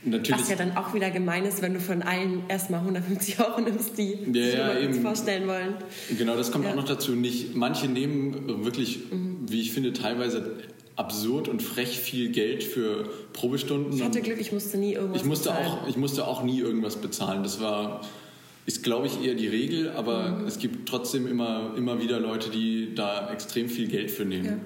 Natürlich, 0.07 0.43
Was 0.43 0.51
ja 0.51 0.57
dann 0.57 0.77
auch 0.77 0.93
wieder 0.93 1.11
gemein 1.11 1.47
ist, 1.47 1.63
wenn 1.63 1.73
du 1.73 1.81
von 1.81 2.03
allen 2.03 2.43
erstmal 2.49 2.81
150 2.81 3.41
Euro 3.41 3.61
nimmst, 3.63 3.97
die 3.97 4.19
Ja, 4.35 4.45
sich 4.45 4.55
ja, 4.55 4.79
eben. 4.81 4.95
vorstellen 5.01 5.49
wollen. 5.49 5.77
Genau, 6.19 6.37
das 6.37 6.53
kommt 6.53 6.67
Ja. 6.67 6.73
auch 6.73 6.77
noch 6.77 6.85
dazu. 6.85 7.13
Nicht, 7.13 7.55
manche 7.55 7.87
nehmen 7.89 8.65
wirklich, 8.65 8.99
wie 9.47 9.63
ich 9.63 9.73
finde, 9.73 9.95
teilweise 9.95 10.59
absurd 10.97 11.49
und 11.49 11.63
frech 11.63 11.99
viel 11.99 12.29
Geld 12.33 12.63
für 12.65 13.09
Probestunden. 13.33 13.95
Ich 13.95 14.03
hatte 14.05 14.21
Glück, 14.21 14.39
ich 14.41 14.53
musste 14.53 14.77
nie 14.77 14.93
irgendwas 14.93 15.23
ich 15.23 15.27
musste 15.27 15.49
bezahlen. 15.49 15.67
auch, 15.69 15.89
ich 15.89 15.97
musste 15.97 16.27
auch 16.29 16.43
nie 16.45 16.61
irgendwas 16.61 16.97
bezahlen. 16.97 17.43
Das 17.43 17.61
war, 17.63 18.03
ist, 18.67 18.83
glaube 18.83 19.07
ich, 19.07 19.23
eher 19.23 19.35
die 19.35 19.49
Regel, 19.49 19.91
aber 19.91 20.31
mhm. 20.31 20.47
es 20.47 20.59
gibt 20.59 20.89
trotzdem 20.89 21.27
immer, 21.27 21.73
immer 21.77 22.01
wieder 22.01 22.19
Leute, 22.19 22.51
die 22.51 22.95
da 22.95 23.31
extrem 23.33 23.69
viel 23.69 23.89
Geld 23.89 24.11
für 24.11 24.25
nehmen. 24.25 24.45
Ja. 24.45 24.57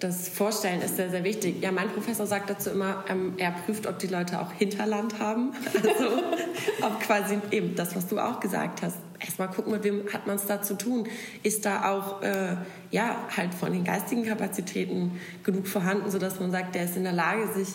Das 0.00 0.28
Vorstellen 0.28 0.82
ist 0.82 0.96
sehr, 0.96 1.08
sehr 1.08 1.24
wichtig. 1.24 1.62
Ja, 1.62 1.70
mein 1.70 1.88
Professor 1.88 2.26
sagt 2.26 2.50
dazu 2.50 2.70
immer, 2.70 3.04
ähm, 3.08 3.34
er 3.38 3.52
prüft, 3.52 3.86
ob 3.86 3.98
die 3.98 4.08
Leute 4.08 4.40
auch 4.40 4.52
Hinterland 4.52 5.18
haben. 5.18 5.52
Also 5.74 6.22
ob 6.82 7.00
quasi 7.00 7.38
eben 7.50 7.74
das, 7.74 7.94
was 7.94 8.08
du 8.08 8.18
auch 8.18 8.40
gesagt 8.40 8.82
hast. 8.82 8.98
Erstmal 9.20 9.48
gucken, 9.48 9.72
mit 9.72 9.84
wem 9.84 10.12
hat 10.12 10.26
man 10.26 10.36
es 10.36 10.46
da 10.46 10.60
zu 10.60 10.76
tun. 10.76 11.06
Ist 11.42 11.64
da 11.64 11.90
auch, 11.90 12.22
äh, 12.22 12.56
ja, 12.90 13.26
halt 13.34 13.54
von 13.54 13.72
den 13.72 13.84
geistigen 13.84 14.24
Kapazitäten 14.24 15.12
genug 15.44 15.66
vorhanden, 15.66 16.10
sodass 16.10 16.40
man 16.40 16.50
sagt, 16.50 16.74
der 16.74 16.84
ist 16.84 16.96
in 16.96 17.04
der 17.04 17.12
Lage, 17.12 17.48
sich 17.54 17.74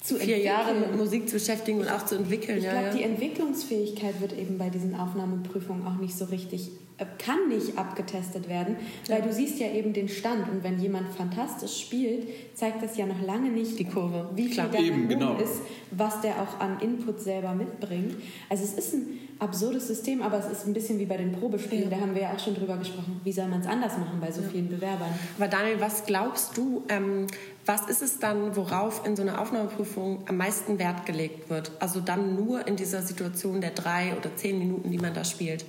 zu 0.00 0.14
vier 0.14 0.36
entwickeln. 0.36 0.44
Jahre 0.44 0.74
mit 0.74 0.96
Musik 0.96 1.28
zu 1.28 1.34
beschäftigen 1.34 1.80
und 1.80 1.88
auch 1.88 2.04
zu 2.04 2.16
entwickeln. 2.16 2.58
Ich 2.58 2.64
glaube, 2.64 2.86
ja. 2.86 2.94
die 2.94 3.02
Entwicklungsfähigkeit 3.02 4.20
wird 4.20 4.32
eben 4.38 4.58
bei 4.58 4.70
diesen 4.70 4.94
Aufnahmeprüfungen 4.94 5.86
auch 5.86 5.96
nicht 5.96 6.16
so 6.16 6.26
richtig, 6.26 6.70
äh, 6.98 7.04
kann 7.18 7.48
nicht 7.48 7.76
abgetestet 7.76 8.48
werden, 8.48 8.76
weil 9.08 9.22
du 9.22 9.32
siehst 9.32 9.58
ja 9.58 9.72
eben 9.72 9.92
den 9.92 10.08
Stand 10.08 10.48
und 10.48 10.62
wenn 10.62 10.78
jemand 10.78 11.12
fantastisch 11.12 11.80
spielt, 11.80 12.28
zeigt 12.54 12.82
das 12.82 12.96
ja 12.96 13.06
noch 13.06 13.20
lange 13.22 13.50
nicht 13.50 13.78
die 13.78 13.84
Kurve, 13.84 14.30
wie 14.36 14.48
viel 14.48 14.64
der 14.64 14.80
eben, 14.80 15.08
genau. 15.08 15.36
ist, 15.36 15.60
was 15.90 16.20
der 16.20 16.42
auch 16.42 16.60
an 16.60 16.78
Input 16.80 17.20
selber 17.20 17.54
mitbringt. 17.54 18.14
Also 18.48 18.64
es 18.64 18.74
ist 18.74 18.94
ein 18.94 19.18
absurdes 19.40 19.86
System, 19.86 20.22
aber 20.22 20.38
es 20.38 20.46
ist 20.46 20.66
ein 20.66 20.74
bisschen 20.74 20.98
wie 20.98 21.06
bei 21.06 21.16
den 21.16 21.32
Probespielen, 21.32 21.90
ja. 21.90 21.96
da 21.96 22.02
haben 22.02 22.14
wir 22.14 22.22
ja 22.22 22.32
auch 22.34 22.38
schon 22.38 22.54
drüber 22.54 22.76
gesprochen, 22.76 23.20
wie 23.24 23.32
soll 23.32 23.46
man 23.48 23.60
es 23.60 23.66
anders 23.66 23.98
machen 23.98 24.18
bei 24.20 24.30
so 24.30 24.42
ja. 24.42 24.48
vielen 24.48 24.68
Bewerbern. 24.68 25.10
Aber 25.36 25.48
Daniel, 25.48 25.80
was 25.80 26.04
glaubst 26.04 26.56
du, 26.56 26.84
ähm, 26.88 27.26
was 27.68 27.86
ist 27.86 28.00
es 28.00 28.18
dann, 28.18 28.56
worauf 28.56 29.06
in 29.06 29.14
so 29.14 29.20
einer 29.20 29.38
Aufnahmeprüfung 29.38 30.24
am 30.26 30.38
meisten 30.38 30.78
Wert 30.78 31.04
gelegt 31.04 31.50
wird? 31.50 31.70
Also 31.80 32.00
dann 32.00 32.34
nur 32.34 32.66
in 32.66 32.76
dieser 32.76 33.02
Situation 33.02 33.60
der 33.60 33.72
drei 33.72 34.16
oder 34.16 34.34
zehn 34.36 34.58
Minuten, 34.58 34.90
die 34.90 34.96
man 34.96 35.12
da 35.12 35.22
spielt? 35.22 35.66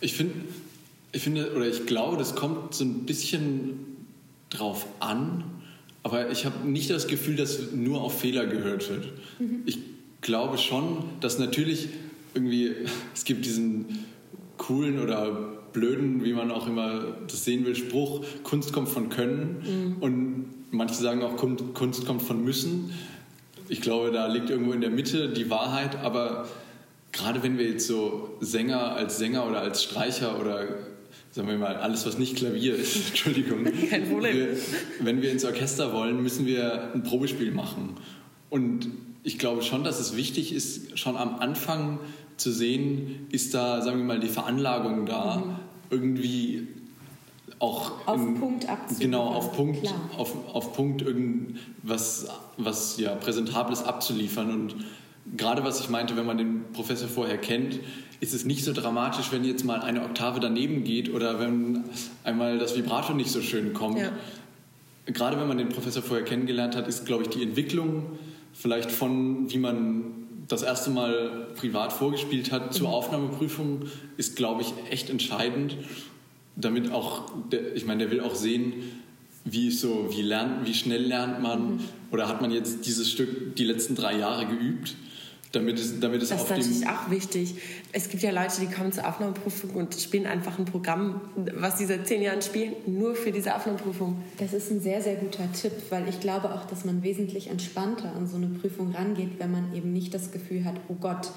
Ich 0.00 0.14
finde, 0.14 0.36
ich 1.12 1.22
finde 1.22 1.54
oder 1.54 1.66
ich 1.66 1.84
glaube, 1.84 2.16
das 2.16 2.34
kommt 2.34 2.74
so 2.74 2.82
ein 2.84 3.04
bisschen 3.04 4.06
drauf 4.48 4.86
an, 5.00 5.44
aber 6.02 6.30
ich 6.30 6.46
habe 6.46 6.66
nicht 6.66 6.88
das 6.88 7.06
Gefühl, 7.08 7.36
dass 7.36 7.72
nur 7.72 8.00
auf 8.00 8.18
Fehler 8.18 8.46
gehört 8.46 8.88
wird. 8.88 9.12
Mhm. 9.38 9.64
Ich 9.66 9.80
glaube 10.22 10.56
schon, 10.56 11.04
dass 11.20 11.38
natürlich 11.38 11.90
irgendwie, 12.32 12.74
es 13.14 13.24
gibt 13.24 13.44
diesen 13.44 14.06
coolen 14.56 14.98
oder 14.98 15.30
blöden, 15.74 16.24
wie 16.24 16.32
man 16.32 16.50
auch 16.50 16.66
immer 16.66 17.16
das 17.26 17.44
sehen 17.44 17.66
will, 17.66 17.76
Spruch, 17.76 18.24
Kunst 18.44 18.72
kommt 18.72 18.88
von 18.88 19.10
Können. 19.10 19.96
Mhm. 19.98 20.02
Und 20.02 20.57
manche 20.70 20.94
sagen 20.94 21.22
auch, 21.22 21.36
Kunst 21.36 22.06
kommt 22.06 22.22
von 22.22 22.44
Müssen. 22.44 22.92
Ich 23.68 23.80
glaube, 23.80 24.10
da 24.12 24.26
liegt 24.26 24.50
irgendwo 24.50 24.72
in 24.72 24.80
der 24.80 24.90
Mitte 24.90 25.28
die 25.28 25.50
Wahrheit, 25.50 25.96
aber 25.96 26.48
gerade 27.12 27.42
wenn 27.42 27.58
wir 27.58 27.68
jetzt 27.68 27.86
so 27.86 28.36
Sänger 28.40 28.92
als 28.92 29.18
Sänger 29.18 29.46
oder 29.46 29.60
als 29.60 29.82
Streicher 29.82 30.40
oder 30.40 30.66
sagen 31.30 31.48
wir 31.48 31.58
mal, 31.58 31.76
alles, 31.76 32.06
was 32.06 32.18
nicht 32.18 32.36
Klavier 32.36 32.74
ist, 32.74 32.96
Entschuldigung. 33.08 33.64
Kein 33.90 34.08
Problem. 34.08 34.36
Wir, 34.36 34.56
wenn 35.00 35.22
wir 35.22 35.30
ins 35.30 35.44
Orchester 35.44 35.92
wollen, 35.92 36.22
müssen 36.22 36.46
wir 36.46 36.92
ein 36.94 37.02
Probespiel 37.02 37.52
machen. 37.52 37.96
Und 38.50 38.88
ich 39.22 39.38
glaube 39.38 39.62
schon, 39.62 39.84
dass 39.84 40.00
es 40.00 40.16
wichtig 40.16 40.52
ist, 40.52 40.98
schon 40.98 41.16
am 41.16 41.36
Anfang 41.36 41.98
zu 42.36 42.50
sehen, 42.50 43.26
ist 43.30 43.52
da, 43.52 43.82
sagen 43.82 43.98
wir 43.98 44.04
mal, 44.04 44.20
die 44.20 44.28
Veranlagung 44.28 45.06
da, 45.06 45.36
mhm. 45.36 45.56
irgendwie 45.90 46.68
auch 47.58 48.06
auf 48.06 48.16
im, 48.16 48.38
Punkt 48.38 48.68
abzuliefern. 48.68 49.10
Genau, 49.10 49.26
auf 49.26 49.52
Punkt, 49.52 49.94
auf, 50.16 50.34
auf 50.54 50.72
Punkt 50.74 51.02
irgendwas 51.02 52.28
was 52.56 52.98
ja 52.98 53.14
präsentables 53.14 53.82
abzuliefern 53.82 54.52
und 54.52 54.76
gerade 55.36 55.64
was 55.64 55.80
ich 55.80 55.88
meinte, 55.88 56.16
wenn 56.16 56.26
man 56.26 56.38
den 56.38 56.64
Professor 56.72 57.08
vorher 57.08 57.38
kennt, 57.38 57.80
ist 58.20 58.34
es 58.34 58.44
nicht 58.44 58.64
so 58.64 58.72
dramatisch, 58.72 59.30
wenn 59.30 59.44
jetzt 59.44 59.64
mal 59.64 59.80
eine 59.80 60.02
Oktave 60.02 60.40
daneben 60.40 60.84
geht 60.84 61.12
oder 61.12 61.38
wenn 61.38 61.84
einmal 62.24 62.58
das 62.58 62.76
Vibrato 62.76 63.14
nicht 63.14 63.30
so 63.30 63.40
schön 63.40 63.74
kommt. 63.74 63.98
Ja. 63.98 64.10
Gerade 65.06 65.38
wenn 65.40 65.48
man 65.48 65.58
den 65.58 65.68
Professor 65.68 66.02
vorher 66.02 66.24
kennengelernt 66.24 66.76
hat, 66.76 66.88
ist, 66.88 67.06
glaube 67.06 67.24
ich, 67.24 67.30
die 67.30 67.42
Entwicklung 67.42 68.18
vielleicht 68.52 68.90
von, 68.90 69.50
wie 69.50 69.58
man 69.58 70.04
das 70.48 70.62
erste 70.62 70.90
Mal 70.90 71.48
privat 71.54 71.92
vorgespielt 71.92 72.50
hat, 72.50 72.74
zur 72.74 72.88
mhm. 72.88 72.94
Aufnahmeprüfung, 72.94 73.82
ist, 74.16 74.36
glaube 74.36 74.62
ich, 74.62 74.72
echt 74.90 75.10
entscheidend. 75.10 75.76
Damit 76.60 76.90
auch, 76.90 77.32
ich 77.74 77.86
meine, 77.86 78.04
der 78.04 78.10
will 78.10 78.20
auch 78.20 78.34
sehen, 78.34 78.74
wie 79.44 79.70
so, 79.70 80.08
wie 80.10 80.22
lernt, 80.22 80.66
wie 80.66 80.74
schnell 80.74 81.04
lernt 81.04 81.40
man 81.40 81.76
mhm. 81.76 81.80
oder 82.10 82.28
hat 82.28 82.40
man 82.40 82.50
jetzt 82.50 82.84
dieses 82.86 83.10
Stück 83.10 83.56
die 83.56 83.64
letzten 83.64 83.94
drei 83.94 84.16
Jahre 84.18 84.46
geübt? 84.46 84.96
Damit 85.52 85.78
es, 85.78 85.98
damit 85.98 86.22
es 86.22 86.28
das 86.28 86.42
ist 86.42 86.50
natürlich 86.50 86.86
auch 86.86 87.10
wichtig. 87.10 87.54
Es 87.92 88.10
gibt 88.10 88.22
ja 88.22 88.30
Leute, 88.30 88.60
die 88.60 88.66
kommen 88.66 88.92
zur 88.92 89.08
Aufnahmeprüfung 89.08 89.70
und 89.70 89.94
spielen 89.94 90.26
einfach 90.26 90.58
ein 90.58 90.66
Programm, 90.66 91.22
was 91.54 91.78
sie 91.78 91.86
seit 91.86 92.06
zehn 92.06 92.20
Jahren 92.20 92.42
spielen, 92.42 92.74
nur 92.86 93.14
für 93.14 93.32
diese 93.32 93.56
Aufnahmeprüfung. 93.56 94.22
Das 94.36 94.52
ist 94.52 94.70
ein 94.70 94.80
sehr, 94.80 95.00
sehr 95.00 95.16
guter 95.16 95.50
Tipp, 95.52 95.72
weil 95.88 96.06
ich 96.06 96.20
glaube 96.20 96.52
auch, 96.52 96.66
dass 96.66 96.84
man 96.84 97.02
wesentlich 97.02 97.48
entspannter 97.48 98.14
an 98.14 98.26
so 98.26 98.36
eine 98.36 98.48
Prüfung 98.48 98.94
rangeht, 98.94 99.38
wenn 99.38 99.50
man 99.50 99.74
eben 99.74 99.90
nicht 99.90 100.12
das 100.12 100.32
Gefühl 100.32 100.66
hat, 100.66 100.74
oh 100.88 100.96
Gott, 101.00 101.30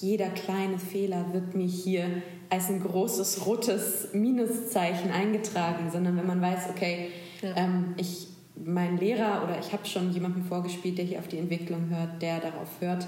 jeder 0.00 0.28
kleine 0.28 0.78
Fehler 0.78 1.32
wird 1.32 1.54
mir 1.54 1.66
hier 1.66 2.22
als 2.50 2.68
ein 2.68 2.82
großes 2.82 3.46
rotes 3.46 4.08
Minuszeichen 4.12 5.10
eingetragen, 5.10 5.90
sondern 5.90 6.16
wenn 6.16 6.26
man 6.26 6.40
weiß, 6.40 6.70
okay, 6.70 7.10
ja. 7.42 7.56
ähm, 7.56 7.94
ich 7.96 8.28
mein 8.56 8.98
Lehrer 8.98 9.42
oder 9.44 9.58
ich 9.58 9.72
habe 9.72 9.84
schon 9.86 10.12
jemanden 10.12 10.44
vorgespielt, 10.44 10.98
der 10.98 11.04
hier 11.04 11.18
auf 11.18 11.28
die 11.28 11.38
Entwicklung 11.38 11.88
hört, 11.90 12.22
der 12.22 12.40
darauf 12.40 12.68
hört, 12.80 13.06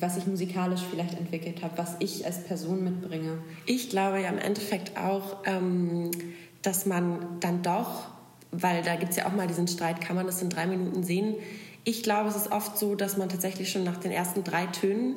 was 0.00 0.16
ich 0.16 0.26
musikalisch 0.26 0.80
vielleicht 0.90 1.18
entwickelt 1.18 1.62
habe, 1.62 1.78
was 1.78 1.96
ich 2.00 2.26
als 2.26 2.44
Person 2.44 2.82
mitbringe. 2.82 3.38
Ich 3.66 3.90
glaube 3.90 4.20
ja 4.20 4.28
im 4.28 4.38
Endeffekt 4.38 4.96
auch, 4.96 5.38
ähm, 5.44 6.10
dass 6.62 6.86
man 6.86 7.38
dann 7.40 7.62
doch, 7.62 8.08
weil 8.50 8.82
da 8.82 8.96
gibt 8.96 9.10
es 9.10 9.16
ja 9.16 9.26
auch 9.26 9.32
mal 9.32 9.46
diesen 9.46 9.68
Streit, 9.68 10.00
kann 10.00 10.16
man 10.16 10.26
das 10.26 10.42
in 10.42 10.50
drei 10.50 10.66
Minuten 10.66 11.02
sehen? 11.02 11.36
Ich 11.84 12.02
glaube, 12.02 12.28
es 12.28 12.36
ist 12.36 12.50
oft 12.50 12.76
so, 12.76 12.94
dass 12.94 13.16
man 13.16 13.28
tatsächlich 13.28 13.70
schon 13.70 13.84
nach 13.84 13.98
den 13.98 14.10
ersten 14.10 14.42
drei 14.42 14.66
Tönen 14.66 15.16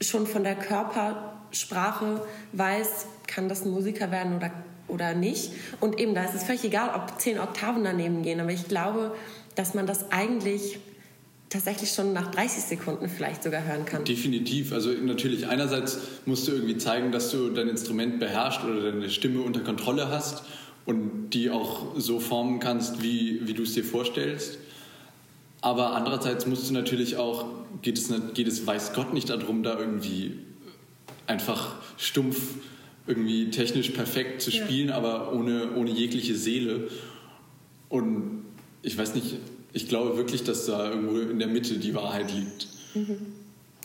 schon 0.00 0.26
von 0.26 0.44
der 0.44 0.54
Körpersprache 0.54 2.22
weiß, 2.52 3.06
kann 3.26 3.48
das 3.48 3.64
ein 3.64 3.70
Musiker 3.70 4.10
werden 4.10 4.36
oder, 4.36 4.50
oder 4.88 5.14
nicht. 5.14 5.52
Und 5.80 6.00
eben 6.00 6.14
da 6.14 6.24
ist 6.24 6.34
es 6.34 6.44
völlig 6.44 6.64
egal, 6.64 6.90
ob 6.94 7.20
zehn 7.20 7.38
Oktaven 7.38 7.84
daneben 7.84 8.22
gehen. 8.22 8.40
Aber 8.40 8.50
ich 8.50 8.66
glaube, 8.66 9.14
dass 9.54 9.74
man 9.74 9.86
das 9.86 10.10
eigentlich 10.10 10.78
tatsächlich 11.50 11.90
schon 11.90 12.12
nach 12.12 12.30
30 12.30 12.62
Sekunden 12.62 13.08
vielleicht 13.08 13.42
sogar 13.42 13.64
hören 13.64 13.84
kann. 13.84 14.04
Definitiv. 14.04 14.72
Also 14.72 14.90
natürlich 14.90 15.48
einerseits 15.48 15.98
musst 16.24 16.46
du 16.46 16.52
irgendwie 16.52 16.78
zeigen, 16.78 17.10
dass 17.12 17.30
du 17.30 17.50
dein 17.50 17.68
Instrument 17.68 18.20
beherrschst 18.20 18.64
oder 18.64 18.92
deine 18.92 19.10
Stimme 19.10 19.42
unter 19.42 19.60
Kontrolle 19.60 20.08
hast 20.08 20.44
und 20.86 21.30
die 21.30 21.50
auch 21.50 21.98
so 21.98 22.20
formen 22.20 22.60
kannst, 22.60 23.02
wie, 23.02 23.40
wie 23.46 23.52
du 23.52 23.64
es 23.64 23.74
dir 23.74 23.84
vorstellst. 23.84 24.58
Aber 25.60 25.94
andererseits 25.94 26.46
musst 26.46 26.68
du 26.68 26.74
natürlich 26.74 27.16
auch, 27.16 27.46
geht 27.82 27.98
es, 27.98 28.12
geht 28.34 28.48
es 28.48 28.66
weiß 28.66 28.94
Gott 28.94 29.12
nicht 29.12 29.28
darum, 29.28 29.62
da 29.62 29.78
irgendwie 29.78 30.38
einfach 31.26 31.76
stumpf 31.96 32.54
irgendwie 33.06 33.50
technisch 33.50 33.90
perfekt 33.90 34.40
zu 34.42 34.50
spielen, 34.50 34.88
ja. 34.88 34.96
aber 34.96 35.32
ohne, 35.32 35.74
ohne 35.74 35.90
jegliche 35.90 36.34
Seele. 36.34 36.88
Und 37.88 38.44
ich 38.82 38.96
weiß 38.96 39.14
nicht, 39.14 39.36
ich 39.72 39.88
glaube 39.88 40.16
wirklich, 40.16 40.44
dass 40.44 40.66
da 40.66 40.90
irgendwo 40.90 41.18
in 41.18 41.38
der 41.38 41.48
Mitte 41.48 41.78
die 41.78 41.94
Wahrheit 41.94 42.32
liegt. 42.32 42.68
Mhm. 42.94 43.18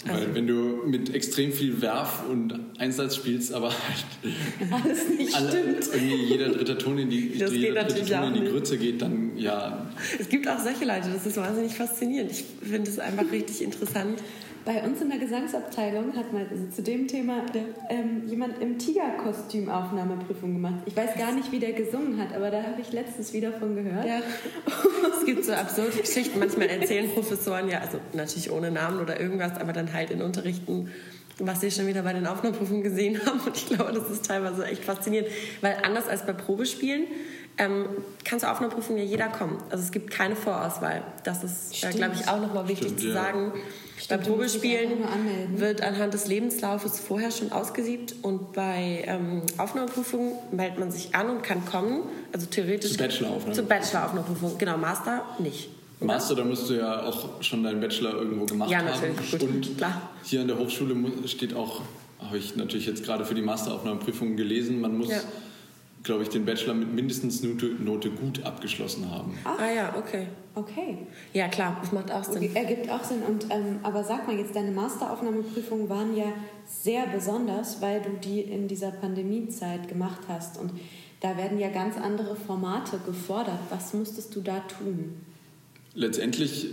Weil 0.03 0.15
also, 0.15 0.35
wenn 0.35 0.45
du 0.45 0.83
mit 0.85 1.13
extrem 1.15 1.51
viel 1.51 1.81
Werf 1.81 2.23
und 2.29 2.59
Einsatz 2.77 3.15
spielst, 3.15 3.53
aber 3.53 3.71
halt 3.71 4.05
alles 4.71 5.09
nicht 5.09 5.33
alle, 5.33 5.49
stimmt. 5.49 5.89
Irgendwie 5.93 6.23
jeder 6.25 6.49
dritte 6.49 6.77
Ton 6.77 6.97
in 6.99 7.09
die, 7.09 7.37
das 7.37 7.51
jeder 7.51 7.83
dritte 7.85 8.05
Ton 8.05 8.35
in 8.35 8.45
die 8.45 8.51
Grütze 8.51 8.77
geht, 8.77 9.01
dann 9.01 9.37
ja. 9.37 9.89
Es 10.19 10.29
gibt 10.29 10.47
auch 10.47 10.59
solche 10.59 10.85
Leute, 10.85 11.09
das 11.11 11.25
ist 11.25 11.37
wahnsinnig 11.37 11.73
faszinierend. 11.73 12.31
Ich 12.31 12.43
finde 12.61 12.91
es 12.91 12.99
einfach 12.99 13.31
richtig 13.31 13.63
interessant. 13.63 14.19
Bei 14.65 14.83
uns 14.83 14.99
in 14.99 15.09
der 15.09 15.19
Gesangsabteilung 15.19 16.15
hat 16.15 16.33
mal 16.33 16.47
also 16.49 16.65
zu 16.75 16.81
dem 16.81 17.07
Thema 17.07 17.43
ähm, 17.89 18.23
jemand 18.25 18.59
im 18.61 18.79
Tigerkostüm 18.79 19.69
Aufnahmeprüfung 19.69 20.53
gemacht. 20.53 20.81
Ich 20.87 20.97
weiß 20.97 21.15
gar 21.19 21.31
nicht, 21.33 21.51
wie 21.51 21.59
der 21.59 21.73
gesungen 21.73 22.19
hat, 22.19 22.35
aber 22.35 22.49
da 22.49 22.63
habe 22.63 22.81
ich 22.81 22.91
letztens 22.91 23.31
wieder 23.31 23.53
von 23.53 23.75
gehört. 23.75 24.07
Ja. 24.07 24.21
es 25.19 25.25
gibt 25.25 25.45
so 25.45 25.53
absurde 25.53 25.97
Geschichten. 25.97 26.39
Manchmal 26.39 26.67
erzählen 26.67 27.07
Professoren 27.11 27.69
ja, 27.69 27.79
also 27.79 27.99
natürlich 28.13 28.49
ohne 28.49 28.71
Namen 28.71 28.99
oder 28.99 29.19
irgendwas, 29.19 29.59
aber 29.59 29.71
dann 29.71 29.93
halt 29.93 30.09
in 30.09 30.23
Unterrichten 30.23 30.89
was 31.37 31.59
sie 31.59 31.69
schon 31.69 31.85
wieder 31.87 32.01
bei 32.03 32.13
den 32.13 32.25
Aufnahmeprüfungen 32.27 32.81
gesehen 32.81 33.19
haben. 33.25 33.41
Und 33.41 33.57
ich 33.57 33.65
glaube, 33.67 33.91
das 33.91 34.09
ist 34.09 34.25
teilweise 34.25 34.65
echt 34.65 34.85
faszinierend, 34.85 35.29
weil 35.59 35.75
anders 35.83 36.07
als 36.07 36.25
bei 36.25 36.31
Probespielen 36.31 37.07
ähm, 37.57 37.87
kann 38.23 38.39
zur 38.39 38.51
Aufnahmeprüfung 38.51 38.97
ja 38.97 39.03
jeder 39.03 39.27
kommen. 39.27 39.57
Also 39.69 39.83
es 39.83 39.91
gibt 39.91 40.11
keine 40.11 40.35
Vorauswahl. 40.35 41.03
Das 41.23 41.43
ist, 41.43 41.83
äh, 41.83 41.91
glaube 41.91 42.15
ich, 42.15 42.27
auch 42.27 42.39
nochmal 42.39 42.67
wichtig 42.67 42.87
Stimmt, 42.87 43.01
zu 43.01 43.11
sagen. 43.11 43.53
Stimmt, 44.05 44.23
bei 44.23 44.29
Probespielen 44.29 44.91
wird 45.55 45.81
anhand 45.81 46.13
des 46.13 46.27
Lebenslaufes 46.27 46.99
vorher 46.99 47.31
schon 47.31 47.51
ausgesiebt 47.51 48.15
und 48.21 48.53
bei 48.53 49.03
ähm, 49.07 49.41
Aufnahmeprüfungen 49.57 50.33
meldet 50.51 50.79
man 50.79 50.91
sich 50.91 51.13
an 51.15 51.29
und 51.29 51.41
kann 51.43 51.65
kommen. 51.65 52.03
Also 52.31 52.45
theoretisch. 52.45 52.91
Zur 52.91 52.99
Bachelor-Aufnahmeprüfung. 52.99 53.53
Zur 53.53 53.65
Bachelor-Aufnahmeprüfung, 53.65 54.57
genau. 54.57 54.77
Master 54.77 55.23
nicht. 55.39 55.69
Master, 55.99 56.35
da 56.35 56.43
musst 56.43 56.69
du 56.69 56.75
ja 56.75 57.03
auch 57.03 57.41
schon 57.41 57.63
deinen 57.63 57.81
Bachelor 57.81 58.13
irgendwo 58.13 58.45
gemacht 58.45 58.73
haben. 58.73 58.85
Ja, 58.85 58.91
natürlich. 58.93 59.31
Gut, 59.31 59.43
und 59.43 59.77
klar. 59.77 60.09
hier 60.23 60.41
an 60.41 60.47
der 60.47 60.59
Hochschule 60.59 60.95
steht 61.27 61.53
auch 61.53 61.81
habe 62.19 62.37
ich 62.37 62.55
natürlich 62.55 62.85
jetzt 62.85 63.03
gerade 63.03 63.25
für 63.25 63.35
die 63.35 63.41
Masteraufnahmeprüfung 63.41 64.35
gelesen, 64.35 64.81
man 64.81 64.97
muss, 64.97 65.09
Ja. 65.09 65.19
Glaube 66.05 66.23
ich, 66.23 66.29
den 66.29 66.45
Bachelor 66.45 66.75
mit 66.75 66.93
mindestens 66.93 67.43
Note, 67.43 67.65
Note 67.65 68.11
gut 68.11 68.43
abgeschlossen 68.43 69.11
haben. 69.11 69.37
Ah 69.43 69.69
ja, 69.69 69.95
okay. 69.97 70.27
Okay. 70.53 70.99
Ja, 71.33 71.49
klar, 71.49 71.77
das 71.81 71.91
macht 71.91 72.11
auch 72.11 72.23
Sinn. 72.23 72.55
Ergibt 72.55 72.89
auch 72.89 73.03
Sinn. 73.03 73.23
Und, 73.27 73.47
ähm, 73.49 73.79
aber 73.83 74.03
sag 74.03 74.25
mal 74.25 74.37
jetzt, 74.37 74.55
deine 74.55 74.71
Masteraufnahmeprüfungen 74.71 75.89
waren 75.89 76.15
ja 76.15 76.31
sehr 76.65 77.07
besonders, 77.07 77.81
weil 77.81 78.01
du 78.01 78.11
die 78.23 78.39
in 78.39 78.67
dieser 78.67 78.91
Pandemiezeit 78.91 79.89
gemacht 79.89 80.21
hast. 80.29 80.57
Und 80.57 80.71
da 81.19 81.35
werden 81.37 81.59
ja 81.59 81.69
ganz 81.69 81.97
andere 81.97 82.35
Formate 82.35 82.99
gefordert. 83.05 83.59
Was 83.69 83.93
musstest 83.93 84.33
du 84.35 84.41
da 84.41 84.59
tun? 84.59 85.15
Letztendlich 85.95 86.69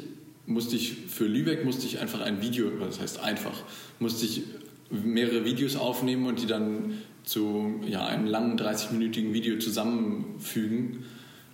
musste 0.46 0.76
ich 0.76 1.06
für 1.08 1.24
Lübeck 1.24 1.64
musste 1.64 1.86
ich 1.86 2.00
einfach 2.00 2.20
ein 2.20 2.42
Video, 2.42 2.68
das 2.78 3.00
heißt 3.00 3.20
einfach, 3.20 3.64
musste 3.98 4.26
ich 4.26 4.42
mehrere 4.90 5.44
Videos 5.44 5.76
aufnehmen 5.76 6.26
und 6.26 6.42
die 6.42 6.46
dann 6.46 6.98
zu 7.24 7.80
ja, 7.86 8.06
einem 8.06 8.26
langen 8.26 8.58
30-minütigen 8.58 9.32
Video 9.32 9.58
zusammenfügen. 9.58 11.04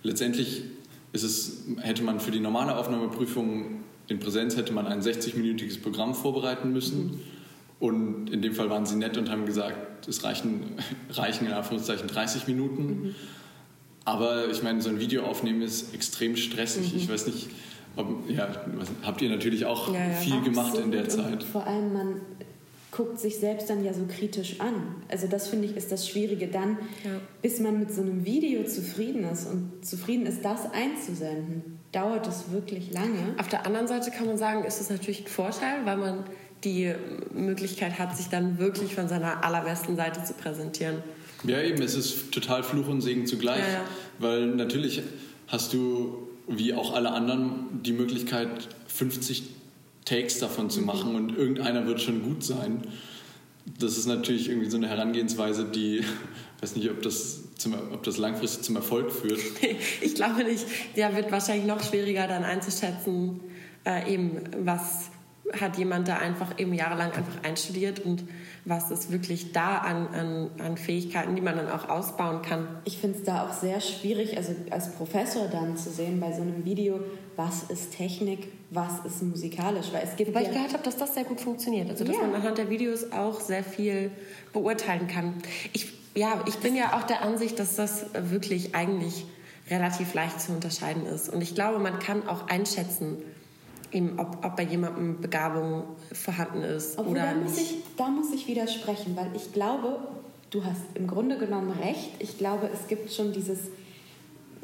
Letztendlich 0.03 0.63
ist 1.13 1.23
es, 1.23 1.63
hätte 1.81 2.03
man 2.03 2.19
für 2.19 2.31
die 2.31 2.39
normale 2.39 2.77
Aufnahmeprüfung 2.77 3.83
in 4.09 4.19
Präsenz 4.19 4.57
hätte 4.57 4.73
man 4.73 4.87
ein 4.87 5.01
60-minütiges 5.01 5.81
Programm 5.81 6.15
vorbereiten 6.15 6.73
müssen. 6.73 7.21
Und 7.79 8.29
in 8.29 8.41
dem 8.41 8.53
Fall 8.53 8.69
waren 8.69 8.85
sie 8.85 8.95
nett 8.95 9.17
und 9.17 9.29
haben 9.29 9.45
gesagt, 9.45 10.07
es 10.07 10.23
reichen, 10.23 10.75
reichen 11.11 11.45
in 11.47 11.53
Anführungszeichen 11.53 12.07
30 12.07 12.47
Minuten. 12.47 13.15
Aber 14.05 14.49
ich 14.49 14.63
meine, 14.63 14.81
so 14.81 14.89
ein 14.89 14.99
Video 14.99 15.23
aufnehmen 15.23 15.61
ist 15.61 15.93
extrem 15.93 16.35
stressig. 16.35 16.95
Ich 16.95 17.07
weiß 17.07 17.27
nicht, 17.27 17.49
ob, 17.95 18.29
ja, 18.29 18.47
habt 19.03 19.21
ihr 19.21 19.29
natürlich 19.29 19.65
auch 19.65 19.93
Ja, 19.93 20.07
ja. 20.07 20.13
viel 20.15 20.41
gemacht 20.41 20.77
in 20.77 20.91
der. 20.91 21.07
Zeit. 21.07 21.43
Vor 21.43 21.65
allem, 21.65 21.93
man 21.93 22.21
guckt 22.99 23.17
sich 23.17 23.37
selbst 23.37 23.69
dann 23.69 23.81
ja 23.85 23.93
so 23.93 24.01
kritisch 24.13 24.59
an. 24.59 24.73
Also 25.07 25.27
das 25.27 25.47
finde 25.47 25.67
ich 25.67 25.77
ist 25.77 25.89
das 25.89 26.05
Schwierige 26.05 26.47
dann, 26.47 26.77
Ja. 27.05 27.11
bis 27.41 27.61
man 27.61 27.79
mit 27.79 27.93
so 27.93 28.01
einem 28.01 28.25
Video 28.25 28.65
zufrieden 28.65 29.23
ist 29.23 29.47
und 29.47 29.85
zufrieden 29.85 30.25
ist, 30.25 30.43
das 30.43 30.69
einzusenden, 30.73 31.79
dauert 31.93 32.27
es 32.27 32.51
wirklich 32.51 32.91
lange. 32.91 33.35
Auf 33.37 33.47
der 33.47 33.65
anderen 33.65 33.87
Seite 33.87 34.11
kann 34.11 34.25
man 34.27 34.37
sagen, 34.37 34.65
ist 34.65 34.81
es 34.81 34.89
natürlich 34.89 35.21
ein 35.21 35.27
Vorteil, 35.27 35.85
weil 35.85 35.95
man 35.95 36.25
die 36.65 36.93
Möglichkeit 37.33 37.97
hat, 37.99 38.17
sich 38.17 38.27
dann 38.27 38.59
wirklich 38.59 38.95
von 38.95 39.07
seiner 39.07 39.45
allerbesten 39.45 39.95
Seite 39.95 40.21
zu 40.25 40.33
präsentieren. 40.33 40.97
Ja, 41.45 41.61
eben, 41.61 41.81
es 41.81 41.95
ist 41.95 42.33
total 42.33 42.63
Fluch 42.63 42.89
und 42.89 42.99
Segen 42.99 43.25
zugleich. 43.25 43.59
Ja, 43.61 43.73
ja. 43.75 43.81
Weil 44.19 44.47
natürlich 44.47 45.03
hast 45.47 45.71
du, 45.71 46.27
wie 46.49 46.73
auch 46.73 46.93
alle 46.93 47.11
anderen, 47.11 47.81
die 47.81 47.93
Möglichkeit, 47.93 48.67
50 48.89 49.43
Takes 50.09 50.39
davon 50.39 50.69
zu 50.69 50.81
machen 50.81 51.15
und 51.15 51.37
irgendeiner 51.37 51.85
wird 51.85 52.01
schon 52.01 52.23
gut 52.23 52.43
sein. 52.43 52.81
Das 53.79 53.97
ist 53.97 54.07
natürlich 54.07 54.49
irgendwie 54.49 54.69
so 54.69 54.77
eine 54.77 54.89
Herangehensweise, 54.89 55.65
die, 55.65 55.99
ich 55.99 56.05
weiß 56.61 56.75
nicht, 56.75 56.89
ob 56.89 57.03
das, 57.03 57.55
zum, 57.55 57.75
ob 57.93 58.03
das 58.03 58.17
langfristig 58.17 58.63
zum 58.63 58.75
Erfolg 58.75 59.11
führt. 59.11 59.39
Ich 60.01 60.15
glaube 60.15 60.43
nicht. 60.43 60.65
Ja, 60.95 61.15
wird 61.15 61.31
wahrscheinlich 61.31 61.67
noch 61.67 61.83
schwieriger 61.83 62.27
dann 62.27 62.43
einzuschätzen, 62.43 63.39
äh, 63.85 64.11
eben 64.11 64.41
was 64.63 65.11
hat 65.59 65.77
jemand 65.77 66.07
da 66.07 66.17
einfach 66.17 66.59
eben 66.59 66.73
jahrelang 66.73 67.11
einfach 67.11 67.43
einstudiert 67.43 67.99
und 67.99 68.23
was 68.65 68.91
ist 68.91 69.11
wirklich 69.11 69.51
da 69.51 69.77
an, 69.79 70.07
an, 70.07 70.49
an 70.59 70.77
Fähigkeiten, 70.77 71.35
die 71.35 71.41
man 71.41 71.55
dann 71.55 71.69
auch 71.69 71.89
ausbauen 71.89 72.41
kann. 72.41 72.67
Ich 72.85 72.97
finde 72.97 73.17
es 73.17 73.23
da 73.23 73.47
auch 73.47 73.53
sehr 73.53 73.81
schwierig, 73.81 74.37
also 74.37 74.53
als 74.69 74.93
Professor 74.93 75.47
dann 75.47 75.77
zu 75.77 75.89
sehen 75.89 76.19
bei 76.19 76.31
so 76.33 76.41
einem 76.41 76.65
Video, 76.65 76.99
was 77.35 77.63
ist 77.63 77.95
Technik, 77.95 78.47
was 78.69 79.03
ist 79.05 79.23
musikalisch, 79.23 79.87
weil 79.91 80.03
es 80.03 80.15
gibt 80.15 80.29
ich 80.29 80.35
ja, 80.35 80.51
gehört 80.51 80.73
habe, 80.73 80.83
dass 80.83 80.97
das 80.97 81.13
sehr 81.13 81.23
gut 81.23 81.41
funktioniert. 81.41 81.89
Also, 81.89 82.03
dass 82.03 82.15
Ja. 82.15 82.21
man 82.23 82.35
anhand 82.35 82.57
der 82.57 82.69
Videos 82.69 83.11
auch 83.11 83.39
sehr 83.39 83.63
viel 83.63 84.11
beurteilen 84.53 85.07
kann. 85.07 85.33
Ich, 85.73 85.93
ja, 86.15 86.43
ich 86.47 86.57
bin 86.57 86.75
ja 86.75 86.97
auch 86.97 87.03
der 87.03 87.21
Ansicht, 87.23 87.57
dass 87.59 87.75
das 87.75 88.05
wirklich 88.13 88.75
eigentlich 88.75 89.25
relativ 89.69 90.13
leicht 90.13 90.41
zu 90.41 90.51
unterscheiden 90.51 91.05
ist. 91.05 91.29
Und 91.29 91.41
ich 91.41 91.55
glaube, 91.55 91.79
man 91.79 91.99
kann 91.99 92.27
auch 92.27 92.47
einschätzen, 92.47 93.17
eben, 93.91 94.19
ob, 94.19 94.43
ob 94.45 94.55
bei 94.55 94.63
jemandem 94.63 95.19
Begabung 95.21 95.83
vorhanden 96.11 96.61
ist 96.63 96.97
Obwohl, 96.97 97.13
oder 97.13 97.25
da 97.27 97.33
muss, 97.35 97.57
nicht. 97.57 97.71
ich, 97.71 97.77
da 97.97 98.07
muss 98.07 98.31
ich 98.33 98.47
widersprechen, 98.47 99.15
weil 99.15 99.27
ich 99.35 99.51
glaube, 99.53 99.97
du 100.49 100.63
hast 100.63 100.81
im 100.95 101.07
Grunde 101.07 101.37
genommen 101.37 101.71
recht. 101.71 102.11
Ich 102.19 102.37
glaube, 102.37 102.69
es 102.73 102.87
gibt 102.87 103.11
schon 103.11 103.31
dieses, 103.33 103.59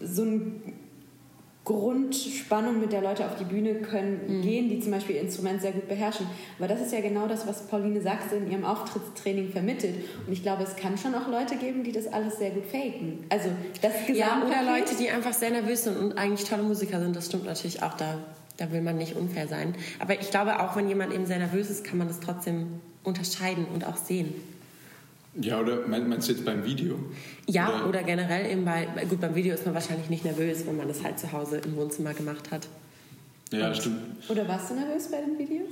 so 0.02 0.24
ein 0.24 0.62
Grundspannung, 1.64 2.80
mit 2.80 2.92
der 2.92 3.02
Leute 3.02 3.26
auf 3.26 3.38
die 3.40 3.44
Bühne 3.44 3.74
können 3.76 4.20
Mhm. 4.28 4.42
gehen, 4.44 4.70
die 4.70 4.80
zum 4.80 4.92
Beispiel 4.92 5.16
ihr 5.16 5.22
Instrument 5.24 5.60
sehr 5.60 5.72
gut 5.72 5.88
beherrschen. 5.88 6.28
Aber 6.60 6.68
das 6.68 6.80
ist 6.80 6.94
ja 6.94 7.02
genau 7.02 7.28
das, 7.28 7.48
was 7.48 7.66
Pauline 7.68 8.00
Sachse 8.02 8.36
in 8.36 8.52
ihrem 8.52 8.64
Auftrittstraining 8.64 9.50
vermittelt. 9.52 9.96
Und 10.28 10.32
ich 10.34 10.44
glaube, 10.44 10.62
es 10.62 10.76
kann 10.76 10.96
schon 10.96 11.16
auch 11.16 11.28
Leute 11.28 11.56
geben, 11.56 11.84
die 11.84 11.92
das 11.92 12.06
alles 12.06 12.38
sehr 12.38 12.52
gut 12.52 12.66
faken. 12.68 13.26
Also 13.30 13.50
das 13.82 13.94
Ja, 14.16 14.44
oder 14.46 14.62
Leute, 14.78 14.96
die 14.96 15.10
einfach 15.10 15.34
sehr 15.34 15.50
nervös 15.50 15.86
sind 15.86 15.98
und 15.98 16.14
eigentlich 16.20 16.48
tolle 16.48 16.62
Musiker 16.62 17.00
sind. 17.00 17.16
Das 17.16 17.26
stimmt 17.26 17.46
natürlich 17.46 17.82
auch. 17.82 17.94
Da, 17.96 18.20
da 18.58 18.72
will 18.72 18.82
man 18.82 18.98
nicht 18.98 19.16
unfair 19.16 19.48
sein. 19.48 19.76
Aber 20.00 20.20
ich 20.20 20.30
glaube, 20.32 20.60
auch 20.60 20.76
wenn 20.76 20.88
jemand 20.88 21.14
eben 21.14 21.26
sehr 21.26 21.40
nervös 21.40 21.70
ist, 21.70 21.84
kann 21.84 21.98
man 21.98 22.08
das 22.08 22.20
trotzdem 22.20 22.68
unterscheiden 23.04 23.66
und 23.74 23.86
auch 23.86 23.98
sehen. 23.98 24.34
Ja, 25.40 25.60
oder 25.60 25.86
mein- 25.88 26.08
meinst 26.08 26.30
du 26.30 26.34
jetzt 26.34 26.46
beim 26.46 26.64
Video? 26.66 26.98
Ja, 27.48 27.86
oder, 27.86 28.04
generell 28.04 28.50
eben 28.50 28.64
bei, 28.64 28.88
gut, 29.10 29.20
beim 29.20 29.36
Video 29.36 29.54
ist 29.54 29.66
man 29.66 29.76
wahrscheinlich 29.76 30.10
nicht 30.10 30.24
nervös, 30.24 30.66
wenn 30.66 30.78
man 30.78 30.88
das 30.88 31.04
halt 31.04 31.20
zu 31.20 31.32
Hause 31.34 31.58
im 31.58 31.76
Wohnzimmer 31.76 32.14
gemacht 32.14 32.52
hat. 32.52 32.68
Ja, 33.52 33.74
stimmt. 33.76 33.98
Oder 34.30 34.48
warst 34.48 34.72
du 34.72 34.76
nervös 34.76 35.10
bei 35.12 35.18
den 35.22 35.38
Videos? 35.38 35.70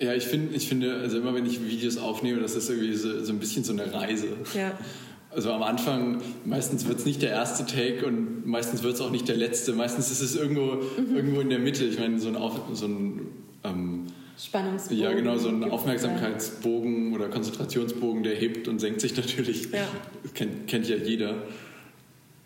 Ja, 0.00 0.14
ich, 0.14 0.24
find, 0.26 0.54
ich 0.54 0.68
finde, 0.68 0.94
also 0.94 1.18
immer 1.18 1.34
wenn 1.34 1.44
ich 1.44 1.60
Videos 1.64 1.96
aufnehme, 1.98 2.40
das 2.40 2.54
ist 2.54 2.70
irgendwie 2.70 2.94
so, 2.94 3.24
so 3.24 3.32
ein 3.32 3.40
bisschen 3.40 3.64
so 3.64 3.72
eine 3.72 3.92
Reise. 3.92 4.28
Ja. 4.54 4.72
Also 5.38 5.52
am 5.52 5.62
Anfang, 5.62 6.20
meistens 6.44 6.88
wird 6.88 6.98
es 6.98 7.04
nicht 7.06 7.22
der 7.22 7.30
erste 7.30 7.64
Take 7.64 8.04
und 8.04 8.44
meistens 8.44 8.82
wird 8.82 8.94
es 8.96 9.00
auch 9.00 9.12
nicht 9.12 9.28
der 9.28 9.36
letzte. 9.36 9.72
Meistens 9.72 10.10
ist 10.10 10.20
es 10.20 10.34
irgendwo, 10.34 10.78
Mhm. 11.00 11.14
irgendwo 11.14 11.40
in 11.40 11.48
der 11.48 11.60
Mitte. 11.60 11.84
Ich 11.84 11.96
meine, 11.96 12.18
so 12.18 12.26
ein, 12.26 12.34
Auf, 12.34 12.60
so 12.72 12.86
ein 12.86 13.20
ähm, 13.62 14.06
Spannungsbogen. 14.36 14.98
ja 14.98 15.12
genau, 15.12 15.38
so 15.38 15.48
ein. 15.50 15.62
Aufmerksamkeitsbogen 15.62 17.14
oder 17.14 17.28
Konzentrationsbogen, 17.28 18.24
der 18.24 18.34
hebt 18.34 18.66
und 18.66 18.80
senkt 18.80 19.00
sich 19.00 19.16
natürlich. 19.16 19.70
Ja. 19.70 19.86
Kennt, 20.34 20.66
kennt 20.66 20.88
ja 20.88 20.96
jeder. 20.96 21.36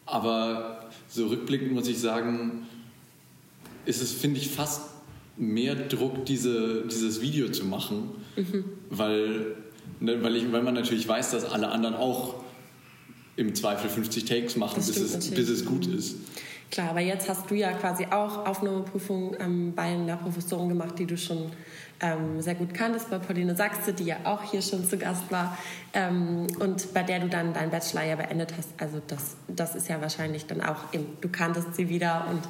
Aber 0.05 0.91
so 1.09 1.29
rückblickend 1.29 1.73
muss 1.73 1.89
ich 1.89 1.99
sagen, 1.99 2.67
ist 3.87 4.03
es, 4.03 4.13
finde 4.13 4.39
ich, 4.39 4.49
fast 4.51 4.83
mehr 5.39 5.77
Druck, 5.77 6.27
diese, 6.27 6.83
dieses 6.91 7.23
Video 7.23 7.49
zu 7.49 7.65
machen, 7.65 8.11
Mhm. 8.37 8.65
weil, 8.91 9.57
ne, 9.99 10.23
weil, 10.23 10.37
ich, 10.37 10.53
weil 10.53 10.63
man 10.63 10.75
natürlich 10.75 11.09
weiß, 11.09 11.31
dass 11.31 11.47
alle 11.47 11.69
anderen 11.71 11.95
auch 11.95 12.42
im 13.37 13.55
Zweifel 13.55 13.89
50 13.89 14.25
Takes 14.25 14.57
machen, 14.57 14.77
bis 14.77 14.89
es, 14.97 15.13
natürlich. 15.15 15.35
bis 15.35 15.49
es 15.49 15.65
gut 15.65 15.87
ist. 15.87 16.17
Klar, 16.71 16.91
aber 16.91 17.01
jetzt 17.01 17.29
hast 17.29 17.51
du 17.51 17.55
ja 17.55 17.73
quasi 17.73 18.07
auch 18.07 18.47
Aufnahmeprüfungen 18.47 19.37
ähm, 19.41 19.73
bei 19.75 19.83
einer 19.83 20.17
Professorin 20.17 20.71
gemacht, 20.71 20.99
die 20.99 21.07
du 21.07 21.19
schon 21.19 21.53
ähm, 22.01 22.41
sehr 22.41 22.55
gut 22.55 22.73
kanntest, 22.73 23.11
bei 23.11 23.19
Pauline 23.19 23.55
Sachse, 23.55 23.93
die 23.93 24.05
ja 24.05 24.17
auch 24.25 24.43
hier 24.51 24.63
schon 24.63 24.85
zu 24.85 24.97
Gast 24.97 25.31
war 25.31 25.59
ähm, 25.93 26.47
und 26.59 26.95
bei 26.95 27.03
der 27.03 27.21
du 27.21 27.29
dann 27.29 27.53
deinen 27.53 27.71
Bachelor 27.71 28.05
ja 28.05 28.17
beendet 28.17 28.55
hast. 28.57 28.71
Also 28.79 29.03
das, 29.07 29.37
das 29.49 29.75
ist 29.75 29.89
ja 29.89 30.01
wahrscheinlich 30.01 30.47
dann 30.47 30.63
auch 30.63 30.93
eben, 30.93 31.07
du 31.21 31.29
kanntest 31.29 31.75
sie 31.77 31.91
wieder 31.91 32.27
und 32.31 32.41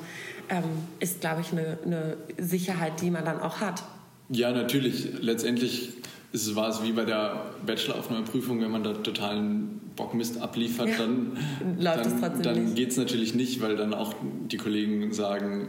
ähm, 0.49 0.65
ist, 1.01 1.21
glaube 1.21 1.41
ich, 1.41 1.53
eine, 1.53 1.79
eine 1.85 2.17
Sicherheit, 2.39 3.01
die 3.01 3.11
man 3.11 3.25
dann 3.25 3.41
auch 3.41 3.61
hat. 3.61 3.83
Ja, 4.29 4.53
natürlich. 4.53 5.21
Letztendlich 5.21 5.93
es, 6.33 6.55
war 6.57 6.69
es 6.69 6.83
wie 6.83 6.93
bei 6.93 7.05
der 7.05 7.47
Bachelor-Aufnahmeprüfung, 7.67 8.61
wenn 8.61 8.71
man 8.71 8.83
da 8.83 8.93
totalen 8.95 9.81
Bockmist 9.97 10.41
abliefert, 10.41 10.89
Ja. 10.89 10.97
dann, 10.99 11.37
dann, 12.21 12.43
dann 12.43 12.75
geht 12.75 12.91
es 12.91 12.97
natürlich 12.97 13.35
nicht, 13.35 13.61
weil 13.61 13.77
dann 13.77 13.93
auch 13.95 14.15
die 14.51 14.57
Kollegen 14.57 15.13
sagen, 15.13 15.69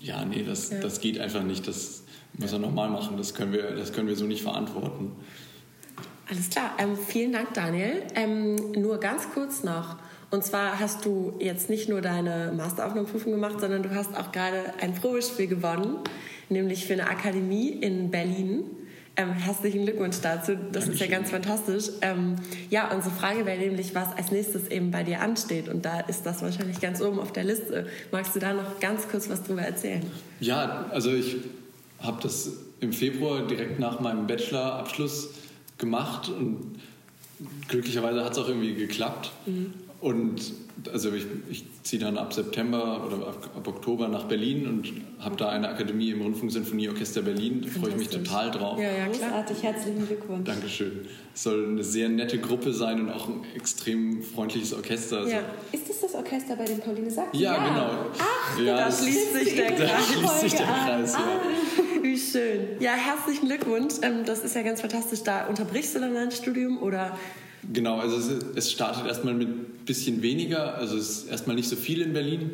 ja, 0.00 0.24
nee, 0.24 0.42
das, 0.42 0.70
Ja. 0.70 0.80
das 0.80 1.00
geht 1.00 1.18
einfach 1.18 1.42
nicht, 1.42 1.68
das 1.68 2.02
müssen 2.36 2.60
wir 2.60 2.66
nochmal 2.66 2.90
machen, 2.90 3.16
das 3.16 3.34
können, 3.34 3.52
wir, 3.52 3.72
das 3.76 3.92
können 3.92 4.08
wir 4.08 4.16
so 4.16 4.24
nicht 4.24 4.42
verantworten. 4.42 5.12
Alles 6.28 6.48
klar. 6.50 6.72
Ähm, 6.78 6.96
vielen 6.96 7.32
Dank, 7.32 7.52
Daniel. 7.54 8.02
Ähm, 8.14 8.56
nur 8.72 8.98
ganz 8.98 9.28
kurz 9.34 9.64
noch. 9.64 9.96
Und 10.30 10.42
zwar 10.44 10.80
hast 10.80 11.04
du 11.04 11.34
jetzt 11.40 11.68
nicht 11.68 11.90
nur 11.90 12.00
deine 12.00 12.52
Masteraufnahmeprüfung 12.56 13.32
gemacht, 13.32 13.60
sondern 13.60 13.82
du 13.82 13.94
hast 13.94 14.16
auch 14.16 14.32
gerade 14.32 14.72
ein 14.80 14.94
Probespiel 14.94 15.46
gewonnen, 15.46 15.96
nämlich 16.48 16.86
für 16.86 16.94
eine 16.94 17.06
Akademie 17.08 17.68
in 17.68 18.10
Berlin. 18.10 18.62
Ähm, 19.14 19.32
herzlichen 19.34 19.84
Glückwunsch 19.84 20.20
dazu. 20.22 20.52
Das 20.72 20.88
ist 20.88 20.98
ja 20.98 21.06
Dankeschön. 21.06 21.10
ganz 21.10 21.30
fantastisch. 21.30 21.94
Ähm, 22.00 22.36
ja, 22.70 22.90
unsere 22.94 23.14
Frage 23.14 23.44
wäre 23.44 23.58
nämlich, 23.58 23.94
was 23.94 24.16
als 24.16 24.30
nächstes 24.30 24.68
eben 24.68 24.90
bei 24.90 25.02
dir 25.02 25.20
ansteht. 25.20 25.68
Und 25.68 25.84
da 25.84 26.00
ist 26.00 26.24
das 26.24 26.40
wahrscheinlich 26.40 26.80
ganz 26.80 27.02
oben 27.02 27.20
auf 27.20 27.32
der 27.32 27.44
Liste. 27.44 27.86
Magst 28.10 28.34
du 28.34 28.38
da 28.38 28.54
noch 28.54 28.80
ganz 28.80 29.08
kurz 29.08 29.28
was 29.28 29.42
drüber 29.42 29.62
erzählen? 29.62 30.02
Ja, 30.40 30.86
also 30.90 31.12
ich 31.12 31.36
habe 31.98 32.22
das 32.22 32.52
im 32.80 32.92
Februar 32.92 33.46
direkt 33.46 33.78
nach 33.78 34.00
meinem 34.00 34.26
Bachelorabschluss 34.26 35.30
gemacht 35.76 36.30
und 36.30 36.80
glücklicherweise 37.68 38.24
hat 38.24 38.32
es 38.32 38.38
auch 38.38 38.48
irgendwie 38.48 38.74
geklappt. 38.74 39.32
Und 40.02 40.52
also 40.92 41.12
ich, 41.12 41.26
ich 41.48 41.64
ziehe 41.84 42.02
dann 42.02 42.18
ab 42.18 42.32
September 42.32 43.06
oder 43.06 43.28
ab, 43.28 43.50
ab 43.56 43.68
Oktober 43.68 44.08
nach 44.08 44.24
Berlin 44.24 44.66
und 44.66 44.92
habe 45.20 45.36
da 45.36 45.50
eine 45.50 45.68
Akademie 45.68 46.10
im 46.10 46.22
Rundfunksinfonieorchester 46.22 47.22
Berlin. 47.22 47.62
Da 47.62 47.80
freue 47.80 47.90
ich 47.90 47.96
mich 47.96 48.08
total 48.08 48.50
drauf. 48.50 48.80
Ja, 48.80 48.90
ja, 48.90 49.06
klar. 49.06 49.30
Großartig, 49.30 49.62
herzlichen 49.62 50.06
Glückwunsch. 50.08 50.44
Dankeschön. 50.44 51.06
Es 51.32 51.44
soll 51.44 51.68
eine 51.68 51.84
sehr 51.84 52.08
nette 52.08 52.38
Gruppe 52.38 52.72
sein 52.72 53.00
und 53.00 53.10
auch 53.10 53.28
ein 53.28 53.44
extrem 53.54 54.24
freundliches 54.24 54.74
Orchester. 54.74 55.18
Also 55.18 55.30
ja. 55.30 55.42
Ist 55.70 55.88
das 55.88 56.00
das 56.00 56.14
Orchester 56.16 56.56
bei 56.56 56.64
dem 56.64 56.80
Pauline 56.80 57.08
Sachsen? 57.08 57.38
Ja, 57.38 57.54
ja, 57.54 57.68
genau. 57.68 57.90
Ach, 58.18 58.58
ja, 58.58 58.76
da 58.78 58.90
schließt 58.90 59.34
sich 59.34 59.54
der 59.54 59.66
Kreis. 59.66 59.88
Da 59.88 60.00
schließt 60.00 60.40
sich 60.40 60.54
der 60.54 60.66
Kreis, 60.66 61.12
ja. 61.12 61.18
Ah, 61.20 62.02
wie 62.02 62.18
schön. 62.18 62.60
Ja, 62.80 62.94
herzlichen 62.94 63.46
Glückwunsch. 63.46 63.94
Ähm, 64.02 64.24
das 64.26 64.42
ist 64.42 64.56
ja 64.56 64.62
ganz 64.62 64.80
fantastisch. 64.80 65.22
Da 65.22 65.46
unterbrichst 65.46 65.94
du 65.94 66.00
dann 66.00 66.14
dein 66.14 66.32
Studium 66.32 66.82
oder 66.82 67.16
Genau, 67.70 67.98
also 67.98 68.16
es, 68.16 68.28
es 68.56 68.72
startet 68.72 69.06
erstmal 69.06 69.34
mit 69.34 69.48
ein 69.48 69.84
bisschen 69.86 70.22
weniger, 70.22 70.74
also 70.74 70.96
es 70.96 71.10
ist 71.10 71.30
erstmal 71.30 71.56
nicht 71.56 71.68
so 71.68 71.76
viel 71.76 72.00
in 72.00 72.12
Berlin. 72.12 72.52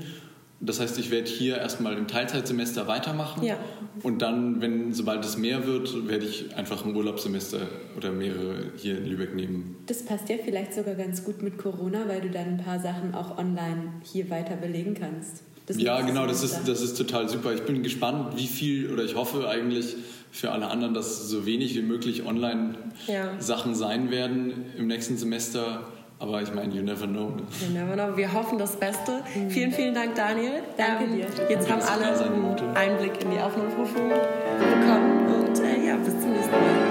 Das 0.60 0.80
heißt, 0.80 0.98
ich 0.98 1.12
werde 1.12 1.28
hier 1.30 1.58
erstmal 1.58 1.96
im 1.96 2.08
Teilzeitsemester 2.08 2.88
weitermachen 2.88 3.44
ja. 3.44 3.56
und 4.02 4.22
dann, 4.22 4.60
wenn 4.60 4.92
sobald 4.92 5.24
es 5.24 5.38
mehr 5.38 5.66
wird, 5.68 6.08
werde 6.08 6.26
ich 6.26 6.56
einfach 6.56 6.84
ein 6.84 6.96
Urlaubssemester 6.96 7.60
oder 7.96 8.10
mehrere 8.10 8.72
hier 8.76 8.98
in 8.98 9.06
Lübeck 9.06 9.36
nehmen. 9.36 9.76
Das 9.86 10.04
passt 10.04 10.28
ja 10.28 10.36
vielleicht 10.44 10.74
sogar 10.74 10.96
ganz 10.96 11.22
gut 11.22 11.42
mit 11.42 11.58
Corona, 11.58 12.08
weil 12.08 12.22
du 12.22 12.30
dann 12.30 12.58
ein 12.58 12.64
paar 12.64 12.80
Sachen 12.80 13.14
auch 13.14 13.38
online 13.38 13.92
hier 14.02 14.30
weiter 14.30 14.56
belegen 14.56 14.94
kannst. 14.94 15.44
Das 15.68 15.78
ja, 15.80 16.00
genau, 16.00 16.26
das 16.26 16.42
ist, 16.42 16.66
das 16.66 16.80
ist 16.80 16.96
total 16.96 17.28
super. 17.28 17.52
Ich 17.52 17.62
bin 17.62 17.82
gespannt, 17.82 18.36
wie 18.36 18.46
viel, 18.46 18.90
oder 18.90 19.04
ich 19.04 19.14
hoffe 19.14 19.46
eigentlich 19.48 19.96
für 20.30 20.50
alle 20.50 20.68
anderen, 20.68 20.94
dass 20.94 21.28
so 21.28 21.44
wenig 21.44 21.74
wie 21.74 21.82
möglich 21.82 22.24
Online-Sachen 22.26 23.72
ja. 23.72 23.76
sein 23.76 24.10
werden 24.10 24.66
im 24.78 24.86
nächsten 24.86 25.18
Semester. 25.18 25.82
Aber 26.18 26.42
ich 26.42 26.52
meine, 26.52 26.74
you 26.74 26.82
never 26.82 27.06
know. 27.06 27.34
You 27.60 27.72
never 27.72 27.92
know. 27.92 28.16
Wir 28.16 28.32
hoffen 28.32 28.58
das 28.58 28.76
Beste. 28.76 29.22
Mhm. 29.34 29.50
Vielen, 29.50 29.72
vielen 29.72 29.94
Dank, 29.94 30.14
Daniel. 30.14 30.62
Danke 30.76 31.04
ähm, 31.04 31.16
dir. 31.16 31.26
Jetzt 31.48 31.70
haben 31.70 31.82
alle 31.82 32.18
einen 32.18 32.74
Einblick 32.74 33.22
in 33.22 33.30
die 33.30 33.38
Aufnahmeprüfung 33.38 34.08
bekommen. 34.08 35.26
Und 35.28 35.58
äh, 35.60 35.86
ja, 35.86 35.96
bis 35.96 36.18
zum 36.18 36.32
nächsten 36.32 36.50
Mal. 36.50 36.87